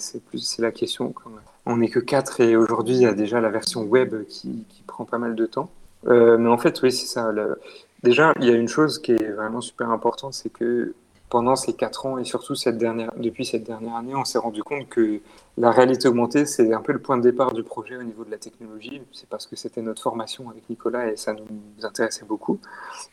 la 0.59 0.71
question. 0.71 1.11
Quand 1.11 1.29
même 1.29 1.39
on 1.66 1.78
n'est 1.78 1.89
que 1.89 1.99
quatre 1.99 2.41
et 2.41 2.55
aujourd'hui 2.55 2.95
il 2.95 3.01
y 3.01 3.05
a 3.05 3.14
déjà 3.14 3.41
la 3.41 3.49
version 3.49 3.84
web 3.84 4.26
qui, 4.28 4.66
prend 4.88 5.05
pas 5.05 5.18
mal 5.18 5.36
de 5.36 5.45
temps. 5.45 5.70
Euh, 6.07 6.38
mais 6.38 6.49
en 6.49 6.57
fait, 6.57 6.82
oui, 6.82 6.91
c'est 6.91 7.05
ça. 7.05 7.32
Déjà, 8.03 8.34
il 8.39 8.45
y 8.45 8.49
a 8.49 8.55
une 8.55 8.68
chose 8.68 8.99
qui 8.99 9.14
est 9.14 9.32
vraiment 9.32 9.62
super 9.62 9.89
importante, 9.89 10.34
c'est 10.34 10.49
que 10.49 10.93
pendant 11.32 11.55
ces 11.55 11.71
quatre 11.71 12.05
ans 12.05 12.17
et 12.17 12.25
surtout 12.25 12.53
depuis 12.53 13.45
cette 13.45 13.63
dernière 13.63 13.95
année, 13.95 14.13
on 14.13 14.25
s'est 14.25 14.38
rendu 14.38 14.63
compte 14.63 14.89
que 14.89 15.21
la 15.57 15.71
réalité 15.71 16.09
augmentée, 16.09 16.45
c'est 16.45 16.73
un 16.73 16.82
peu 16.82 16.91
le 16.91 16.99
point 16.99 17.17
de 17.17 17.23
départ 17.23 17.53
du 17.53 17.63
projet 17.63 17.95
au 17.95 18.03
niveau 18.03 18.25
de 18.25 18.32
la 18.32 18.38
technologie. 18.38 19.01
C'est 19.13 19.29
parce 19.29 19.47
que 19.47 19.55
c'était 19.55 19.82
notre 19.82 20.03
formation 20.03 20.49
avec 20.49 20.69
Nicolas 20.69 21.09
et 21.09 21.15
ça 21.15 21.34
nous 21.34 21.86
intéressait 21.86 22.25
beaucoup. 22.25 22.59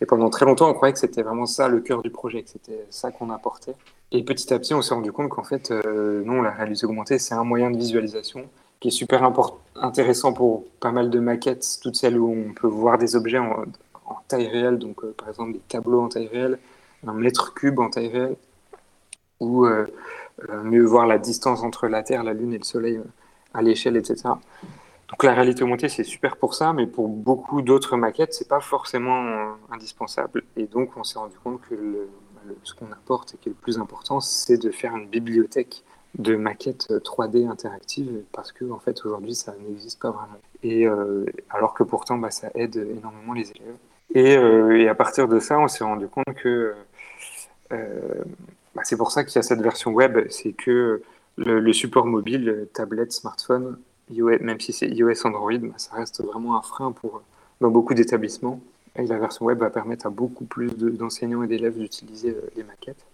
Et 0.00 0.06
pendant 0.06 0.30
très 0.30 0.46
longtemps, 0.46 0.68
on 0.68 0.74
croyait 0.74 0.92
que 0.92 0.98
c'était 0.98 1.22
vraiment 1.22 1.46
ça 1.46 1.68
le 1.68 1.78
cœur 1.78 2.02
du 2.02 2.10
projet, 2.10 2.42
que 2.42 2.50
c'était 2.50 2.86
ça 2.90 3.12
qu'on 3.12 3.30
apportait. 3.30 3.76
Et 4.10 4.24
petit 4.24 4.52
à 4.52 4.58
petit, 4.58 4.74
on 4.74 4.82
s'est 4.82 4.94
rendu 4.94 5.12
compte 5.12 5.28
qu'en 5.28 5.44
fait, 5.44 5.70
euh, 5.70 6.24
non, 6.24 6.42
la 6.42 6.50
réalité 6.50 6.86
augmentée, 6.86 7.20
c'est 7.20 7.34
un 7.34 7.44
moyen 7.44 7.70
de 7.70 7.76
visualisation 7.76 8.46
qui 8.80 8.88
est 8.88 8.92
super 8.92 9.32
intéressant 9.76 10.32
pour 10.32 10.64
pas 10.80 10.90
mal 10.90 11.10
de 11.10 11.20
maquettes, 11.20 11.78
toutes 11.82 11.94
celles 11.94 12.18
où 12.18 12.32
on 12.32 12.52
peut 12.52 12.66
voir 12.66 12.98
des 12.98 13.14
objets 13.14 13.38
en, 13.38 13.64
taille 14.26 14.48
réelle, 14.48 14.78
donc 14.78 15.04
euh, 15.04 15.14
par 15.16 15.28
exemple 15.28 15.52
des 15.52 15.60
tableaux 15.68 16.02
en 16.02 16.08
taille 16.08 16.26
réelle, 16.26 16.58
un 17.06 17.12
mètre 17.12 17.54
cube 17.54 17.78
en 17.78 17.90
taille 17.90 18.08
réelle, 18.08 18.36
ou 19.40 19.66
euh, 19.66 19.86
mieux 20.64 20.84
voir 20.84 21.06
la 21.06 21.18
distance 21.18 21.62
entre 21.62 21.88
la 21.88 22.02
Terre, 22.02 22.24
la 22.24 22.32
Lune 22.32 22.52
et 22.52 22.58
le 22.58 22.64
Soleil 22.64 23.00
à 23.54 23.62
l'échelle, 23.62 23.96
etc. 23.96 24.16
Donc 25.08 25.24
la 25.24 25.32
réalité 25.32 25.62
augmentée, 25.62 25.88
c'est 25.88 26.04
super 26.04 26.36
pour 26.36 26.54
ça, 26.54 26.72
mais 26.72 26.86
pour 26.86 27.08
beaucoup 27.08 27.62
d'autres 27.62 27.96
maquettes, 27.96 28.34
c'est 28.34 28.48
pas 28.48 28.60
forcément 28.60 29.54
indispensable. 29.70 30.42
Et 30.56 30.66
donc 30.66 30.96
on 30.96 31.04
s'est 31.04 31.18
rendu 31.18 31.36
compte 31.42 31.60
que 31.62 32.08
ce 32.62 32.74
qu'on 32.74 32.90
apporte 32.92 33.34
et 33.34 33.36
qui 33.38 33.48
est 33.48 33.52
le 33.52 33.56
plus 33.56 33.78
important, 33.78 34.20
c'est 34.20 34.58
de 34.58 34.70
faire 34.70 34.96
une 34.96 35.08
bibliothèque 35.08 35.82
de 36.18 36.36
maquettes 36.36 36.90
3D 36.90 37.48
interactives 37.48 38.22
parce 38.32 38.52
que 38.52 38.70
en 38.70 38.78
fait 38.78 39.04
aujourd'hui 39.04 39.34
ça 39.34 39.54
n'existe 39.66 40.00
pas 40.00 40.10
vraiment. 40.10 40.38
Et 40.62 40.86
euh, 40.86 41.24
alors 41.50 41.74
que 41.74 41.82
pourtant 41.82 42.18
bah, 42.18 42.30
ça 42.30 42.50
aide 42.54 42.76
énormément 42.76 43.32
les 43.32 43.50
élèves. 43.52 43.76
Et, 44.14 44.88
à 44.88 44.94
partir 44.94 45.28
de 45.28 45.38
ça, 45.38 45.58
on 45.58 45.68
s'est 45.68 45.84
rendu 45.84 46.08
compte 46.08 46.34
que 46.34 46.74
bah, 47.70 48.82
c'est 48.84 48.96
pour 48.96 49.10
ça 49.10 49.24
qu'il 49.24 49.36
y 49.36 49.38
a 49.38 49.42
cette 49.42 49.60
version 49.60 49.92
web, 49.92 50.18
c'est 50.30 50.52
que 50.52 51.02
le, 51.36 51.72
support 51.72 52.06
mobile, 52.06 52.68
tablette, 52.72 53.12
smartphone, 53.12 53.78
iOS, 54.10 54.38
même 54.40 54.60
si 54.60 54.72
c'est 54.72 54.88
iOS 54.88 55.26
Android, 55.26 55.58
bah, 55.58 55.74
ça 55.76 55.94
reste 55.96 56.22
vraiment 56.22 56.56
un 56.56 56.62
frein 56.62 56.92
pour, 56.92 57.22
dans 57.60 57.70
beaucoup 57.70 57.94
d'établissements. 57.94 58.60
Et 58.96 59.06
la 59.06 59.18
version 59.18 59.46
web 59.46 59.58
va 59.58 59.70
permettre 59.70 60.06
à 60.06 60.10
beaucoup 60.10 60.44
plus 60.44 60.76
d'enseignants 60.76 61.42
et 61.42 61.46
d'élèves 61.46 61.78
d'utiliser 61.78 62.30
euh, 62.30 62.50
les 62.56 62.64
maquettes. 62.64 63.04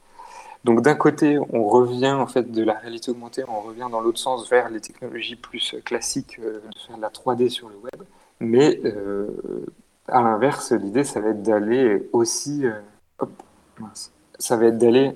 Donc 0.64 0.80
d'un 0.80 0.94
côté, 0.94 1.38
on 1.50 1.68
revient 1.68 2.12
en 2.12 2.26
fait 2.26 2.50
de 2.50 2.64
la 2.64 2.74
réalité 2.74 3.10
augmentée, 3.10 3.44
on 3.46 3.60
revient 3.60 3.88
dans 3.90 4.00
l'autre 4.00 4.18
sens 4.18 4.48
vers 4.48 4.70
les 4.70 4.80
technologies 4.80 5.36
plus 5.36 5.76
classiques 5.84 6.38
euh, 6.42 6.60
de 6.74 6.78
faire 6.86 6.96
de 6.96 7.02
la 7.02 7.10
3D 7.10 7.50
sur 7.50 7.68
le 7.68 7.76
web. 7.76 8.08
Mais 8.40 8.80
euh, 8.84 9.28
à 10.08 10.22
l'inverse, 10.22 10.72
l'idée, 10.72 11.04
ça 11.04 11.20
va 11.20 11.30
être 11.30 11.42
d'aller 11.42 12.08
aussi, 12.12 12.64
hop, 13.18 13.42
ça 14.38 14.56
va 14.56 14.66
être 14.66 14.78
d'aller. 14.78 15.12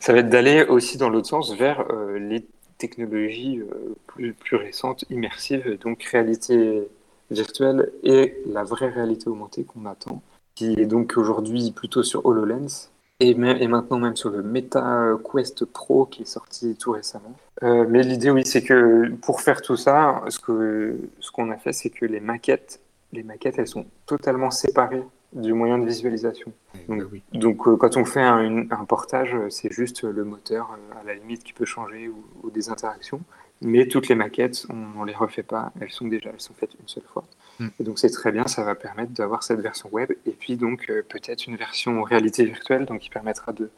Ça 0.00 0.12
va 0.12 0.18
être 0.20 0.28
d'aller 0.28 0.64
aussi 0.64 0.98
dans 0.98 1.10
l'autre 1.10 1.28
sens 1.28 1.54
vers 1.54 1.84
euh, 1.90 2.18
les 2.18 2.46
technologies 2.78 3.60
euh, 3.60 4.32
plus, 4.38 4.56
récentes, 4.56 5.04
immersives, 5.10 5.78
donc 5.80 6.02
réalité 6.04 6.88
virtuelle 7.30 7.90
et 8.02 8.36
la 8.46 8.64
vraie 8.64 8.88
réalité 8.88 9.28
augmentée 9.28 9.64
qu'on 9.64 9.86
attend, 9.86 10.22
qui 10.54 10.74
est 10.78 10.86
donc 10.86 11.14
aujourd'hui 11.16 11.72
plutôt 11.72 12.02
sur 12.02 12.24
HoloLens 12.24 12.90
et, 13.20 13.30
et, 13.30 13.68
maintenant 13.68 13.98
même 13.98 14.14
sur 14.14 14.30
le 14.30 14.42
Meta 14.42 15.16
Quest 15.32 15.64
Pro 15.64 16.06
qui 16.06 16.22
est 16.22 16.26
sorti 16.26 16.76
tout 16.76 16.92
récemment. 16.92 17.34
Euh, 17.62 17.86
mais 17.88 18.02
l'idée, 18.02 18.30
oui, 18.30 18.44
c'est 18.44 18.62
que 18.62 19.10
pour 19.22 19.40
faire 19.40 19.62
tout 19.62 19.76
ça, 19.76 20.22
ce 20.28 20.38
qu'on 20.38 20.96
ce 21.20 21.30
qu'on 21.30 21.50
a 21.50 21.56
fait, 21.56 21.72
c'est 21.72 21.90
que 21.90 22.04
les 22.04 22.20
maquettes, 22.20 22.80
les 23.12 23.22
maquettes, 23.22 23.58
elles 23.58 23.68
sont 23.68 23.86
totalement 24.04 24.50
séparées 24.50 25.04
du 25.32 25.52
moyen 25.52 25.78
de 25.78 25.86
visualisation. 25.86 26.52
Donc, 26.88 27.02
bah 27.02 27.18
donc 27.34 27.66
euh, 27.66 27.76
quand 27.76 27.96
on 27.96 28.04
fait 28.04 28.22
un, 28.22 28.66
portage, 28.88 29.34
euh, 29.34 29.50
c'est 29.50 29.72
juste 29.72 30.02
le 30.02 30.24
moteur 30.24 30.70
euh, 30.72 31.00
à 31.00 31.04
la 31.04 31.14
limite 31.14 31.44
qui 31.44 31.52
peut 31.52 31.64
changer 31.64 32.08
ou, 32.08 32.50
des 32.50 32.68
interactions. 32.68 33.20
Mais 33.62 33.86
toutes 33.86 34.08
les 34.08 34.14
maquettes, 34.14 34.66
on 34.68 35.00
ne 35.00 35.06
les 35.06 35.14
refait 35.14 35.42
pas, 35.42 35.72
elles 35.80 35.90
sont 35.90 36.06
déjà 36.06 36.30
elles 36.30 36.40
sont 36.40 36.52
faites 36.54 36.72
une 36.80 36.88
seule 36.88 37.04
fois. 37.04 37.24
Hmm. 37.58 37.68
Et 37.80 37.84
donc 37.84 37.98
c'est 37.98 38.10
très 38.10 38.30
bien, 38.30 38.46
ça 38.46 38.62
va 38.64 38.74
permettre 38.74 39.12
d'avoir 39.12 39.42
cette 39.42 39.60
version 39.60 39.88
web 39.90 40.12
et 40.26 40.30
puis 40.30 40.56
donc 40.56 40.86
peut-être 41.08 41.46
une 41.46 41.56
version 41.56 42.02
réalité 42.02 42.44
virtuelle, 42.44 42.84
donc 42.84 43.00
qui 43.00 43.08
permettra 43.08 43.52
de 43.52 43.70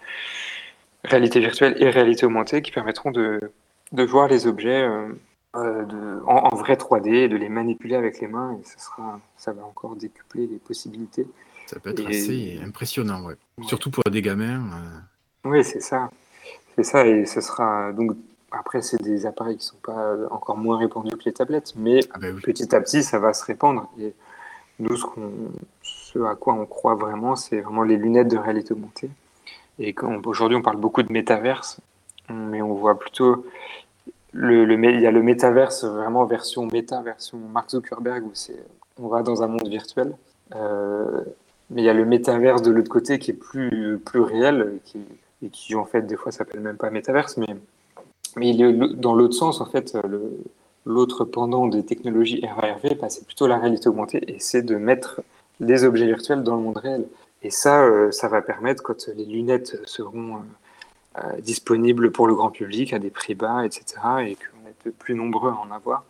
réalité 1.05 1.38
virtuelle 1.38 1.76
et 1.78 1.88
réalité 1.90 2.26
augmentée, 2.26 2.61
qui 2.61 2.72
permettront 2.72 3.12
de, 3.12 3.53
de 3.92 4.03
voir 4.03 4.26
les 4.26 4.49
objets 4.49 4.84
de, 5.55 6.22
en, 6.26 6.53
en, 6.53 6.57
vrai 6.57 6.74
3D 6.74 7.09
et 7.09 7.28
de 7.28 7.36
les 7.36 7.49
manipuler 7.49 7.96
avec 7.96 8.20
les 8.20 8.28
mains 8.28 8.59
et 8.61 8.64
ça 8.64 8.78
sera 8.78 9.20
ça 9.36 9.53
va 9.53 9.64
encore 9.64 9.96
décupler 9.96 10.46
les 10.46 10.59
possibilités. 10.59 11.26
Ça 11.66 11.78
peut 11.80 11.90
être 11.90 12.07
assez 12.07 12.59
impressionnant, 12.64 13.24
ouais. 13.24 13.34
Surtout 13.62 13.90
pour 13.90 14.03
des 14.05 14.22
gamins. 14.22 14.62
Euh. 14.62 15.49
Oui, 15.51 15.64
c'est 15.64 15.80
ça. 15.80 16.11
C'est 16.76 16.84
ça, 16.84 17.07
et 17.07 17.26
ce 17.26 17.40
sera. 17.42 17.92
Donc, 17.92 18.12
après, 18.51 18.80
c'est 18.80 19.03
des 19.03 19.26
appareils 19.26 19.57
qui 19.59 19.66
ne 19.66 19.70
sont 19.72 19.82
pas 19.82 20.16
encore 20.30 20.57
moins 20.57 20.78
répandus 20.78 21.16
que 21.16 21.24
les 21.26 21.32
tablettes, 21.32 21.74
mais 21.76 22.01
ah 22.12 22.18
ben 22.18 22.40
petit 22.40 22.74
à 22.74 22.80
petit, 22.80 23.03
ça 23.03 23.18
va 23.18 23.34
se 23.34 23.44
répandre. 23.44 23.90
Et 24.01 24.14
nous, 24.78 24.96
ce, 24.96 25.07
ce 25.82 26.18
à 26.20 26.34
quoi 26.36 26.55
on 26.55 26.64
croit 26.64 26.94
vraiment, 26.94 27.36
c'est 27.36 27.61
vraiment 27.61 27.82
les 27.82 27.99
lunettes 27.99 28.28
de 28.28 28.38
réalité 28.38 28.72
augmentée. 28.72 29.11
Et 29.78 29.94
aujourd'hui, 30.24 30.57
on 30.57 30.62
parle 30.62 30.78
beaucoup 30.78 31.03
de 31.03 31.12
métaverse, 31.12 31.80
mais 32.30 32.62
on 32.62 32.74
voit 32.74 32.99
plutôt. 32.99 33.44
Il 34.35 35.01
y 35.01 35.07
a 35.07 35.11
le 35.11 35.22
métaverse, 35.22 35.85
vraiment 35.85 36.24
version 36.26 36.66
méta, 36.66 37.01
version 37.01 37.39
Mark 37.39 37.70
Zuckerberg, 37.70 38.24
où 38.24 38.33
on 39.03 39.09
va 39.09 39.22
dans 39.22 39.43
un 39.43 39.47
monde 39.47 39.68
virtuel. 39.68 40.14
Euh, 40.55 41.22
mais 41.70 41.83
il 41.83 41.85
y 41.85 41.89
a 41.89 41.95
le 41.95 42.05
métaverse 42.05 42.62
de 42.62 42.70
l'autre 42.70 42.91
côté 42.91 43.18
qui 43.18 43.31
est 43.33 43.35
plus, 43.35 43.99
plus 44.05 44.20
réel 44.20 44.79
qui, 44.85 44.99
et 45.43 45.49
qui, 45.51 45.74
en 45.74 45.85
fait, 45.85 46.03
des 46.03 46.16
fois, 46.16 46.33
s'appelle 46.33 46.61
même 46.61 46.76
pas 46.76 46.91
métaverse, 46.91 47.37
mais, 47.37 47.57
mais 48.37 48.51
il 48.51 48.62
est 48.62 48.72
dans 48.97 49.14
l'autre 49.14 49.35
sens, 49.35 49.61
en 49.61 49.66
fait, 49.66 49.97
l'autre 50.85 51.24
pendant 51.24 51.66
des 51.66 51.85
technologies 51.85 52.45
RARV, 52.47 52.97
bah, 53.01 53.09
c'est 53.09 53.24
plutôt 53.24 53.47
la 53.47 53.59
réalité 53.59 53.89
augmentée 53.89 54.22
et 54.26 54.39
c'est 54.39 54.62
de 54.62 54.76
mettre 54.76 55.20
les 55.61 55.85
objets 55.85 56.07
virtuels 56.07 56.43
dans 56.43 56.57
le 56.57 56.62
monde 56.62 56.79
réel. 56.79 57.07
Et 57.43 57.51
ça, 57.51 57.85
euh, 57.85 58.11
ça 58.11 58.29
va 58.29 58.43
permettre, 58.43 58.83
quand 58.83 59.09
les 59.09 59.24
lunettes 59.24 59.81
seront 59.87 60.37
euh, 60.37 60.41
disponibles 61.41 62.11
pour 62.11 62.27
le 62.27 62.35
grand 62.35 62.51
public 62.51 62.93
à 62.93 62.99
des 62.99 63.11
prix 63.11 63.35
bas, 63.35 63.64
etc., 63.64 63.85
et 64.27 64.37
qu'on 64.37 64.89
est 64.89 64.93
plus 64.93 65.14
nombreux 65.14 65.51
à 65.51 65.57
en 65.57 65.71
avoir, 65.71 66.05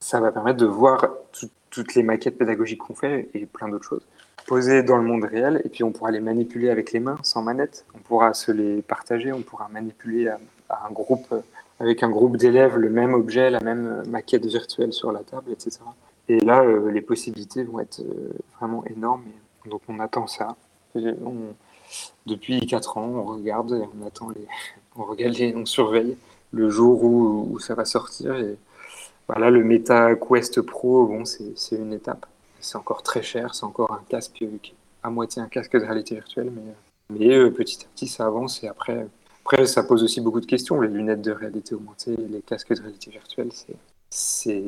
ça 0.00 0.20
va 0.20 0.32
permettre 0.32 0.58
de 0.58 0.66
voir 0.66 1.06
tout, 1.32 1.48
toutes 1.70 1.94
les 1.94 2.02
maquettes 2.02 2.36
pédagogiques 2.36 2.80
qu'on 2.80 2.94
fait 2.94 3.30
et 3.34 3.46
plein 3.46 3.68
d'autres 3.68 3.84
choses. 3.84 4.06
Posées 4.46 4.82
dans 4.82 4.96
le 4.96 5.04
monde 5.04 5.24
réel 5.24 5.62
et 5.64 5.68
puis 5.68 5.84
on 5.84 5.92
pourra 5.92 6.10
les 6.10 6.20
manipuler 6.20 6.70
avec 6.70 6.92
les 6.92 7.00
mains 7.00 7.18
sans 7.22 7.42
manette. 7.42 7.86
On 7.94 7.98
pourra 7.98 8.34
se 8.34 8.50
les 8.50 8.82
partager 8.82 9.32
on 9.32 9.42
pourra 9.42 9.68
manipuler 9.68 10.28
à, 10.28 10.38
un 10.86 10.90
groupe 10.90 11.34
avec 11.78 12.02
un 12.02 12.10
groupe 12.10 12.36
d'élèves 12.36 12.76
le 12.76 12.90
même 12.90 13.14
objet 13.14 13.50
la 13.50 13.60
même 13.60 14.02
maquette 14.08 14.44
virtuelle 14.44 14.92
sur 14.92 15.12
la 15.12 15.20
table 15.20 15.50
etc 15.50 15.80
et 16.28 16.38
là 16.40 16.62
euh, 16.62 16.90
les 16.90 17.00
possibilités 17.00 17.64
vont 17.64 17.80
être 17.80 18.00
euh, 18.00 18.32
vraiment 18.58 18.84
énormes 18.86 19.24
donc 19.66 19.82
on 19.88 19.98
attend 19.98 20.26
ça 20.26 20.56
depuis 22.26 22.66
quatre 22.66 22.98
ans 22.98 23.08
on 23.08 23.24
regarde 23.24 23.72
et 23.72 23.88
on 24.00 24.06
attend 24.06 24.28
on 24.96 25.04
regarde 25.04 25.36
on 25.54 25.66
surveille 25.66 26.16
le 26.52 26.68
jour 26.68 27.04
où, 27.04 27.58
ça 27.60 27.74
va 27.74 27.84
sortir 27.84 28.36
et 28.36 28.56
voilà, 29.28 29.50
le 29.50 29.62
Meta 29.62 30.16
Quest 30.16 30.60
Pro, 30.60 31.06
bon, 31.06 31.24
c'est 31.24 31.76
une 31.76 31.92
étape. 31.92 32.26
C'est 32.58 32.76
encore 32.76 33.04
très 33.04 33.22
cher, 33.22 33.54
c'est 33.54 33.64
encore 33.64 33.92
un 33.92 34.02
casque, 34.08 34.44
à 35.04 35.10
moitié 35.10 35.40
un 35.40 35.46
casque 35.46 35.78
de 35.78 35.84
réalité 35.84 36.16
virtuelle, 36.16 36.52
mais, 37.10 37.32
euh, 37.32 37.50
petit 37.50 37.84
à 37.84 37.88
petit 37.94 38.08
ça 38.08 38.26
avance 38.26 38.62
et 38.64 38.68
après, 38.68 39.06
après 39.44 39.66
ça 39.66 39.84
pose 39.84 40.02
aussi 40.02 40.20
beaucoup 40.20 40.40
de 40.40 40.46
questions. 40.46 40.80
Les 40.80 40.88
lunettes 40.88 41.22
de 41.22 41.30
réalité 41.30 41.76
augmentée, 41.76 42.16
les 42.16 42.40
casques 42.40 42.74
de 42.74 42.80
réalité 42.80 43.12
virtuelle, 43.12 43.50
c'est. 44.10 44.62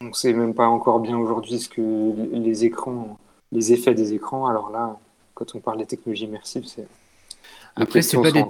On 0.00 0.06
ne 0.06 0.12
sait 0.14 0.32
même 0.32 0.54
pas 0.54 0.66
encore 0.66 1.00
bien 1.00 1.18
aujourd'hui 1.18 1.58
ce 1.60 1.68
que 1.68 1.82
les 2.32 2.72
les 3.52 3.72
effets 3.74 3.94
des 3.94 4.14
écrans. 4.14 4.46
Alors 4.46 4.70
là, 4.70 4.98
quand 5.40 5.54
on 5.54 5.60
parle 5.60 5.78
des 5.78 5.86
technologies 5.86 6.24
immersives, 6.24 6.66
c'est. 6.66 6.86
Après, 7.76 8.02
c'est 8.02 8.20
pas 8.20 8.30
des... 8.30 8.44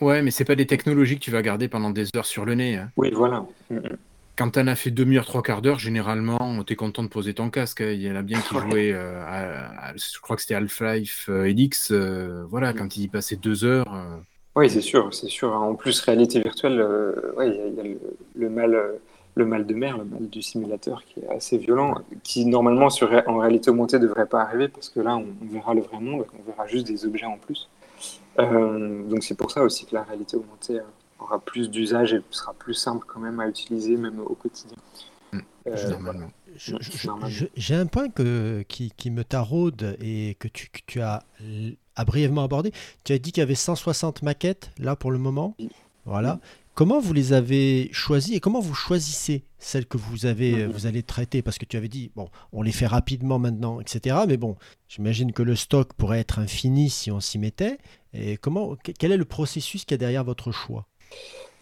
Ouais, 0.00 0.20
mais 0.20 0.30
c'est 0.30 0.44
pas 0.44 0.56
des 0.56 0.66
technologies 0.66 1.16
que 1.16 1.24
tu 1.24 1.30
vas 1.30 1.42
garder 1.42 1.68
pendant 1.68 1.90
des 1.90 2.08
heures 2.14 2.26
sur 2.26 2.44
le 2.44 2.54
nez. 2.54 2.76
Hein. 2.76 2.90
Oui, 2.96 3.10
voilà. 3.12 3.46
Mm, 3.70 3.76
mm 3.76 3.96
quand 4.36 4.50
tu 4.50 4.58
en 4.58 4.66
as 4.66 4.74
fait 4.74 4.90
demi-heure, 4.90 5.26
trois 5.26 5.42
quarts 5.42 5.62
d'heure, 5.62 5.78
généralement, 5.78 6.64
tu 6.64 6.72
es 6.72 6.76
content 6.76 7.02
de 7.02 7.08
poser 7.08 7.34
ton 7.34 7.50
casque. 7.50 7.80
Hein. 7.80 7.92
Il 7.92 8.02
y 8.02 8.10
en 8.10 8.16
a 8.16 8.22
bien 8.22 8.40
qui 8.40 8.54
jouaient, 8.58 8.92
euh, 8.92 9.22
je 9.94 10.20
crois 10.20 10.36
que 10.36 10.42
c'était 10.42 10.54
Half-Life 10.54 11.26
euh, 11.28 11.44
Elix. 11.44 11.90
Euh, 11.90 12.44
voilà, 12.48 12.72
mm. 12.72 12.76
quand 12.76 12.96
il 12.96 13.04
y 13.04 13.08
passait 13.08 13.36
deux 13.36 13.64
heures. 13.64 13.86
Oui, 14.56 14.70
c'est 14.70 14.80
sûr, 14.80 15.12
c'est 15.12 15.28
sûr. 15.28 15.52
En 15.52 15.74
plus, 15.74 16.00
réalité 16.00 16.40
virtuelle, 16.40 16.84
il 17.40 17.74
y, 17.76 17.80
a, 17.80 17.84
le, 18.34 18.48
mal, 18.48 18.76
le 19.34 19.46
mal 19.46 19.66
de 19.66 19.74
mer, 19.74 19.98
le 19.98 20.04
mal 20.04 20.28
du 20.28 20.42
simulateur 20.42 21.04
qui 21.04 21.20
est 21.20 21.28
assez 21.28 21.58
violent, 21.58 21.96
qui 22.22 22.46
normalement 22.46 22.90
sur, 22.90 23.10
en 23.26 23.38
réalité 23.38 23.70
augmentée 23.70 23.98
ne 23.98 24.02
devrait 24.02 24.26
pas 24.26 24.42
arriver 24.42 24.68
parce 24.68 24.88
que 24.88 25.00
là, 25.00 25.16
on, 25.16 25.26
verra 25.52 25.74
le 25.74 25.82
vrai 25.82 26.00
monde, 26.00 26.24
on 26.38 26.50
verra 26.50 26.66
juste 26.66 26.86
des 26.86 27.04
objets 27.04 27.26
en 27.26 27.38
plus. 27.38 27.68
donc 28.38 29.22
c'est 29.22 29.36
pour 29.36 29.50
ça 29.50 29.62
aussi 29.62 29.86
que 29.86 29.94
la 29.94 30.02
réalité 30.02 30.36
augmentée 30.36 30.80
aura 31.18 31.38
plus 31.38 31.70
d'usage 31.70 32.12
et 32.12 32.22
sera 32.30 32.52
plus 32.54 32.74
simple 32.74 33.04
quand 33.06 33.20
même 33.20 33.40
à 33.40 33.48
utiliser, 33.48 33.96
même 33.96 34.20
au 34.20 34.34
quotidien. 34.34 34.76
Mm. 35.32 35.38
Euh, 35.66 35.76
j'ai 37.56 37.74
un 37.74 37.86
point 37.86 38.08
que, 38.08 38.62
qui, 38.68 38.92
qui, 38.96 39.10
me 39.10 39.24
taraude 39.24 39.96
et 40.00 40.36
que 40.38 40.48
tu, 40.48 40.68
que 40.68 40.80
tu 40.86 41.00
as, 41.00 41.24
brièvement 42.06 42.44
abordé. 42.44 42.72
Tu 43.02 43.12
as 43.12 43.18
dit 43.18 43.32
qu'il 43.32 43.40
y 43.40 43.42
avait 43.42 43.54
160 43.54 44.22
maquettes 44.22 44.70
là 44.78 44.94
pour 44.94 45.10
le 45.10 45.18
moment. 45.18 45.56
Voilà. 46.04 46.38
Comment 46.74 46.98
vous 46.98 47.12
les 47.12 47.32
avez 47.32 47.88
choisies 47.92 48.34
et 48.34 48.40
comment 48.40 48.58
vous 48.58 48.74
choisissez 48.74 49.44
celles 49.58 49.86
que 49.86 49.96
vous 49.96 50.26
avez, 50.26 50.66
vous 50.66 50.86
allez 50.86 51.04
traiter? 51.04 51.40
Parce 51.40 51.56
que 51.56 51.64
tu 51.64 51.76
avais 51.76 51.86
dit, 51.86 52.10
bon, 52.16 52.28
on 52.52 52.62
les 52.62 52.72
fait 52.72 52.88
rapidement 52.88 53.38
maintenant, 53.38 53.80
etc. 53.80 54.16
Mais 54.26 54.36
bon, 54.36 54.56
j'imagine 54.88 55.32
que 55.32 55.44
le 55.44 55.54
stock 55.54 55.92
pourrait 55.92 56.18
être 56.18 56.40
infini 56.40 56.90
si 56.90 57.12
on 57.12 57.20
s'y 57.20 57.38
mettait. 57.38 57.78
Et 58.12 58.36
comment, 58.38 58.74
quel 58.98 59.12
est 59.12 59.16
le 59.16 59.24
processus 59.24 59.84
qui 59.84 59.94
est 59.94 59.98
derrière 59.98 60.24
votre 60.24 60.50
choix? 60.50 60.86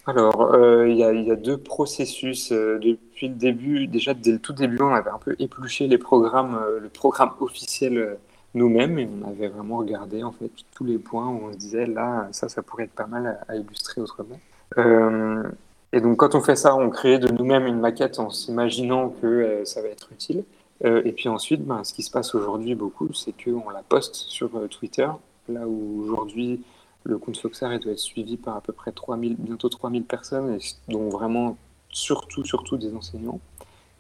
Alors, 0.07 0.55
euh, 0.55 0.89
il 0.89 0.97
y, 0.97 1.05
a 1.05 1.37
deux 1.37 1.59
processus. 1.59 2.51
Euh, 2.51 2.79
depuis 2.79 3.29
le 3.29 3.35
début, 3.35 3.87
déjà 3.87 4.15
dès 4.15 4.33
le 4.33 4.39
tout 4.39 4.55
début, 4.55 4.81
on 4.81 4.95
avait 4.95 5.11
un 5.11 5.19
peu 5.19 5.37
épluché 5.39 5.89
les 5.89 5.99
programmes, 5.99 6.55
euh, 6.55 6.81
le 6.81 6.89
programme 6.89 7.33
officiel 7.41 8.17
nous-mêmes 8.55 8.99
et 8.99 9.07
on 9.07 9.29
avait 9.29 9.49
vraiment 9.49 9.79
regardé 9.79 10.23
en 10.23 10.33
fait 10.33 10.51
tous 10.75 10.85
les 10.85 10.99
points 10.99 11.29
où 11.29 11.49
on 11.49 11.53
se 11.53 11.59
disait 11.59 11.87
là, 11.87 12.29
ça, 12.33 12.49
ça 12.49 12.63
pourrait 12.63 12.85
être 12.85 12.93
pas 12.93 13.07
mal 13.07 13.45
à, 13.49 13.57
illustrer 13.57 14.01
autrement. 14.01 14.41
Et 14.77 16.01
donc, 16.01 16.17
quand 16.17 16.35
on 16.35 16.41
fait 16.41 16.57
ça, 16.57 16.75
on 16.75 16.89
crée 16.91 17.19
de 17.19 17.29
nous-mêmes 17.29 17.67
une 17.67 17.81
maquette 17.81 18.19
en 18.19 18.31
s'imaginant 18.31 19.11
que 19.21 19.63
ça 19.65 19.83
va 19.83 19.89
être 19.89 20.11
utile. 20.13 20.45
et 20.85 21.13
puis 21.13 21.29
ensuite, 21.29 21.65
ben, 21.65 21.85
ce 21.85 21.93
qui 21.93 22.03
se 22.03 22.11
passe 22.11 22.35
aujourd'hui 22.35 22.75
beaucoup, 22.75 23.13
c'est 23.13 23.33
qu'on 23.33 23.71
la 23.71 23.83
poste 23.83 24.15
sur 24.15 24.51
Twitter, 24.69 25.09
là 25.49 25.67
où 25.67 26.03
aujourd'hui 26.03 26.63
le 27.05 27.19
compte 27.19 27.37
Foxar 27.37 27.79
doit 27.81 27.93
être 27.93 27.99
suivi 27.99 28.37
par 28.37 28.57
à 28.57 28.61
peu 28.61 28.73
près 28.73 28.93
3000, 28.93 29.37
bientôt 29.37 29.69
3000 29.69 30.05
personnes, 30.05 30.59
dont 30.89 31.09
vraiment 31.09 31.57
surtout, 31.91 32.45
surtout 32.45 32.77
des 32.77 32.95
enseignants. 32.95 33.41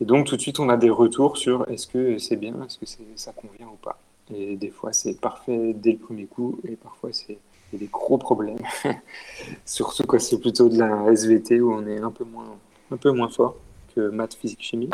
Et 0.00 0.04
donc 0.04 0.26
tout 0.26 0.36
de 0.36 0.40
suite, 0.40 0.60
on 0.60 0.68
a 0.68 0.76
des 0.76 0.90
retours 0.90 1.36
sur 1.36 1.68
est-ce 1.68 1.86
que 1.86 2.18
c'est 2.18 2.36
bien, 2.36 2.54
est-ce 2.64 2.78
que 2.78 2.86
ça 3.16 3.32
convient 3.32 3.66
ou 3.66 3.76
pas. 3.82 3.98
Et 4.34 4.56
des 4.56 4.70
fois, 4.70 4.92
c'est 4.92 5.14
parfait 5.14 5.74
dès 5.74 5.92
le 5.92 5.98
premier 5.98 6.26
coup, 6.26 6.58
et 6.66 6.76
parfois, 6.76 7.10
c'est 7.12 7.38
des 7.78 7.86
gros 7.86 8.18
problèmes. 8.18 8.58
Surtout 9.64 10.04
quand 10.04 10.20
c'est 10.20 10.38
plutôt 10.38 10.68
de 10.68 10.78
la 10.78 11.12
SVT 11.12 11.60
où 11.60 11.72
on 11.72 11.86
est 11.86 12.00
un 12.00 12.10
peu 12.10 12.24
moins, 12.24 12.56
un 12.90 12.96
peu 12.96 13.10
moins 13.10 13.28
fort 13.28 13.56
que 13.94 14.08
maths, 14.08 14.34
physique, 14.34 14.62
chimie. 14.62 14.90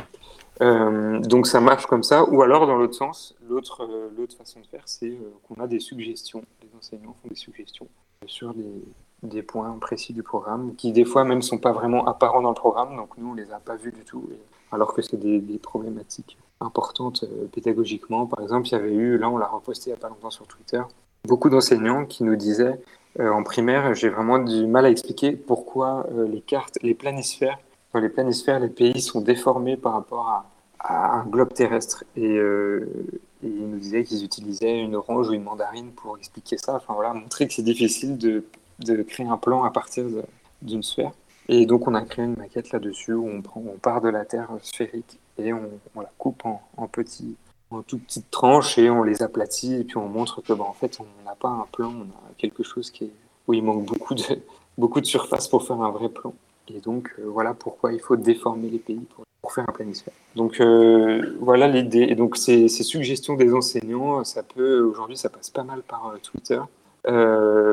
Euh, 0.60 1.20
donc 1.20 1.46
ça 1.46 1.60
marche 1.60 1.86
comme 1.86 2.02
ça. 2.02 2.28
Ou 2.28 2.42
alors, 2.42 2.66
dans 2.66 2.76
l'autre 2.76 2.94
sens, 2.94 3.34
l'autre 3.48 3.84
euh, 3.84 4.26
façon 4.36 4.60
de 4.60 4.66
faire, 4.66 4.82
c'est 4.86 5.10
euh, 5.10 5.32
qu'on 5.46 5.62
a 5.62 5.66
des 5.66 5.80
suggestions. 5.80 6.42
Les 6.62 6.68
enseignants 6.76 7.14
font 7.22 7.28
des 7.28 7.36
suggestions 7.36 7.86
sur 8.26 8.52
des, 9.22 9.42
points 9.42 9.70
précis 9.80 10.12
du 10.12 10.22
programme, 10.22 10.74
qui 10.74 10.92
des 10.92 11.04
fois 11.04 11.24
même 11.24 11.42
sont 11.42 11.58
pas 11.58 11.72
vraiment 11.72 12.06
apparents 12.06 12.42
dans 12.42 12.50
le 12.50 12.54
programme. 12.54 12.96
Donc 12.96 13.16
nous, 13.16 13.30
on 13.30 13.34
les 13.34 13.52
a 13.52 13.58
pas 13.58 13.76
vus 13.76 13.92
du 13.92 14.04
tout, 14.04 14.28
alors 14.72 14.92
que 14.92 15.02
c'est 15.02 15.16
des, 15.16 15.38
des, 15.38 15.58
problématiques 15.58 16.36
importantes 16.60 17.24
pédagogiquement. 17.52 18.26
Par 18.26 18.40
exemple, 18.42 18.66
il 18.66 18.72
y 18.72 18.74
avait 18.74 18.94
eu, 18.94 19.16
là 19.16 19.30
on 19.30 19.38
l'a 19.38 19.46
reposté 19.46 19.90
il 19.90 19.92
n'y 19.92 19.98
a 19.98 20.00
pas 20.00 20.08
longtemps 20.08 20.30
sur 20.30 20.46
Twitter, 20.48 20.82
beaucoup 21.28 21.50
d'enseignants 21.50 22.04
qui 22.06 22.24
nous 22.24 22.36
disaient 22.36 22.80
en 23.18 23.42
primaire, 23.42 23.94
j'ai 23.94 24.08
vraiment 24.10 24.38
du 24.38 24.66
mal 24.66 24.86
à 24.86 24.90
expliquer 24.90 25.32
pourquoi 25.32 26.06
les 26.30 26.40
cartes, 26.40 26.78
les 26.82 26.94
planisphères 26.94 27.58
dans 27.94 28.00
les 28.00 28.08
planisphères, 28.08 28.60
les 28.60 28.68
pays 28.68 29.00
sont 29.00 29.20
déformés 29.20 29.76
par 29.76 29.94
rapport 29.94 30.28
à, 30.28 30.44
un 30.80 31.24
globe 31.24 31.52
terrestre. 31.52 32.04
Euh, 32.16 32.86
et, 33.42 33.46
ils 33.46 33.68
nous 33.68 33.78
disaient 33.78 34.04
qu'ils 34.04 34.24
utilisaient 34.24 34.78
une 34.78 34.94
orange 34.94 35.28
ou 35.28 35.32
une 35.32 35.42
mandarine 35.42 35.90
pour 35.92 36.16
expliquer 36.16 36.56
ça. 36.56 36.76
Enfin 36.76 36.94
voilà, 36.94 37.12
montrer 37.14 37.48
que 37.48 37.54
c'est 37.54 37.62
difficile 37.62 38.16
de, 38.16 38.44
créer 39.02 39.26
un 39.26 39.36
plan 39.36 39.64
à 39.64 39.70
partir 39.70 40.04
d'une 40.62 40.82
sphère. 40.82 41.12
Et 41.48 41.66
donc 41.66 41.88
on 41.88 41.94
a 41.94 42.02
créé 42.02 42.26
une 42.26 42.36
maquette 42.36 42.70
là-dessus 42.72 43.14
où 43.14 43.28
on, 43.28 43.78
part 43.78 44.00
de 44.00 44.08
la 44.08 44.24
Terre 44.24 44.50
sphérique 44.62 45.18
et 45.38 45.52
on, 45.52 45.70
la 45.96 46.10
coupe 46.18 46.44
en, 46.44 46.86
petits, 46.86 47.36
en 47.70 47.82
tout 47.82 47.98
petites 47.98 48.30
tranches 48.30 48.78
et 48.78 48.90
on 48.90 49.02
les 49.02 49.22
aplatit 49.22 49.74
et 49.74 49.84
puis 49.84 49.96
on 49.96 50.08
montre 50.08 50.40
que 50.40 50.52
bah, 50.52 50.64
en 50.64 50.72
fait 50.72 50.98
on 51.00 51.24
n'a 51.24 51.34
pas 51.34 51.48
un 51.48 51.66
plan, 51.70 51.92
on 51.92 52.04
a 52.04 52.34
quelque 52.38 52.62
chose 52.62 52.90
qui 52.90 53.04
est, 53.04 53.12
où 53.46 53.54
il 53.54 53.62
manque 53.62 53.84
beaucoup 53.84 54.14
de, 54.14 54.22
beaucoup 54.78 55.00
de 55.00 55.06
surface 55.06 55.48
pour 55.48 55.66
faire 55.66 55.80
un 55.82 55.90
vrai 55.90 56.08
plan. 56.08 56.34
Et 56.74 56.80
donc, 56.80 57.14
euh, 57.18 57.24
voilà 57.26 57.54
pourquoi 57.54 57.92
il 57.92 58.00
faut 58.00 58.16
déformer 58.16 58.68
les 58.68 58.78
pays 58.78 59.06
pour, 59.14 59.24
faire 59.52 59.64
un 59.66 59.72
planisphère. 59.72 60.12
Donc, 60.36 60.60
euh, 60.60 61.36
voilà 61.40 61.68
l'idée. 61.68 62.02
Et 62.02 62.14
donc, 62.14 62.36
ces, 62.36 62.68
suggestions 62.68 63.34
des 63.34 63.54
enseignants, 63.54 64.22
ça 64.24 64.42
peut, 64.42 64.80
aujourd'hui, 64.80 65.16
ça 65.16 65.30
passe 65.30 65.48
pas 65.48 65.62
mal 65.62 65.82
par 65.82 66.08
euh, 66.08 66.18
Twitter, 66.22 66.60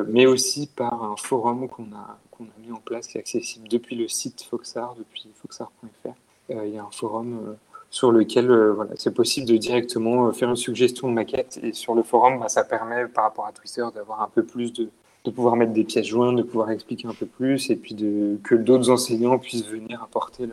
mais 0.07 0.25
aussi 0.25 0.67
par 0.67 1.03
un 1.03 1.17
forum 1.17 1.67
qu'on 1.67 1.91
a, 1.93 2.17
qu'on 2.31 2.45
a 2.45 2.65
mis 2.65 2.71
en 2.71 2.79
place 2.79 3.07
qui 3.07 3.17
est 3.17 3.19
accessible 3.19 3.67
depuis 3.67 3.97
le 3.97 4.07
site 4.07 4.43
Foxar, 4.43 4.95
depuis 4.97 5.27
foxar.fr. 5.35 6.09
il 6.49 6.69
y 6.69 6.77
a 6.77 6.83
un 6.83 6.91
forum 6.91 7.57
sur 7.95 8.11
lequel 8.11 8.47
voilà, 8.71 8.91
c'est 8.97 9.13
possible 9.13 9.47
de 9.47 9.55
directement 9.55 10.29
faire 10.33 10.49
une 10.49 10.57
suggestion 10.57 11.07
de 11.07 11.13
maquette. 11.13 11.61
Et 11.63 11.71
sur 11.71 11.95
le 11.95 12.03
forum, 12.03 12.39
bah, 12.39 12.49
ça 12.49 12.65
permet, 12.65 13.07
par 13.07 13.23
rapport 13.23 13.45
à 13.45 13.53
Twitter, 13.53 13.85
d'avoir 13.95 14.21
un 14.21 14.27
peu 14.27 14.43
plus 14.43 14.73
de, 14.73 14.89
de 15.23 15.31
pouvoir 15.31 15.55
mettre 15.55 15.71
des 15.71 15.85
pièces 15.85 16.07
jointes, 16.07 16.35
de 16.35 16.43
pouvoir 16.43 16.71
expliquer 16.71 17.07
un 17.07 17.13
peu 17.13 17.25
plus, 17.25 17.69
et 17.69 17.77
puis 17.77 17.95
de, 17.95 18.37
que 18.43 18.53
d'autres 18.53 18.89
enseignants 18.89 19.39
puissent 19.39 19.65
venir 19.65 20.03
apporter 20.03 20.45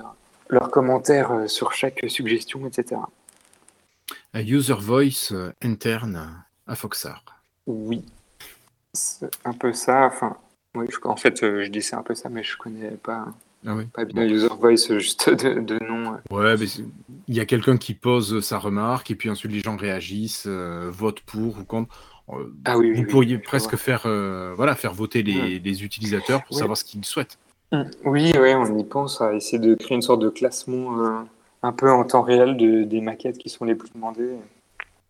leurs 0.48 0.70
commentaires 0.70 1.32
euh, 1.32 1.46
sur 1.48 1.72
chaque 1.72 2.04
suggestion, 2.08 2.64
etc. 2.64 3.00
Un 4.34 4.40
user 4.40 4.76
voice 4.78 5.32
euh, 5.32 5.50
interne 5.62 6.44
à 6.68 6.76
Foxar. 6.76 7.24
Oui, 7.66 8.04
c'est 8.92 9.30
un 9.44 9.52
peu 9.52 9.72
ça. 9.72 10.06
Enfin, 10.06 10.36
oui, 10.76 10.86
en 11.02 11.16
fait, 11.16 11.42
euh, 11.42 11.64
je 11.64 11.70
dis 11.70 11.82
c'est 11.82 11.96
un 11.96 12.02
peu 12.02 12.14
ça, 12.14 12.28
mais 12.28 12.44
je 12.44 12.56
connais 12.56 12.92
pas. 12.92 13.26
Ah 13.66 13.76
Pas 13.92 14.04
bien 14.04 14.24
user 14.24 14.48
voice 14.58 14.98
juste 14.98 15.30
de, 15.30 15.84
nom. 15.84 16.16
Ouais, 16.30 16.56
mais 16.56 16.66
il 17.28 17.34
y 17.34 17.40
a 17.40 17.44
quelqu'un 17.44 17.76
qui 17.76 17.94
pose 17.94 18.40
sa 18.40 18.58
remarque 18.58 19.10
et 19.10 19.14
puis 19.14 19.30
ensuite 19.30 19.52
les 19.52 19.60
gens 19.60 19.76
réagissent, 19.76 20.46
votent 20.46 21.20
pour 21.20 21.58
ou 21.58 21.64
contre. 21.64 21.94
Euh, 22.30 22.52
ah 22.64 22.76
vous 22.76 23.04
pourriez 23.04 23.38
presque 23.38 23.76
faire, 23.76 24.02
euh, 24.06 24.52
voilà, 24.56 24.74
faire 24.74 24.92
voter 24.92 25.22
les, 25.22 25.60
mm. 25.60 25.84
utilisateurs 25.84 26.44
pour 26.44 26.56
savoir 26.56 26.76
ce 26.76 26.84
qu'ils 26.84 27.04
souhaitent. 27.04 27.38
Mm. 27.72 27.82
Oui, 28.04 28.32
oui, 28.38 28.54
on 28.54 28.78
y 28.78 28.84
pense 28.84 29.20
à 29.20 29.34
essayer 29.34 29.58
de 29.58 29.74
créer 29.74 29.96
une 29.96 30.02
sorte 30.02 30.20
de 30.20 30.28
classement 30.28 30.98
euh, 31.00 31.20
un 31.62 31.72
peu 31.72 31.90
en 31.90 32.04
temps 32.04 32.22
réel 32.22 32.56
de, 32.56 32.84
des 32.84 33.00
maquettes 33.00 33.38
qui 33.38 33.48
sont 33.48 33.64
les 33.64 33.74
plus 33.74 33.90
demandées. 33.94 34.36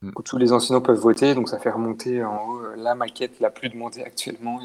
Mm. 0.00 0.10
Où 0.16 0.22
tous 0.22 0.38
les 0.38 0.52
enseignants 0.52 0.80
peuvent 0.80 0.98
voter, 0.98 1.34
donc 1.34 1.48
ça 1.48 1.58
fait 1.58 1.70
remonter 1.70 2.24
en 2.24 2.48
haut 2.48 2.60
la 2.76 2.94
maquette 2.94 3.38
la 3.40 3.50
plus 3.50 3.68
demandée 3.68 4.02
actuellement. 4.02 4.60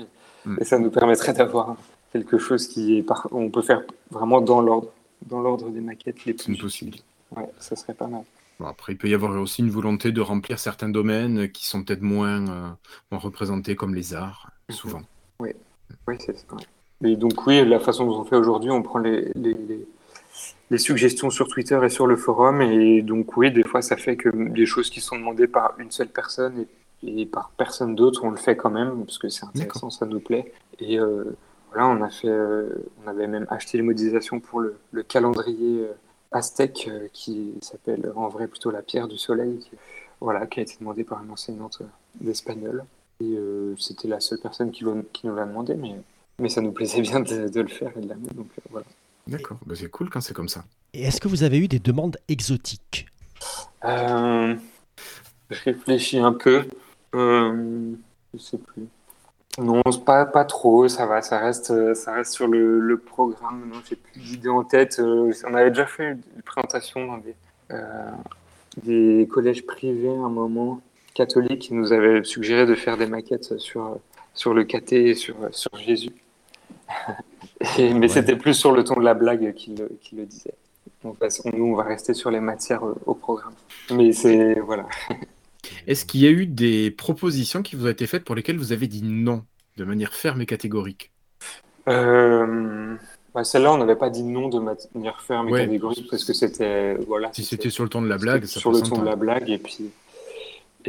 Et, 0.62 0.64
ça 0.64 0.80
nous 0.80 0.90
permettrait 0.90 1.34
d'avoir 1.34 1.76
quelque 2.14 2.38
chose 2.38 2.68
qui 2.68 2.98
est 2.98 3.06
on 3.32 3.50
peut 3.50 3.62
faire 3.62 3.84
vraiment 4.12 4.42
dans 4.42 4.62
l'ordre, 4.62 4.92
dans 5.26 5.42
l'ordre 5.42 5.70
des 5.70 5.82
maquettes 5.82 6.26
les 6.26 6.34
plus 6.34 6.58
possibles. 6.58 6.98
Ouais, 7.36 7.50
ça 7.60 7.76
serait 7.76 7.94
pas 7.94 8.08
mal 8.08 8.24
après, 8.66 8.94
il 8.94 8.98
peut 8.98 9.08
y 9.08 9.14
avoir 9.14 9.40
aussi 9.40 9.62
une 9.62 9.70
volonté 9.70 10.12
de 10.12 10.22
remplir 10.22 10.60
certains 10.60 10.90
domaines 10.90 11.50
qui 11.52 11.68
sont 11.68 11.84
peut-être 11.84 12.02
moins, 12.02 12.48
euh, 12.50 12.70
représentés 13.12 13.76
comme 13.76 13.94
les 13.94 14.14
arts, 14.14 14.50
mhm. 14.70 14.76
souvent. 14.76 15.02
Oui, 15.40 15.52
oui 16.08 16.16
c'est 16.20 16.38
ça. 16.38 16.46
Et 17.04 17.16
donc 17.16 17.46
oui, 17.46 17.64
la 17.68 17.80
façon 17.80 18.06
dont 18.06 18.20
on 18.20 18.26
fait 18.26 18.36
aujourd'hui, 18.36 18.72
on 18.72 18.82
prend 18.82 19.00
les, 19.00 19.32
les, 19.36 20.78
suggestions 20.78 21.30
sur 21.30 21.48
Twitter 21.48 21.80
et 21.84 21.90
sur 21.90 22.08
le 22.08 22.16
forum, 22.16 22.62
et 22.62 23.04
donc 23.04 23.38
oui, 23.38 23.52
des 23.52 23.64
fois 23.64 23.82
ça 23.84 23.98
fait 23.98 24.16
que 24.16 24.30
des 24.30 24.66
choses 24.66 24.90
qui 24.90 25.00
sont 25.00 25.18
demandées 25.18 25.48
par 25.48 25.76
une 25.78 25.92
seule 25.92 26.10
personne 26.10 26.66
et, 27.04 27.26
par 27.28 27.52
personne 27.56 27.96
d'autre, 27.96 28.24
on 28.24 28.32
le 28.32 28.38
fait 28.38 28.56
quand 28.56 28.72
même, 28.72 29.06
parce 29.06 29.20
que 29.20 29.30
c'est 29.30 29.46
intéressant, 29.46 29.92
ça 29.92 30.08
nous 30.08 30.20
plaît. 30.20 30.52
Et 30.80 31.00
euh, 31.00 31.38
voilà, 31.78 31.88
on 31.88 32.02
a 32.02 32.10
fait, 32.10 32.28
euh, 32.28 32.70
on 33.04 33.08
avait 33.08 33.28
même 33.28 33.46
acheté 33.50 33.78
les 33.78 33.84
modélisations 33.84 34.40
pour 34.40 34.62
le, 34.62 34.80
le 34.92 35.04
calendrier 35.04 35.88
aztèque 36.32 36.88
euh, 36.90 37.08
qui 37.14 37.54
s'appelle 37.62 38.12
en 38.16 38.28
vrai 38.28 38.48
plutôt 38.48 38.72
la 38.72 38.82
pierre 38.82 39.08
du 39.08 39.18
soleil, 39.18 39.60
qui, 39.60 39.72
voilà, 40.20 40.48
qui 40.48 40.60
a 40.60 40.64
été 40.64 40.76
demandée 40.80 41.04
par 41.04 41.24
une 41.24 41.32
enseignante 41.32 41.80
euh, 41.82 41.86
d'espagnol. 42.22 42.86
Et 43.20 43.36
euh, 43.36 43.76
c'était 43.78 44.08
la 44.08 44.20
seule 44.20 44.40
personne 44.40 44.72
qui, 44.72 44.86
qui 45.14 45.28
nous 45.28 45.36
l'a 45.36 45.46
demandé, 45.46 45.76
mais, 45.76 45.96
mais 46.40 46.50
ça 46.50 46.62
nous 46.62 46.72
plaisait 46.72 47.02
bien 47.02 47.20
de, 47.20 47.62
le 47.62 47.68
faire 47.68 47.92
et 47.98 48.02
de 48.02 48.08
l'amener. 48.08 48.30
Donc 48.36 48.48
voilà. 48.70 48.86
D'accord, 49.26 49.58
bah, 49.66 49.76
c'est 49.76 49.90
cool 49.90 50.10
quand 50.10 50.22
c'est 50.22 50.34
comme 50.34 50.50
ça. 50.50 50.64
Et 50.94 51.04
est-ce 51.04 51.20
que 51.20 51.28
vous 51.28 51.44
avez 51.44 51.58
eu 51.58 51.68
des 51.68 51.80
demandes 51.80 52.18
exotiques? 52.28 53.08
Je 53.84 54.58
réfléchis 55.64 56.20
un 56.20 56.34
peu. 56.34 56.66
je 57.14 57.96
sais 58.38 58.58
plus. 58.58 58.88
Non, 59.58 59.82
pas, 60.06 60.26
pas 60.26 60.46
trop, 60.46 60.88
ça 60.88 61.08
va, 61.08 61.22
ça 61.22 61.40
reste, 61.40 61.96
ça 61.96 62.14
reste 62.14 62.34
sur 62.34 62.48
le, 62.48 62.80
le 62.80 62.98
programme. 62.98 63.70
Non, 63.72 63.80
j'ai 63.90 63.96
plus 63.96 64.20
d'idées 64.22 64.50
en 64.50 64.64
tête. 64.64 65.00
Euh, 65.00 65.34
on 65.48 65.54
avait 65.56 65.72
déjà 65.72 65.88
fait 65.88 66.12
une 66.12 66.42
présentation 66.46 67.06
dans 67.08 67.18
des, 67.18 67.36
euh, 67.72 68.12
des 68.84 69.28
collèges 69.32 69.66
privés 69.66 70.10
à 70.10 70.26
un 70.26 70.30
moment, 70.30 70.80
catholiques, 71.16 71.64
qui 71.64 71.74
nous 71.74 71.92
avaient 71.92 72.24
suggéré 72.24 72.68
de 72.68 72.76
faire 72.76 72.98
des 72.98 73.08
maquettes 73.08 73.58
sur, 73.58 73.98
sur 74.36 74.54
le 74.54 74.64
caté 74.64 75.10
et 75.10 75.16
sur, 75.16 75.36
sur 75.52 75.76
Jésus. 75.76 76.14
mais 77.80 78.08
c'était 78.08 78.36
plus 78.36 78.54
sur 78.54 78.72
le 78.72 78.84
ton 78.84 78.96
de 78.96 79.04
la 79.04 79.16
blague 79.16 79.54
qu'il 79.56 79.76
le 79.76 80.26
disait. 80.26 80.54
Donc, 81.04 81.18
nous, 81.54 81.66
on 81.66 81.76
va 81.76 81.84
rester 81.84 82.14
sur 82.14 82.32
les 82.32 82.40
matières 82.40 82.86
euh, 82.86 82.96
au 83.06 83.14
programme. 83.14 83.54
Mais 83.92 84.12
c'est. 84.12 84.60
Voilà. 84.60 84.86
Est-ce 85.88 86.06
qu'il 86.06 86.20
y 86.20 86.28
a 86.28 86.32
eu 86.32 86.46
des 86.46 86.92
propositions 86.92 87.64
qui 87.64 87.78
vous 87.78 87.86
ont 87.86 87.90
été 87.90 88.08
faites 88.08 88.26
pour 88.26 88.36
lesquelles 88.36 88.58
vous 88.58 88.74
avez 88.74 88.88
dit 88.88 89.04
non 89.04 89.46
de 89.78 89.86
manière 89.86 90.14
ferme 90.14 90.42
et 90.42 90.46
catégorique 90.46 91.12
euh, 91.88 92.96
bah, 93.34 93.46
Celle-là, 93.46 93.72
on 93.72 93.78
n'avait 93.78 93.96
pas 93.96 94.10
dit 94.10 94.24
non 94.24 94.50
de 94.50 94.60
manière 94.60 95.22
ferme 95.22 95.48
et 95.48 95.54
catégorique 95.54 96.10
parce 96.10 96.26
que 96.26 96.34
c'était 96.34 96.96
voilà. 97.08 97.32
Si 97.32 97.46
c'était 97.46 97.70
sur 97.70 97.84
le 97.86 97.90
ton 97.90 98.02
de 98.02 98.10
la 98.10 98.18
blague, 98.18 98.44
ça 98.44 98.60
sur 98.60 98.74
le 98.74 98.82
ton 98.82 99.00
de 99.00 99.06
la 99.06 99.16
blague 99.16 99.50
et 99.50 99.58
puis 99.58 99.90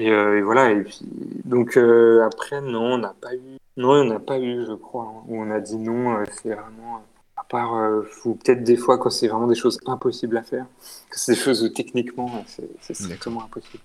euh, 0.00 0.38
et, 0.38 0.42
voilà 0.42 0.72
et 0.72 0.82
puis 0.82 1.00
donc 1.44 1.76
euh, 1.76 2.24
après 2.26 2.60
non, 2.60 2.94
on 2.94 2.98
n'a 2.98 3.14
pas 3.20 3.34
eu 3.34 3.58
non, 3.76 3.90
on 3.90 4.04
n'a 4.04 4.18
pas 4.18 4.40
eu, 4.40 4.64
je 4.66 4.74
crois, 4.74 5.04
hein, 5.04 5.22
où 5.28 5.40
on 5.40 5.50
a 5.52 5.60
dit 5.60 5.76
non. 5.76 6.24
c'est 6.42 6.54
vraiment 6.54 7.04
à 7.36 7.44
part 7.44 8.02
ou 8.24 8.34
peut-être 8.34 8.64
des 8.64 8.76
fois 8.76 8.98
quand 8.98 9.10
c'est 9.10 9.28
vraiment 9.28 9.46
des 9.46 9.54
choses 9.54 9.78
impossibles 9.86 10.36
à 10.36 10.42
faire, 10.42 10.66
que 11.08 11.20
c'est 11.20 11.34
des 11.34 11.38
choses 11.38 11.62
où 11.62 11.68
techniquement 11.68 12.44
c'est 12.80 12.94
strictement 12.94 13.44
impossible. 13.44 13.84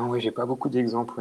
Non, 0.00 0.08
oui, 0.08 0.20
j'ai 0.22 0.30
pas 0.30 0.46
beaucoup 0.46 0.70
d'exemples. 0.70 1.20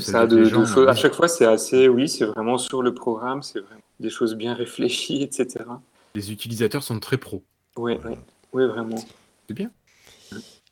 ça, 0.00 0.26
de, 0.26 0.86
À 0.86 0.94
chaque 0.94 1.14
fois, 1.14 1.28
c'est 1.28 1.46
assez, 1.46 1.88
oui, 1.88 2.10
c'est 2.10 2.26
vraiment 2.26 2.58
sur 2.58 2.82
le 2.82 2.92
programme, 2.92 3.42
c'est 3.42 3.60
vraiment 3.60 3.80
des 4.00 4.10
choses 4.10 4.34
bien 4.34 4.52
réfléchies, 4.52 5.22
etc. 5.22 5.64
Les 6.14 6.30
utilisateurs 6.30 6.82
sont 6.82 7.00
très 7.00 7.16
pros. 7.16 7.42
Oui, 7.78 7.96
oui, 8.04 8.12
oui, 8.52 8.66
vraiment. 8.66 9.02
C'est 9.48 9.54
bien. 9.54 9.70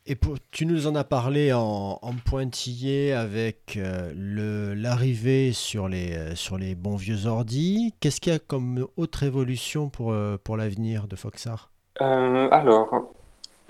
Et 0.05 0.17
pour, 0.17 0.37
tu 0.51 0.67
nous 0.67 0.87
en 0.87 0.95
as 0.97 1.05
parlé 1.05 1.51
en, 1.55 1.99
pointillé 2.27 3.15
avec 3.15 3.79
euh, 3.79 4.75
l'arrivée 4.77 5.53
sur 5.55 5.89
les, 5.89 6.13
euh, 6.13 6.35
sur 6.35 6.59
les 6.59 6.75
bons 6.75 6.97
vieux 6.97 7.25
ordi. 7.25 7.95
Qu'est-ce 8.01 8.21
qu'il 8.21 8.35
y 8.35 8.37
a 8.37 8.39
comme 8.39 8.87
autre 8.99 9.23
évolution 9.23 9.89
pour, 9.89 10.13
euh, 10.13 10.37
pour 10.43 10.59
l'avenir 10.59 11.07
de 11.07 11.17
Foxar? 11.17 11.71
Alors, 11.99 13.15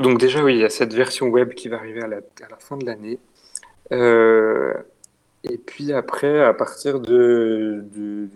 donc 0.01 0.19
déjà, 0.19 0.43
oui, 0.43 0.55
il 0.55 0.61
y 0.61 0.65
a 0.65 0.71
cette 0.71 0.95
version 0.95 1.27
web 1.27 1.55
qui 1.55 1.69
va 1.69 1.77
arriver 1.77 2.03
à 2.03 2.09
la, 2.09 2.17
à 2.17 2.49
la 2.51 2.57
fin 2.59 2.77
de 2.77 2.85
l'année. 2.85 3.21
Euh, 3.93 4.75
Et 5.45 5.57
puis 5.57 5.93
après, 5.93 6.43
à 6.45 6.53
partir 6.53 7.01
du, 7.01 7.83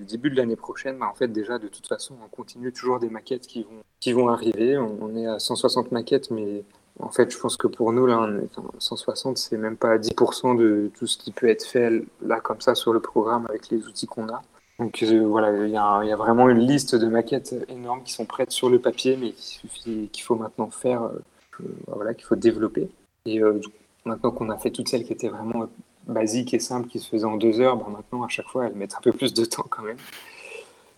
début 0.08 0.30
de 0.30 0.36
l'année 0.36 0.56
prochaine, 0.56 0.98
bah, 0.98 1.06
en 1.10 1.14
fait 1.14 1.28
déjà 1.28 1.58
de 1.58 1.68
toute 1.68 1.86
façon, 1.86 2.14
on 2.24 2.28
continue 2.28 2.72
toujours 2.72 2.98
des 2.98 3.10
maquettes 3.10 3.46
qui 3.46 3.66
vont, 4.12 4.28
arriver. 4.28 4.78
On, 4.78 5.14
est 5.16 5.26
à 5.26 5.38
160 5.38 5.92
maquettes, 5.92 6.30
mais 6.30 6.64
en 7.00 7.10
fait, 7.10 7.30
je 7.30 7.38
pense 7.38 7.56
que 7.56 7.66
pour 7.66 7.92
nous, 7.92 8.06
là, 8.06 8.20
on 8.20 8.38
est, 8.38 8.48
enfin, 8.56 8.68
160, 8.78 9.36
c'est 9.38 9.58
même 9.58 9.76
pas 9.76 9.98
10% 9.98 10.56
de 10.56 10.90
tout 10.94 11.06
ce 11.06 11.18
qui 11.18 11.32
peut 11.32 11.48
être 11.48 11.64
fait 11.64 11.90
là 12.22 12.40
comme 12.40 12.60
ça 12.60 12.74
sur 12.74 12.92
le 12.92 13.00
programme 13.00 13.46
avec 13.48 13.68
les 13.70 13.86
outils 13.86 14.06
qu'on 14.06 14.28
a. 14.28 14.42
Donc 14.78 15.02
euh, 15.02 15.20
voilà, 15.20 15.52
il 15.66 15.70
y, 15.70 15.76
a, 15.76 16.16
vraiment 16.16 16.48
une 16.48 16.58
liste 16.58 16.96
de 16.96 17.06
maquettes 17.06 17.54
énormes 17.68 18.02
qui 18.02 18.12
sont 18.12 18.26
prêtes 18.26 18.50
sur 18.50 18.68
le 18.68 18.80
papier, 18.80 19.16
mais 19.16 19.32
qu'il 19.32 20.22
faut 20.22 20.34
maintenant 20.34 20.70
faire, 20.70 21.04
euh, 21.04 21.64
voilà, 21.86 22.14
qu'il 22.14 22.24
faut 22.24 22.34
développer. 22.34 22.88
Et 23.26 23.40
euh, 23.40 23.60
maintenant 24.04 24.30
qu'on 24.30 24.50
a 24.50 24.56
fait 24.58 24.70
toutes 24.70 24.88
celles 24.88 25.04
qui 25.04 25.12
étaient 25.12 25.28
vraiment 25.28 25.66
basiques 26.06 26.54
et 26.54 26.58
simples, 26.58 26.88
qui 26.88 26.98
se 26.98 27.08
faisaient 27.08 27.24
en 27.24 27.36
deux 27.36 27.60
heures, 27.60 27.76
ben 27.76 27.90
maintenant 27.90 28.24
à 28.24 28.28
chaque 28.28 28.46
fois 28.48 28.66
elles 28.66 28.74
mettent 28.74 28.94
un 28.96 29.00
peu 29.02 29.12
plus 29.12 29.32
de 29.32 29.44
temps 29.44 29.66
quand 29.68 29.82
même. 29.82 29.96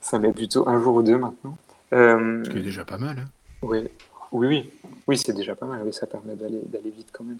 Ça 0.00 0.18
met 0.18 0.32
plutôt 0.32 0.68
un 0.68 0.80
jour 0.80 0.96
ou 0.96 1.02
deux 1.02 1.18
maintenant. 1.18 1.56
Euh, 1.92 2.42
Ce 2.44 2.50
qui 2.50 2.58
est 2.58 2.62
déjà 2.62 2.84
pas 2.84 2.98
mal. 2.98 3.18
hein. 3.18 3.28
oui, 3.62 3.88
oui, 4.32 4.46
oui, 4.48 4.70
oui, 5.06 5.16
c'est 5.18 5.32
déjà 5.32 5.54
pas 5.54 5.66
mal. 5.66 5.82
Oui, 5.84 5.92
ça 5.92 6.06
permet 6.06 6.34
d'aller 6.34 6.90
vite 6.90 7.08
quand 7.12 7.24
même. 7.24 7.38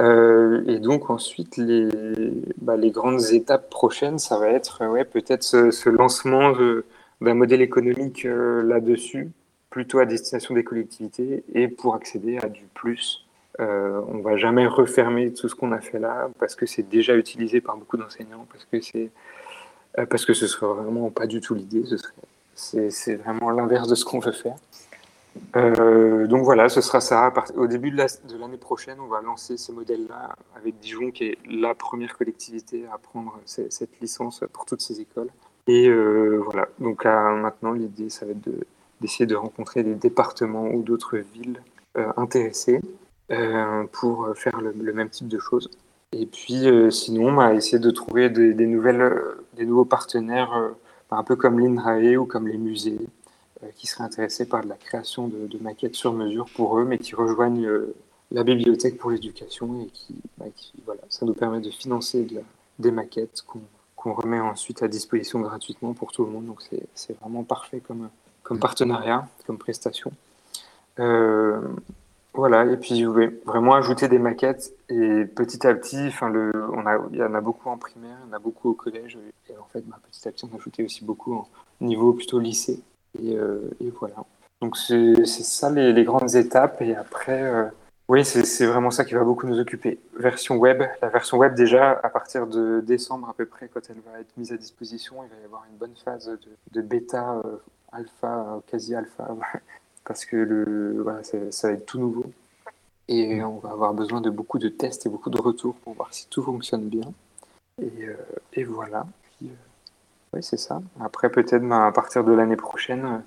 Euh, 0.00 0.64
et 0.66 0.78
donc 0.80 1.10
ensuite, 1.10 1.56
les, 1.56 1.88
bah, 2.60 2.76
les 2.76 2.90
grandes 2.90 3.32
étapes 3.32 3.70
prochaines, 3.70 4.18
ça 4.18 4.38
va 4.38 4.48
être 4.48 4.82
euh, 4.82 4.88
ouais, 4.88 5.04
peut-être 5.04 5.42
ce, 5.44 5.70
ce 5.70 5.88
lancement 5.88 6.52
d'un 7.20 7.34
modèle 7.34 7.62
économique 7.62 8.24
euh, 8.26 8.62
là-dessus, 8.62 9.30
plutôt 9.70 9.98
à 10.00 10.06
destination 10.06 10.54
des 10.54 10.64
collectivités, 10.64 11.44
et 11.54 11.68
pour 11.68 11.94
accéder 11.94 12.38
à 12.38 12.48
du 12.48 12.64
plus. 12.74 13.24
Euh, 13.60 14.00
on 14.08 14.18
va 14.18 14.36
jamais 14.36 14.66
refermer 14.66 15.32
tout 15.32 15.48
ce 15.48 15.54
qu'on 15.54 15.72
a 15.72 15.80
fait 15.80 15.98
là, 15.98 16.28
parce 16.38 16.54
que 16.54 16.64
c'est 16.66 16.84
déjà 16.88 17.16
utilisé 17.16 17.60
par 17.60 17.76
beaucoup 17.76 17.96
d'enseignants, 17.96 18.46
parce 18.52 18.64
que 18.64 18.80
c'est 18.80 19.10
euh, 19.98 20.06
parce 20.06 20.24
que 20.24 20.32
ce 20.34 20.46
serait 20.46 20.66
vraiment 20.82 21.10
pas 21.10 21.26
du 21.26 21.40
tout 21.40 21.54
l'idée. 21.54 21.84
Ce 21.84 21.96
c'est 22.90 23.14
vraiment 23.16 23.50
l'inverse 23.50 23.88
de 23.88 23.94
ce 23.94 24.04
qu'on 24.04 24.18
veut 24.18 24.32
faire. 24.32 24.56
Euh, 25.56 26.26
donc 26.26 26.42
voilà, 26.42 26.68
ce 26.68 26.80
sera 26.80 27.00
ça. 27.00 27.32
Au 27.56 27.66
début 27.68 27.90
de 27.92 27.96
la- 27.96 28.06
de 28.06 28.36
l'année 28.38 28.56
prochaine, 28.56 28.98
on 29.00 29.06
va 29.06 29.20
lancer 29.22 29.56
ces 29.56 29.72
modèles-là 29.72 30.34
avec 30.56 30.78
Dijon, 30.80 31.10
qui 31.12 31.24
est 31.26 31.38
la 31.48 31.74
première 31.74 32.16
collectivité 32.18 32.84
à 32.92 32.98
prendre 32.98 33.38
ce- 33.44 33.70
cette 33.70 34.00
licence 34.00 34.42
pour 34.52 34.64
toutes 34.64 34.80
ces 34.80 35.00
écoles. 35.00 35.28
Et 35.68 35.88
euh, 35.88 36.40
voilà, 36.44 36.68
donc 36.80 37.04
maintenant, 37.04 37.72
l'idée, 37.72 38.10
ça 38.10 38.24
va 38.26 38.32
être 38.32 38.40
de- 38.40 38.66
d'essayer 39.00 39.26
de, 39.26 39.36
rencontrer 39.36 39.82
des 39.84 39.94
départements 39.94 40.66
ou 40.68 40.82
d'autres 40.82 41.18
villes 41.18 41.62
euh, 41.96 42.10
intéressées 42.16 42.80
pour 43.92 44.28
faire 44.36 44.60
le, 44.60 44.92
même 44.92 45.10
type 45.10 45.28
de 45.28 45.38
choses. 45.38 45.70
Et 46.12 46.26
puis 46.26 46.66
euh, 46.68 46.90
sinon, 46.90 47.32
bah, 47.34 47.54
essayer 47.54 47.78
de 47.78 47.90
trouver 47.90 48.30
des, 48.30 48.66
nouvelles, 48.66 49.00
euh, 49.02 49.46
des 49.54 49.66
nouveaux 49.66 49.84
partenaires, 49.84 50.54
euh, 50.54 50.70
un 51.10 51.22
peu 51.22 51.36
comme 51.36 51.58
l'INRAE 51.60 52.16
ou 52.16 52.24
comme 52.24 52.48
les 52.48 52.56
musées, 52.56 52.98
euh, 53.62 53.66
qui 53.76 53.86
seraient 53.86 54.04
intéressés 54.04 54.46
par 54.48 54.62
de 54.62 54.68
la 54.68 54.76
création 54.76 55.28
de, 55.28 55.58
maquettes 55.60 55.96
sur 55.96 56.12
mesure 56.14 56.46
pour 56.54 56.78
eux, 56.78 56.84
mais 56.84 56.98
qui 56.98 57.14
rejoignent 57.14 57.66
euh, 57.66 57.94
la 58.30 58.42
bibliothèque 58.42 58.98
pour 58.98 59.10
l'éducation 59.10 59.82
et 59.82 59.86
qui, 59.88 60.14
bah, 60.38 60.46
qui- 60.54 60.72
voilà, 60.86 61.02
ça 61.10 61.26
nous 61.26 61.34
permet 61.34 61.60
de 61.60 61.70
financer 61.70 62.26
des 62.78 62.90
maquettes 62.90 63.44
qu'on 63.96 64.12
remet 64.14 64.40
ensuite 64.40 64.82
à 64.82 64.88
disposition 64.88 65.40
gratuitement 65.40 65.92
pour 65.92 66.12
tout 66.12 66.24
le 66.24 66.30
monde. 66.30 66.46
Donc 66.46 66.62
c'est 66.94 67.18
vraiment 67.20 67.42
parfait 67.42 67.80
comme, 67.80 68.08
comme 68.42 68.58
partenariat, 68.58 69.28
comme 69.46 69.58
prestation. 69.58 70.12
Euh, 71.00 71.60
voilà, 72.38 72.64
et 72.66 72.76
puis 72.76 72.96
je 72.96 73.04
voulais 73.04 73.36
vraiment 73.44 73.74
ajouter 73.74 74.06
des 74.06 74.20
maquettes 74.20 74.72
et 74.88 75.24
petit 75.24 75.66
à 75.66 75.74
petit, 75.74 76.06
enfin 76.06 76.28
le, 76.28 76.52
on 76.72 76.86
a, 76.86 76.96
il 77.10 77.18
y 77.18 77.22
en 77.24 77.34
a 77.34 77.40
beaucoup 77.40 77.68
en 77.68 77.76
primaire, 77.76 78.16
il 78.24 78.28
y 78.28 78.32
en 78.32 78.36
a 78.36 78.38
beaucoup 78.38 78.70
au 78.70 78.74
collège 78.74 79.18
et 79.50 79.56
en 79.58 79.64
fait, 79.72 79.84
bah, 79.88 79.98
petit 80.08 80.28
à 80.28 80.30
petit, 80.30 80.44
on 80.44 80.54
a 80.54 80.56
ajouté 80.56 80.84
aussi 80.84 81.04
beaucoup 81.04 81.34
en 81.34 81.48
niveau 81.80 82.12
plutôt 82.12 82.38
lycée. 82.38 82.80
Et, 83.20 83.34
euh, 83.36 83.68
voilà. 83.98 84.14
Donc 84.60 84.76
c'est 84.76 85.24
ça 85.26 85.68
les, 85.70 86.04
grandes 86.04 86.36
étapes. 86.36 86.80
Et 86.80 86.94
après, 86.94 87.42
euh, 87.42 87.64
oui, 88.08 88.24
c'est 88.24 88.66
vraiment 88.66 88.92
ça 88.92 89.04
qui 89.04 89.14
va 89.14 89.24
beaucoup 89.24 89.48
nous 89.48 89.58
occuper. 89.58 89.98
Version 90.16 90.58
web, 90.58 90.84
la 91.02 91.08
version 91.08 91.38
web 91.38 91.56
déjà 91.56 91.90
à 91.90 92.08
partir 92.08 92.46
de 92.46 92.80
décembre 92.86 93.28
à 93.28 93.34
peu 93.34 93.46
près, 93.46 93.66
quand 93.66 93.80
elle 93.90 94.00
va 94.12 94.20
être 94.20 94.36
mise 94.36 94.52
à 94.52 94.56
disposition, 94.56 95.24
il 95.24 95.28
va 95.28 95.42
y 95.42 95.44
avoir 95.44 95.64
une 95.68 95.76
bonne 95.76 95.96
phase 96.04 96.30
de, 96.72 96.82
bêta, 96.82 97.42
euh, 97.44 97.56
alpha, 97.90 98.62
quasi 98.68 98.94
alpha, 98.94 99.26
parce 100.08 100.24
que 100.24 100.36
le, 100.36 101.02
voilà, 101.02 101.22
ça, 101.22 101.36
ça 101.50 101.68
va 101.68 101.74
être 101.74 101.84
tout 101.86 101.98
nouveau. 101.98 102.24
Et 103.08 103.42
on 103.44 103.58
va 103.58 103.70
avoir 103.70 103.94
besoin 103.94 104.20
de 104.20 104.30
beaucoup 104.30 104.58
de 104.58 104.68
tests 104.68 105.06
et 105.06 105.10
beaucoup 105.10 105.30
de 105.30 105.40
retours 105.40 105.76
pour 105.76 105.94
voir 105.94 106.12
si 106.12 106.26
tout 106.28 106.42
fonctionne 106.42 106.88
bien. 106.88 107.12
Et, 107.80 108.06
euh, 108.06 108.16
et 108.54 108.64
voilà. 108.64 109.06
Puis, 109.22 109.48
euh, 109.48 109.54
oui, 110.32 110.42
c'est 110.42 110.56
ça. 110.56 110.80
Après, 110.98 111.30
peut-être 111.30 111.62
ben, 111.62 111.86
à 111.86 111.92
partir 111.92 112.24
de 112.24 112.32
l'année 112.32 112.56
prochaine, 112.56 113.04
euh, 113.04 113.18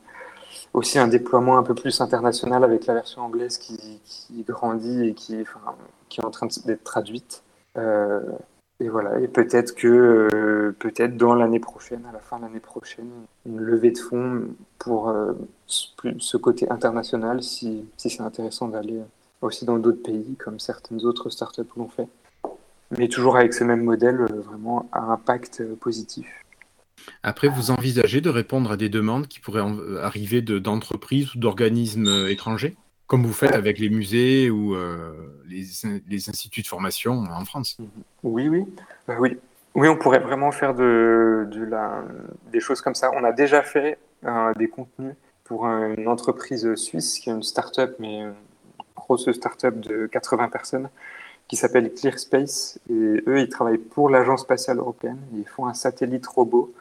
aussi 0.73 0.97
un 0.97 1.07
déploiement 1.07 1.57
un 1.57 1.63
peu 1.63 1.75
plus 1.75 2.01
international 2.01 2.63
avec 2.63 2.87
la 2.87 2.95
version 2.95 3.21
anglaise 3.21 3.57
qui, 3.57 4.01
qui 4.03 4.43
grandit 4.43 5.07
et 5.09 5.13
qui, 5.13 5.39
enfin, 5.41 5.75
qui 6.09 6.19
est 6.19 6.25
en 6.25 6.31
train 6.31 6.47
d'être 6.65 6.83
traduite. 6.83 7.43
Euh, 7.77 8.21
et 8.81 8.89
voilà. 8.89 9.19
Et 9.19 9.27
peut-être 9.27 9.75
que 9.75 9.87
euh, 9.87 10.75
peut-être 10.79 11.15
dans 11.17 11.35
l'année 11.35 11.59
prochaine, 11.59 12.03
à 12.09 12.11
la 12.11 12.19
fin 12.19 12.37
de 12.37 12.43
l'année 12.43 12.59
prochaine, 12.59 13.09
une 13.45 13.59
levée 13.59 13.91
de 13.91 13.97
fonds 13.99 14.43
pour 14.79 15.09
euh, 15.09 15.33
ce- 15.67 16.37
côté 16.37 16.69
international, 16.71 17.43
si, 17.43 17.85
si 17.97 18.09
c'est 18.09 18.21
intéressant 18.23 18.67
d'aller 18.67 18.97
euh, 18.97 19.03
aussi 19.41 19.65
dans 19.65 19.77
d'autres 19.77 20.01
pays, 20.03 20.35
comme 20.43 20.59
certaines 20.59 21.05
autres 21.05 21.29
startups 21.29 21.61
l'ont 21.77 21.87
fait. 21.89 22.07
Mais 22.97 23.07
toujours 23.07 23.37
avec 23.37 23.53
ce 23.53 23.63
même 23.63 23.83
modèle, 23.83 24.17
vraiment 24.17 24.89
à 24.91 25.01
impact 25.13 25.63
positif. 25.75 26.27
Après, 27.23 27.47
vous 27.47 27.71
envisagez 27.71 28.19
de 28.21 28.29
répondre 28.29 28.71
à 28.71 28.77
des 28.77 28.89
demandes 28.89 29.27
qui 29.27 29.39
pourraient 29.39 29.61
en- 29.61 29.77
arriver 29.97 30.41
de- 30.41 30.59
d'entreprises 30.59 31.33
ou 31.35 31.39
d'organismes 31.39 32.27
étrangers, 32.27 32.75
comme 33.11 33.25
vous 33.25 33.33
faites 33.33 33.53
avec 33.53 33.77
les 33.77 33.89
musées 33.89 34.49
ou 34.49 34.73
euh, 34.73 35.11
les, 35.49 36.29
instituts 36.29 36.61
de 36.61 36.67
formation 36.67 37.25
en 37.29 37.43
France. 37.43 37.75
Oui, 38.23 38.47
oui. 38.47 38.65
Euh, 39.09 39.15
oui. 39.19 39.37
Oui, 39.75 39.89
on 39.89 39.97
pourrait 39.97 40.19
vraiment 40.19 40.53
faire 40.53 40.73
des 40.73 42.59
choses 42.61 42.79
comme 42.79 42.95
ça. 42.95 43.11
On 43.13 43.25
a 43.25 43.33
déjà 43.33 43.63
fait 43.63 43.97
des 44.57 44.69
contenus 44.69 45.13
pour 45.43 45.65
un- 45.65 45.93
une 45.93 46.07
entreprise 46.07 46.73
suisse 46.75 47.19
qui 47.19 47.29
est 47.29 47.33
une 47.33 47.43
start-up, 47.43 47.97
mais 47.99 48.21
une 48.21 48.33
grosse 48.95 49.29
start-up 49.29 49.77
de 49.81 50.07
80 50.07 50.47
personnes, 50.47 50.89
qui 51.49 51.57
s'appelle 51.57 51.93
ClearSpace. 51.93 52.79
Et 52.89 53.23
eux, 53.27 53.41
ils 53.41 53.49
travaillent 53.49 53.77
pour 53.77 54.09
l'Agence 54.09 54.43
spatiale 54.43 54.77
européenne. 54.77 55.19
Ils 55.33 55.47
font 55.49 55.67
un 55.67 55.73
satellite 55.73 56.27
robot 56.27 56.73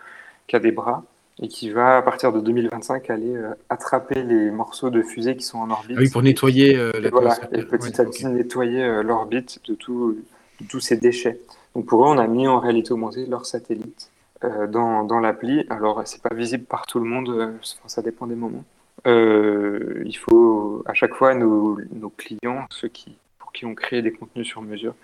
qui 0.47 0.55
a 0.55 0.61
des 0.61 0.71
bras 0.71 1.03
et 1.43 1.49
qui 1.49 1.71
va, 1.71 1.97
à 1.99 2.03
partir 2.03 2.33
de 2.33 2.41
2025, 2.41 3.09
aller 3.11 3.35
euh, 3.35 3.55
attraper 3.71 4.23
les 4.23 4.51
morceaux 4.51 4.91
de 4.91 5.01
fusée 5.03 5.37
qui 5.37 5.45
sont 5.45 5.59
en 5.59 5.71
orbite. 5.71 5.97
Ah 5.99 6.01
oui, 6.03 6.11
pour 6.11 6.23
nettoyer 6.23 6.77
euh, 6.77 6.93
Et 7.03 7.09
voilà, 7.09 7.37
et 7.53 7.63
petit 7.63 7.89
Ouais, 7.89 8.01
à 8.01 8.05
petit 8.05 8.27
nettoyer 8.27 8.83
euh, 8.85 9.03
l'orbite 9.03 9.59
de, 9.69 9.75
tout- 9.75 10.19
de 10.61 10.67
tous 10.67 10.81
ces 10.81 10.97
déchets. 10.97 11.41
Donc 11.75 11.87
pour 11.87 12.05
eux, 12.05 12.09
on 12.09 12.19
a 12.19 12.27
mis 12.27 12.47
en 12.47 12.59
réalité 12.61 12.93
augmentée 12.93 13.25
leur 13.27 13.47
satellite 13.47 14.11
euh, 14.45 14.67
dans, 14.67 15.05
dans 15.05 15.19
l'appli. 15.21 15.65
Alors 15.71 16.03
c'est 16.05 16.21
pas 16.23 16.35
visible 16.35 16.65
par 16.65 16.87
tout 16.87 16.99
le 16.99 17.07
monde, 17.07 17.55
ça 17.87 18.03
dépend 18.03 18.27
des 18.27 18.35
moments. 18.35 18.65
Il 19.07 20.17
faut 20.17 20.83
à 20.87 20.93
chaque 20.95 21.15
fois 21.15 21.35
nos, 21.35 21.79
nos 21.93 22.11
clients, 22.11 22.67
ceux 22.71 22.89
qui 22.89 23.17
pour 23.39 23.53
qui 23.53 23.65
on 23.65 23.75
crée 23.75 24.03
des 24.03 24.13
contenus 24.13 24.47
sur 24.47 24.61
mesure, 24.63 24.95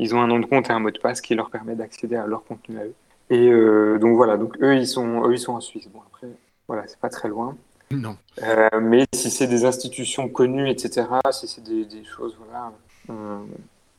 ils 0.00 0.14
ont 0.14 0.20
un 0.20 0.26
nom 0.26 0.38
de 0.40 0.46
compte 0.46 0.68
et 0.70 0.72
un 0.72 0.80
mot 0.80 0.90
de 0.90 0.98
passe 0.98 1.20
qui 1.20 1.34
leur 1.36 1.50
permet 1.50 1.74
d'accéder 1.76 2.16
à 2.16 2.26
leur 2.26 2.44
contenu 2.44 2.78
à 2.78 2.84
eux. 2.84 2.94
Et 3.30 3.48
euh, 3.48 3.98
donc 3.98 4.16
voilà, 4.16 4.36
donc 4.36 4.56
eux 4.62 4.74
ils 4.76 4.86
sont 4.86 5.26
eux 5.26 5.32
ils 5.34 5.38
sont 5.38 5.52
en 5.52 5.60
Suisse. 5.60 5.88
Bon 5.88 6.00
après 6.06 6.28
voilà, 6.66 6.86
c'est 6.86 6.98
pas 6.98 7.08
très 7.10 7.28
loin. 7.28 7.56
Non. 7.90 8.16
Euh, 8.42 8.68
mais 8.82 9.06
si 9.14 9.30
c'est 9.30 9.46
des 9.46 9.64
institutions 9.64 10.28
connues, 10.28 10.68
etc., 10.68 11.06
si 11.32 11.48
c'est 11.48 11.62
des, 11.62 11.86
des 11.86 12.04
choses, 12.04 12.36
voilà, 12.38 12.72
on- 13.08 13.46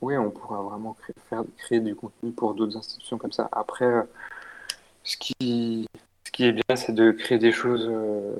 oui, 0.01 0.15
on 0.17 0.29
pourra 0.29 0.61
vraiment 0.61 0.93
créer, 0.93 1.15
faire, 1.27 1.43
créer 1.57 1.79
du 1.79 1.95
contenu 1.95 2.31
pour 2.31 2.53
d'autres 2.53 2.77
institutions 2.77 3.17
comme 3.17 3.31
ça. 3.31 3.49
Après, 3.51 3.91
ce 5.03 5.17
qui, 5.17 5.87
ce 6.23 6.31
qui 6.31 6.45
est 6.45 6.51
bien, 6.53 6.75
c'est 6.75 6.93
de 6.93 7.11
créer 7.11 7.39
des 7.39 7.51
choses, 7.51 7.87
euh, 7.89 8.35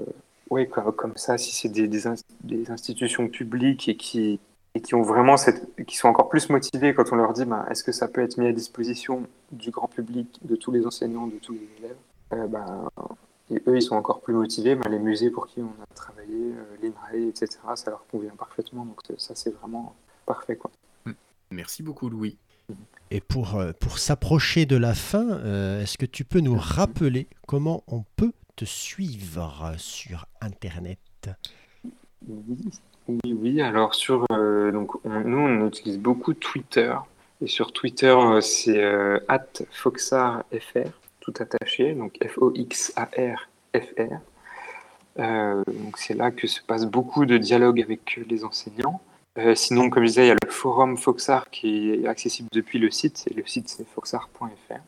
oui, 0.51 0.69
comme, 0.69 0.91
comme 0.93 1.17
ça, 1.17 1.37
si 1.37 1.51
c'est 1.51 1.69
des, 1.69 1.87
des 1.87 2.71
institutions 2.71 3.27
publiques 3.27 3.89
et 3.89 3.97
qui, 3.97 4.39
et 4.79 4.81
qui 4.81 4.95
ont 4.95 5.01
vraiment 5.01 5.35
cette, 5.35 5.83
qui 5.85 5.97
sont 5.97 6.07
encore 6.07 6.29
plus 6.29 6.49
motivées 6.49 6.93
quand 6.93 7.11
on 7.11 7.17
leur 7.17 7.33
dit, 7.33 7.43
ben, 7.43 7.65
est-ce 7.69 7.83
que 7.83 7.91
ça 7.91 8.07
peut 8.07 8.21
être 8.21 8.37
mis 8.37 8.47
à 8.47 8.53
disposition 8.53 9.23
du 9.51 9.71
grand 9.71 9.89
public, 9.89 10.39
de 10.41 10.55
tous 10.55 10.71
les 10.71 10.85
enseignants, 10.85 11.27
de 11.27 11.35
tous 11.35 11.51
les 11.51 11.67
élèves, 11.79 11.97
euh, 12.33 12.47
ben, 12.47 12.87
et 13.51 13.61
eux, 13.67 13.75
ils 13.75 13.81
sont 13.81 13.95
encore 13.95 14.21
plus 14.21 14.33
motivés. 14.33 14.75
Ben, 14.75 14.89
les 14.89 14.99
musées 14.99 15.31
pour 15.31 15.47
qui 15.47 15.59
on 15.61 15.73
a 15.83 15.95
travaillé, 15.95 16.53
euh, 16.53 16.77
l'INRAE, 16.81 17.27
etc., 17.27 17.59
ça 17.75 17.91
leur 17.91 18.05
convient 18.07 18.33
parfaitement. 18.37 18.85
Donc 18.85 19.01
c'est- 19.05 19.19
ça, 19.19 19.35
c'est 19.35 19.53
vraiment 19.53 19.95
parfait. 20.25 20.55
Quoi. 20.55 20.71
Merci 21.51 21.83
beaucoup, 21.83 22.07
Louis. 22.09 22.37
Et 23.11 23.19
pour, 23.19 23.55
euh, 23.55 23.73
pour 23.79 23.97
s'approcher 23.97 24.65
de 24.65 24.77
la 24.77 24.93
fin, 24.93 25.27
euh, 25.27 25.81
est-ce 25.81 25.97
que 25.97 26.05
tu 26.05 26.23
peux 26.23 26.39
nous 26.39 26.55
rappeler 26.57 27.27
comment 27.47 27.83
on 27.87 28.05
peut 28.15 28.31
te 28.55 28.63
suivre 28.63 29.73
sur 29.77 30.27
Internet? 30.39 30.99
Oui, 32.27 32.57
oui, 33.23 33.33
oui. 33.39 33.61
Alors, 33.61 33.95
sur, 33.95 34.25
euh, 34.31 34.71
donc, 34.71 35.03
on- 35.05 35.21
nous, 35.21 35.37
on 35.39 35.67
utilise 35.67 35.97
beaucoup 35.99 36.33
Twitter. 36.33 36.93
Et 37.41 37.47
sur 37.47 37.71
Twitter, 37.71 38.07
euh, 38.07 38.41
c'est 38.41 38.83
at 39.27 39.45
foxarfr, 39.71 40.89
tout 41.21 41.33
attaché, 41.39 41.93
donc 41.93 42.17
F-O-X-A-R-F-R. 42.23 44.19
donc 45.17 45.97
c'est 45.97 46.13
là 46.13 46.31
que 46.31 46.47
se 46.47 46.61
passe 46.61 46.85
beaucoup 46.85 47.25
de 47.25 47.37
dialogue 47.37 47.81
avec 47.81 48.19
les 48.29 48.43
enseignants. 48.45 49.01
sinon, 49.55 49.89
comme 49.89 50.03
je 50.03 50.07
disais, 50.09 50.25
il 50.25 50.27
y 50.27 50.31
a 50.31 50.35
le 50.41 50.49
forum 50.49 50.97
Foxar 50.97 51.49
qui 51.49 51.91
est 51.91 52.07
accessible 52.07 52.49
depuis 52.51 52.77
le 52.79 52.91
site, 52.91 53.25
et 53.29 53.33
le 53.33 53.45
site 53.45 53.69
c'est 53.69 53.87
foxar.fr. 53.87 54.81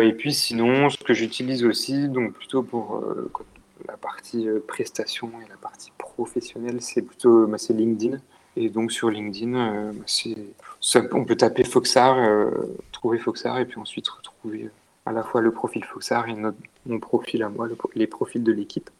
et 0.00 0.12
puis 0.12 0.32
sinon, 0.32 0.90
ce 0.90 0.98
que 0.98 1.12
j'utilise 1.14 1.64
aussi, 1.64 2.08
donc 2.08 2.32
plutôt 2.34 2.62
pour 2.62 3.02
la 3.88 3.96
partie 3.96 4.46
prestation 4.68 5.30
et 5.44 5.48
la 5.48 5.56
partie 5.56 5.90
professionnelle, 6.20 6.82
c'est 6.82 7.02
plutôt 7.02 7.46
bah, 7.46 7.56
c'est 7.58 7.72
LinkedIn. 7.72 8.18
Et 8.56 8.68
donc 8.68 8.92
sur 8.92 9.10
LinkedIn, 9.10 9.54
euh, 9.54 9.92
ça, 10.80 11.00
on 11.12 11.24
peut 11.24 11.36
taper 11.36 11.64
Foxar, 11.64 12.18
euh, 12.18 12.50
trouver 12.92 13.18
Foxar 13.18 13.58
et 13.58 13.64
puis 13.64 13.78
ensuite 13.78 14.06
retrouver 14.08 14.64
euh, 14.64 14.70
à 15.06 15.12
la 15.12 15.22
fois 15.22 15.40
le 15.40 15.50
profil 15.50 15.84
Foxar 15.84 16.28
et 16.28 16.34
notre, 16.34 16.58
mon 16.84 16.98
profil 16.98 17.42
à 17.42 17.48
moi, 17.48 17.68
les 17.94 18.06
profils 18.06 18.42
de 18.42 18.52
l'équipe. 18.52 18.90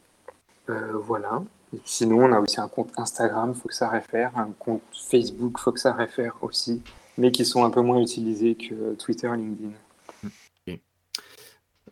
voilà. 0.67 1.43
sinon, 1.83 2.23
on 2.25 2.31
a 2.31 2.39
aussi 2.39 2.59
un 2.59 2.69
compte 2.69 2.91
Instagram 2.97 3.53
FoxarFR, 3.53 4.37
un 4.37 4.51
compte 4.57 4.81
Facebook 5.09 5.59
FoxarFR 5.59 6.33
aussi, 6.41 6.81
mais 7.17 7.31
qui 7.31 7.45
sont 7.45 7.63
un 7.65 7.69
peu 7.69 7.81
moins 7.81 7.99
utilisés 7.99 8.55
que 8.55 8.95
Twitter 8.95 9.27
et 9.27 9.37
LinkedIn. 9.37 9.73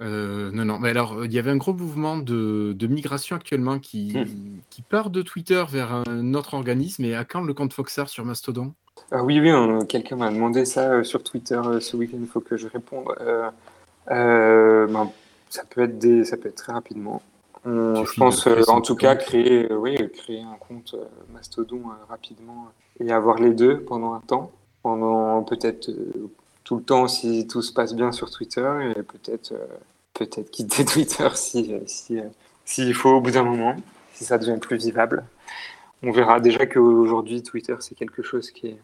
Euh, 0.01 0.49
non, 0.51 0.63
non, 0.63 0.79
mais 0.79 0.89
alors, 0.89 1.25
il 1.25 1.33
y 1.33 1.39
avait 1.39 1.51
un 1.51 1.57
gros 1.57 1.73
mouvement 1.73 2.17
de 2.17 2.73
de 2.73 2.87
migration 2.87 3.35
actuellement 3.35 3.79
qui 3.79 4.13
hmm. 4.17 4.61
qui 4.69 4.81
part 4.81 5.09
de 5.09 5.21
Twitter 5.21 5.63
vers 5.69 5.93
un 5.93 6.33
autre 6.33 6.53
organisme 6.53 7.03
et 7.03 7.15
à 7.15 7.25
quand 7.25 7.41
le 7.41 7.53
compte 7.53 7.73
Foxar 7.73 8.07
sur 8.07 8.23
Mastodon? 8.23 8.73
Ah 9.11 9.23
oui, 9.23 9.39
oui, 9.39 9.51
quelqu'un 9.87 10.17
m'a 10.17 10.29
demandé 10.29 10.65
ça, 10.65 10.91
euh, 10.91 11.03
sur 11.03 11.23
Twitter, 11.23 11.59
euh, 11.63 11.79
ce 11.79 11.97
week-end, 11.97 12.17
il 12.19 12.27
faut 12.27 12.41
que 12.41 12.57
je 12.57 12.67
réponde. 12.67 13.07
Ben, 14.07 15.09
ça 15.49 15.63
peut 15.69 15.81
être 15.81 15.97
des 15.97 16.23
ça 16.25 16.37
peut 16.37 16.49
être 16.49 16.55
très 16.55 16.73
rapidement. 16.73 17.21
je 17.65 18.19
pense, 18.19 18.47
en 18.67 18.81
tout 18.81 18.95
cas, 18.95 19.15
créer, 19.15 19.71
oui, 19.73 19.97
créer 20.13 20.41
un 20.41 20.55
compte, 20.59 20.95
Mastodon, 21.33 21.81
rapidement 22.07 22.67
et 22.99 23.11
avoir 23.11 23.39
les 23.39 23.53
deux 23.53 23.79
pendant 23.81 24.13
un 24.13 24.19
temps, 24.19 24.51
pendant 24.83 25.41
peut-être, 25.43 25.89
tout 26.69 26.75
le 26.75 26.83
temps 26.83 27.07
si 27.07 27.47
tout 27.47 27.63
se 27.63 27.73
passe 27.73 27.95
bien 27.95 28.11
sur 28.11 28.29
Twitter 28.29 28.93
et 28.95 29.01
peut-être 29.01 29.53
euh, 29.53 29.65
peut-être 30.13 30.51
quitter 30.51 30.85
Twitter 30.93 31.27
si 31.33 31.73
euh, 31.73 31.79
euh, 32.11 32.29
s'il 32.63 32.93
faut 32.93 33.09
au 33.09 33.21
bout 33.21 33.31
d'un 33.31 33.41
moment, 33.41 33.75
si 34.13 34.23
ça 34.23 34.37
devient 34.37 34.59
plus 34.59 34.77
vivable. 34.77 35.25
On 36.03 36.11
verra 36.11 36.39
déjà 36.39 36.67
qu'aujourd'hui 36.67 37.41
Twitter 37.41 37.75
c'est 37.79 37.95
quelque 37.95 38.21
chose 38.21 38.51
qui 38.51 38.67
est, 38.67 38.77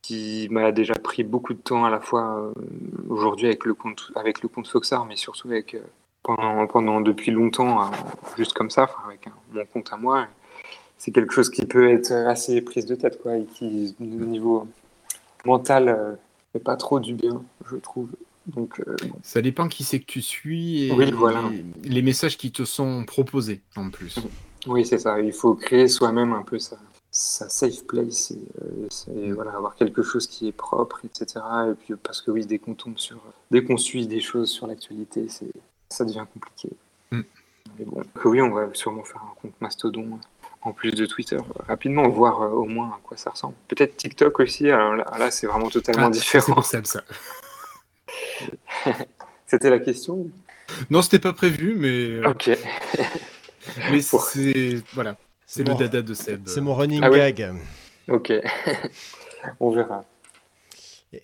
qui 0.00 0.48
m'a 0.50 0.72
déjà 0.72 0.94
pris 0.94 1.22
beaucoup 1.22 1.52
de 1.52 1.58
temps 1.58 1.84
à 1.84 1.90
la 1.90 2.00
fois 2.00 2.50
aujourd'hui 3.10 3.48
avec 3.48 3.66
le 3.66 3.74
compte 3.74 4.10
avec 4.14 4.40
le 4.40 4.48
compte 4.48 4.66
Foxar 4.66 5.04
mais 5.04 5.16
surtout 5.16 5.48
avec 5.48 5.76
pendant, 6.22 6.66
pendant 6.66 7.02
depuis 7.02 7.30
longtemps 7.30 7.90
juste 8.38 8.54
comme 8.54 8.70
ça 8.70 8.88
avec 9.06 9.28
mon 9.52 9.66
compte 9.66 9.92
à 9.92 9.98
moi 9.98 10.28
c'est 10.96 11.12
quelque 11.12 11.34
chose 11.34 11.50
qui 11.50 11.66
peut 11.66 11.90
être 11.90 12.10
assez 12.10 12.62
prise 12.62 12.86
de 12.86 12.94
tête 12.94 13.22
quoi 13.22 13.36
et 13.36 13.44
qui 13.44 13.94
au 14.00 14.04
niveau 14.04 14.66
mental 15.44 16.16
pas 16.60 16.76
trop 16.76 17.00
du 17.00 17.14
bien, 17.14 17.42
je 17.70 17.76
trouve. 17.76 18.10
Donc, 18.46 18.80
euh, 18.80 18.96
Ça 19.22 19.40
dépend 19.40 19.68
qui 19.68 19.84
c'est 19.84 20.00
que 20.00 20.06
tu 20.06 20.20
suis 20.20 20.84
et 20.84 21.12
voilà. 21.12 21.42
les, 21.84 22.02
messages 22.02 22.36
qui 22.36 22.50
te 22.50 22.64
sont 22.64 23.04
proposés 23.04 23.60
en 23.76 23.88
plus. 23.90 24.18
Oui, 24.66 24.84
c'est 24.84 24.98
ça. 24.98 25.20
Il 25.20 25.32
faut 25.32 25.54
créer 25.54 25.86
soi-même 25.88 26.32
un 26.32 26.42
peu 26.42 26.58
sa, 26.58 26.78
safe 27.10 27.84
place 27.86 28.32
et, 28.32 28.38
euh, 28.62 29.28
mm. 29.28 29.32
voilà, 29.34 29.52
avoir 29.52 29.76
quelque 29.76 30.02
chose 30.02 30.26
qui 30.26 30.48
est 30.48 30.52
propre, 30.52 31.02
etc. 31.04 31.40
Et 31.70 31.74
puis 31.74 31.94
parce 32.02 32.20
que 32.20 32.30
oui, 32.30 32.44
dès 32.44 32.58
qu'on 32.58 32.74
tombe 32.74 32.98
sur, 32.98 33.20
dès 33.50 33.62
qu'on 33.62 33.76
suit 33.76 34.06
des 34.06 34.20
choses 34.20 34.50
sur 34.50 34.66
l'actualité, 34.66 35.26
ça 35.88 36.04
devient 36.04 36.26
compliqué. 36.32 36.70
Mm. 37.12 37.20
Mais 37.78 37.84
bon, 37.84 38.02
oui, 38.24 38.40
on 38.40 38.50
va 38.50 38.68
sûrement 38.74 39.04
faire 39.04 39.22
un 39.22 39.34
compte 39.40 39.54
Mastodon 39.60 40.18
en 40.64 40.72
plus 40.72 40.92
de 40.92 41.06
Twitter 41.06 41.38
rapidement, 41.68 42.08
voir 42.08 42.42
euh, 42.42 42.48
au 42.48 42.64
moins 42.64 42.88
à 42.88 43.00
quoi 43.02 43.16
ça 43.16 43.30
ressemble. 43.30 43.54
Peut-être 43.68 43.96
TikTok 43.96 44.40
aussi, 44.40 44.70
alors 44.70 44.94
là, 44.94 45.30
c'est 45.30 45.46
vraiment 45.46 45.68
totalement 45.68 46.06
ah, 46.06 46.10
différent. 46.10 46.62
C'est 46.62 46.86
ça. 46.86 47.02
c'était 49.46 49.70
la 49.70 49.78
question 49.78 50.30
Non, 50.90 51.02
c'était 51.02 51.18
pas 51.18 51.32
prévu, 51.32 51.74
mais. 51.76 51.88
Euh, 51.88 52.30
ok. 52.30 52.50
mais 53.90 54.00
c'est. 54.00 54.82
Voilà. 54.94 55.16
C'est 55.46 55.66
le 55.68 55.74
dada 55.74 56.00
de 56.00 56.14
Seb. 56.14 56.42
C'est 56.46 56.62
mon 56.62 56.74
running 56.74 57.02
ah 57.02 57.10
gag. 57.10 57.54
Ok. 58.08 58.32
on 59.60 59.70
verra. 59.70 60.04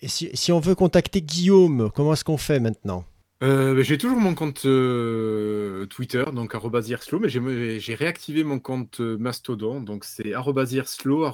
Et 0.01 0.07
si, 0.07 0.29
si 0.35 0.51
on 0.51 0.59
veut 0.59 0.75
contacter 0.75 1.21
Guillaume, 1.21 1.89
comment 1.95 2.13
est-ce 2.13 2.23
qu'on 2.23 2.37
fait 2.37 2.59
maintenant? 2.59 3.05
Euh, 3.41 3.81
j'ai 3.83 3.97
toujours 3.97 4.19
mon 4.19 4.35
compte 4.35 4.65
euh, 4.65 5.85
Twitter, 5.85 6.25
donc 6.33 6.53
@irslo, 6.53 7.19
mais 7.19 7.29
j'ai 7.29 7.95
réactivé 7.95 8.43
mon 8.43 8.59
compte 8.59 8.99
euh, 8.99 9.17
Mastodon, 9.17 9.79
donc 9.79 10.03
c'est 10.03 10.33
@irslo, 10.33 11.25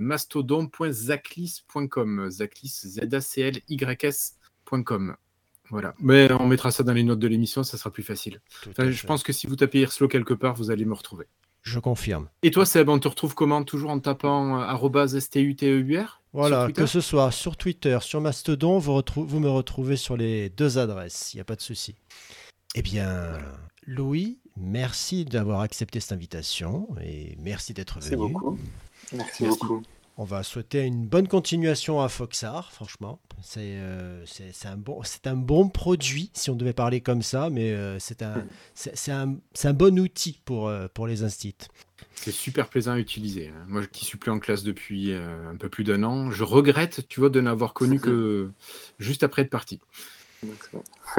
mastodon.zaclis.com, 0.00 2.30
Zaclis, 2.30 2.80
z 2.84 3.00
a 3.12 3.20
c 3.20 3.42
l 3.42 3.60
y 3.68 4.04
s.com. 4.04 5.16
Voilà. 5.68 5.94
Mais 5.98 6.32
on 6.32 6.46
mettra 6.46 6.70
ça 6.70 6.82
dans 6.82 6.94
les 6.94 7.02
notes 7.02 7.18
de 7.18 7.28
l'émission, 7.28 7.62
ça 7.62 7.76
sera 7.76 7.90
plus 7.90 8.04
facile. 8.04 8.40
je 8.78 9.06
pense 9.06 9.22
que 9.22 9.32
si 9.32 9.46
vous 9.46 9.56
tapez 9.56 9.80
Irslo 9.80 10.08
quelque 10.08 10.32
part, 10.32 10.54
vous 10.54 10.70
allez 10.70 10.86
me 10.86 10.94
retrouver. 10.94 11.26
Je 11.66 11.80
confirme. 11.80 12.28
Et 12.44 12.52
toi, 12.52 12.64
Seb, 12.64 12.88
on 12.88 13.00
te 13.00 13.08
retrouve 13.08 13.34
comment? 13.34 13.64
Toujours 13.64 13.90
en 13.90 13.98
tapant 13.98 14.64
@stuteur 15.20 16.22
voilà, 16.32 16.70
que 16.70 16.84
ce 16.84 17.00
soit 17.00 17.30
sur 17.30 17.56
Twitter, 17.56 17.98
sur 18.02 18.20
Mastodon, 18.20 18.78
vous, 18.78 19.02
vous 19.16 19.40
me 19.40 19.48
retrouvez 19.48 19.96
sur 19.96 20.18
les 20.18 20.50
deux 20.50 20.76
adresses, 20.76 21.32
il 21.32 21.38
n'y 21.38 21.40
a 21.40 21.44
pas 21.44 21.56
de 21.56 21.62
souci. 21.62 21.94
Eh 22.74 22.82
bien, 22.82 23.38
Louis, 23.86 24.38
merci 24.54 25.24
d'avoir 25.24 25.62
accepté 25.62 25.98
cette 25.98 26.12
invitation 26.12 26.88
et 27.02 27.36
merci 27.40 27.72
d'être 27.72 28.00
venu. 28.00 28.16
Merci 28.16 28.16
beaucoup. 28.16 28.58
Merci, 29.14 29.46
beaucoup. 29.46 29.82
On 30.18 30.24
va 30.24 30.42
souhaiter 30.42 30.82
une 30.82 31.06
bonne 31.06 31.28
continuation 31.28 32.00
à 32.00 32.08
Foxar, 32.08 32.72
franchement. 32.72 33.20
C'est 33.42 33.74
euh, 33.76 34.24
un, 34.64 34.76
bon, 34.78 35.02
un 35.26 35.36
bon 35.36 35.68
produit, 35.68 36.30
si 36.32 36.48
on 36.48 36.54
devait 36.54 36.72
parler 36.72 37.02
comme 37.02 37.20
ça, 37.20 37.50
mais 37.50 37.72
euh, 37.72 37.98
c'est 37.98 38.22
un, 38.22 38.46
un, 39.08 39.34
un, 39.64 39.72
bon 39.74 39.98
outil 39.98 40.40
pour, 40.46 40.68
euh, 40.68 40.86
pour 40.94 41.06
les 41.06 41.22
instituts. 41.22 41.66
C'est 42.14 42.32
super 42.32 42.68
plaisant 42.68 42.92
à 42.92 42.98
utiliser. 42.98 43.48
Hein. 43.48 43.66
Moi 43.68 43.86
qui 43.86 44.06
suis 44.06 44.16
plus 44.16 44.30
en 44.30 44.38
classe 44.38 44.62
depuis 44.62 45.12
euh, 45.12 45.50
un 45.50 45.56
peu 45.56 45.68
plus 45.68 45.84
d'un 45.84 46.02
an, 46.02 46.30
je 46.30 46.44
regrette, 46.44 47.06
tu 47.08 47.20
vois, 47.20 47.28
de 47.28 47.42
n'avoir 47.42 47.74
connu 47.74 48.00
que 48.00 48.50
juste 48.98 49.22
après 49.22 49.42
être 49.42 49.50
parti. 49.50 49.80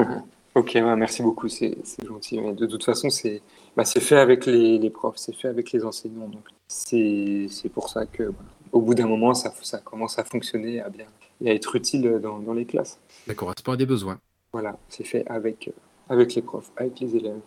ok, 0.56 0.76
merci 0.98 1.22
beaucoup, 1.22 1.50
c'est 1.50 1.78
gentil. 2.04 2.40
Mais 2.40 2.54
de 2.54 2.66
toute 2.66 2.84
façon, 2.84 3.12
c'est 3.12 3.44
bah, 3.76 3.86
fait 3.86 4.18
avec 4.18 4.48
les, 4.48 4.90
profs, 4.90 5.18
c'est 5.18 5.36
fait 5.36 5.50
avec 5.50 5.72
les 5.72 5.86
enseignants. 5.86 6.30
Donc 6.30 6.48
c'est 6.68 7.48
pour 7.74 7.90
ça 7.90 8.08
que 8.08 8.34
au 8.72 8.82
bout 8.82 8.96
d'un 8.96 9.08
moment, 9.08 9.34
ça, 9.34 9.54
ça 9.62 9.80
commence 9.80 10.20
à 10.20 10.24
fonctionner, 10.24 10.82
à 10.82 10.90
bien 10.90 11.06
et 11.42 11.52
à 11.52 11.54
être 11.54 11.76
utile 11.76 12.20
dans, 12.22 12.40
dans 12.40 12.54
les 12.54 12.66
classes. 12.66 13.00
Ça 13.28 13.34
correspond 13.36 13.74
à 13.74 13.78
des 13.78 13.86
besoins. 13.86 14.20
Voilà, 14.52 14.78
c'est 14.90 15.04
fait 15.04 15.26
avec, 15.28 15.70
avec 16.10 16.34
les 16.36 16.42
profs, 16.42 16.72
avec 16.78 17.00
les 17.00 17.16
élèves. 17.16 17.40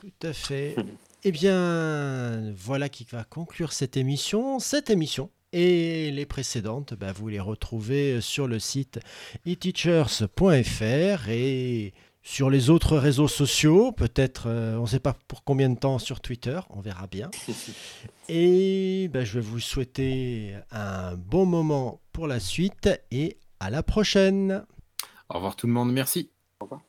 Tout 0.00 0.26
à 0.26 0.32
fait. 0.32 0.76
Eh 1.24 1.32
bien, 1.32 2.52
voilà 2.56 2.88
qui 2.88 3.06
va 3.10 3.24
conclure 3.24 3.72
cette 3.72 3.96
émission. 3.96 4.58
Cette 4.58 4.90
émission 4.90 5.30
et 5.52 6.10
les 6.10 6.26
précédentes, 6.26 6.94
bah, 6.94 7.12
vous 7.12 7.28
les 7.28 7.40
retrouvez 7.40 8.20
sur 8.20 8.48
le 8.48 8.58
site 8.58 8.98
eteachers.fr 9.46 11.28
et 11.28 11.94
sur 12.24 12.48
les 12.48 12.70
autres 12.70 12.96
réseaux 12.96 13.28
sociaux, 13.28 13.92
peut-être, 13.92 14.48
euh, 14.48 14.76
on 14.78 14.82
ne 14.82 14.86
sait 14.86 14.98
pas 14.98 15.14
pour 15.28 15.44
combien 15.44 15.68
de 15.68 15.78
temps 15.78 15.98
sur 15.98 16.20
Twitter, 16.20 16.58
on 16.70 16.80
verra 16.80 17.06
bien. 17.06 17.30
Et 18.28 19.08
bah, 19.12 19.24
je 19.24 19.34
vais 19.34 19.44
vous 19.44 19.60
souhaiter 19.60 20.56
un 20.72 21.14
bon 21.16 21.44
moment 21.44 22.00
pour 22.12 22.26
la 22.26 22.40
suite 22.40 22.88
et 23.10 23.36
à 23.60 23.68
la 23.68 23.82
prochaine. 23.82 24.64
Au 25.28 25.34
revoir 25.34 25.54
tout 25.54 25.66
le 25.66 25.74
monde, 25.74 25.92
merci. 25.92 26.30
Au 26.60 26.64
revoir. 26.64 26.80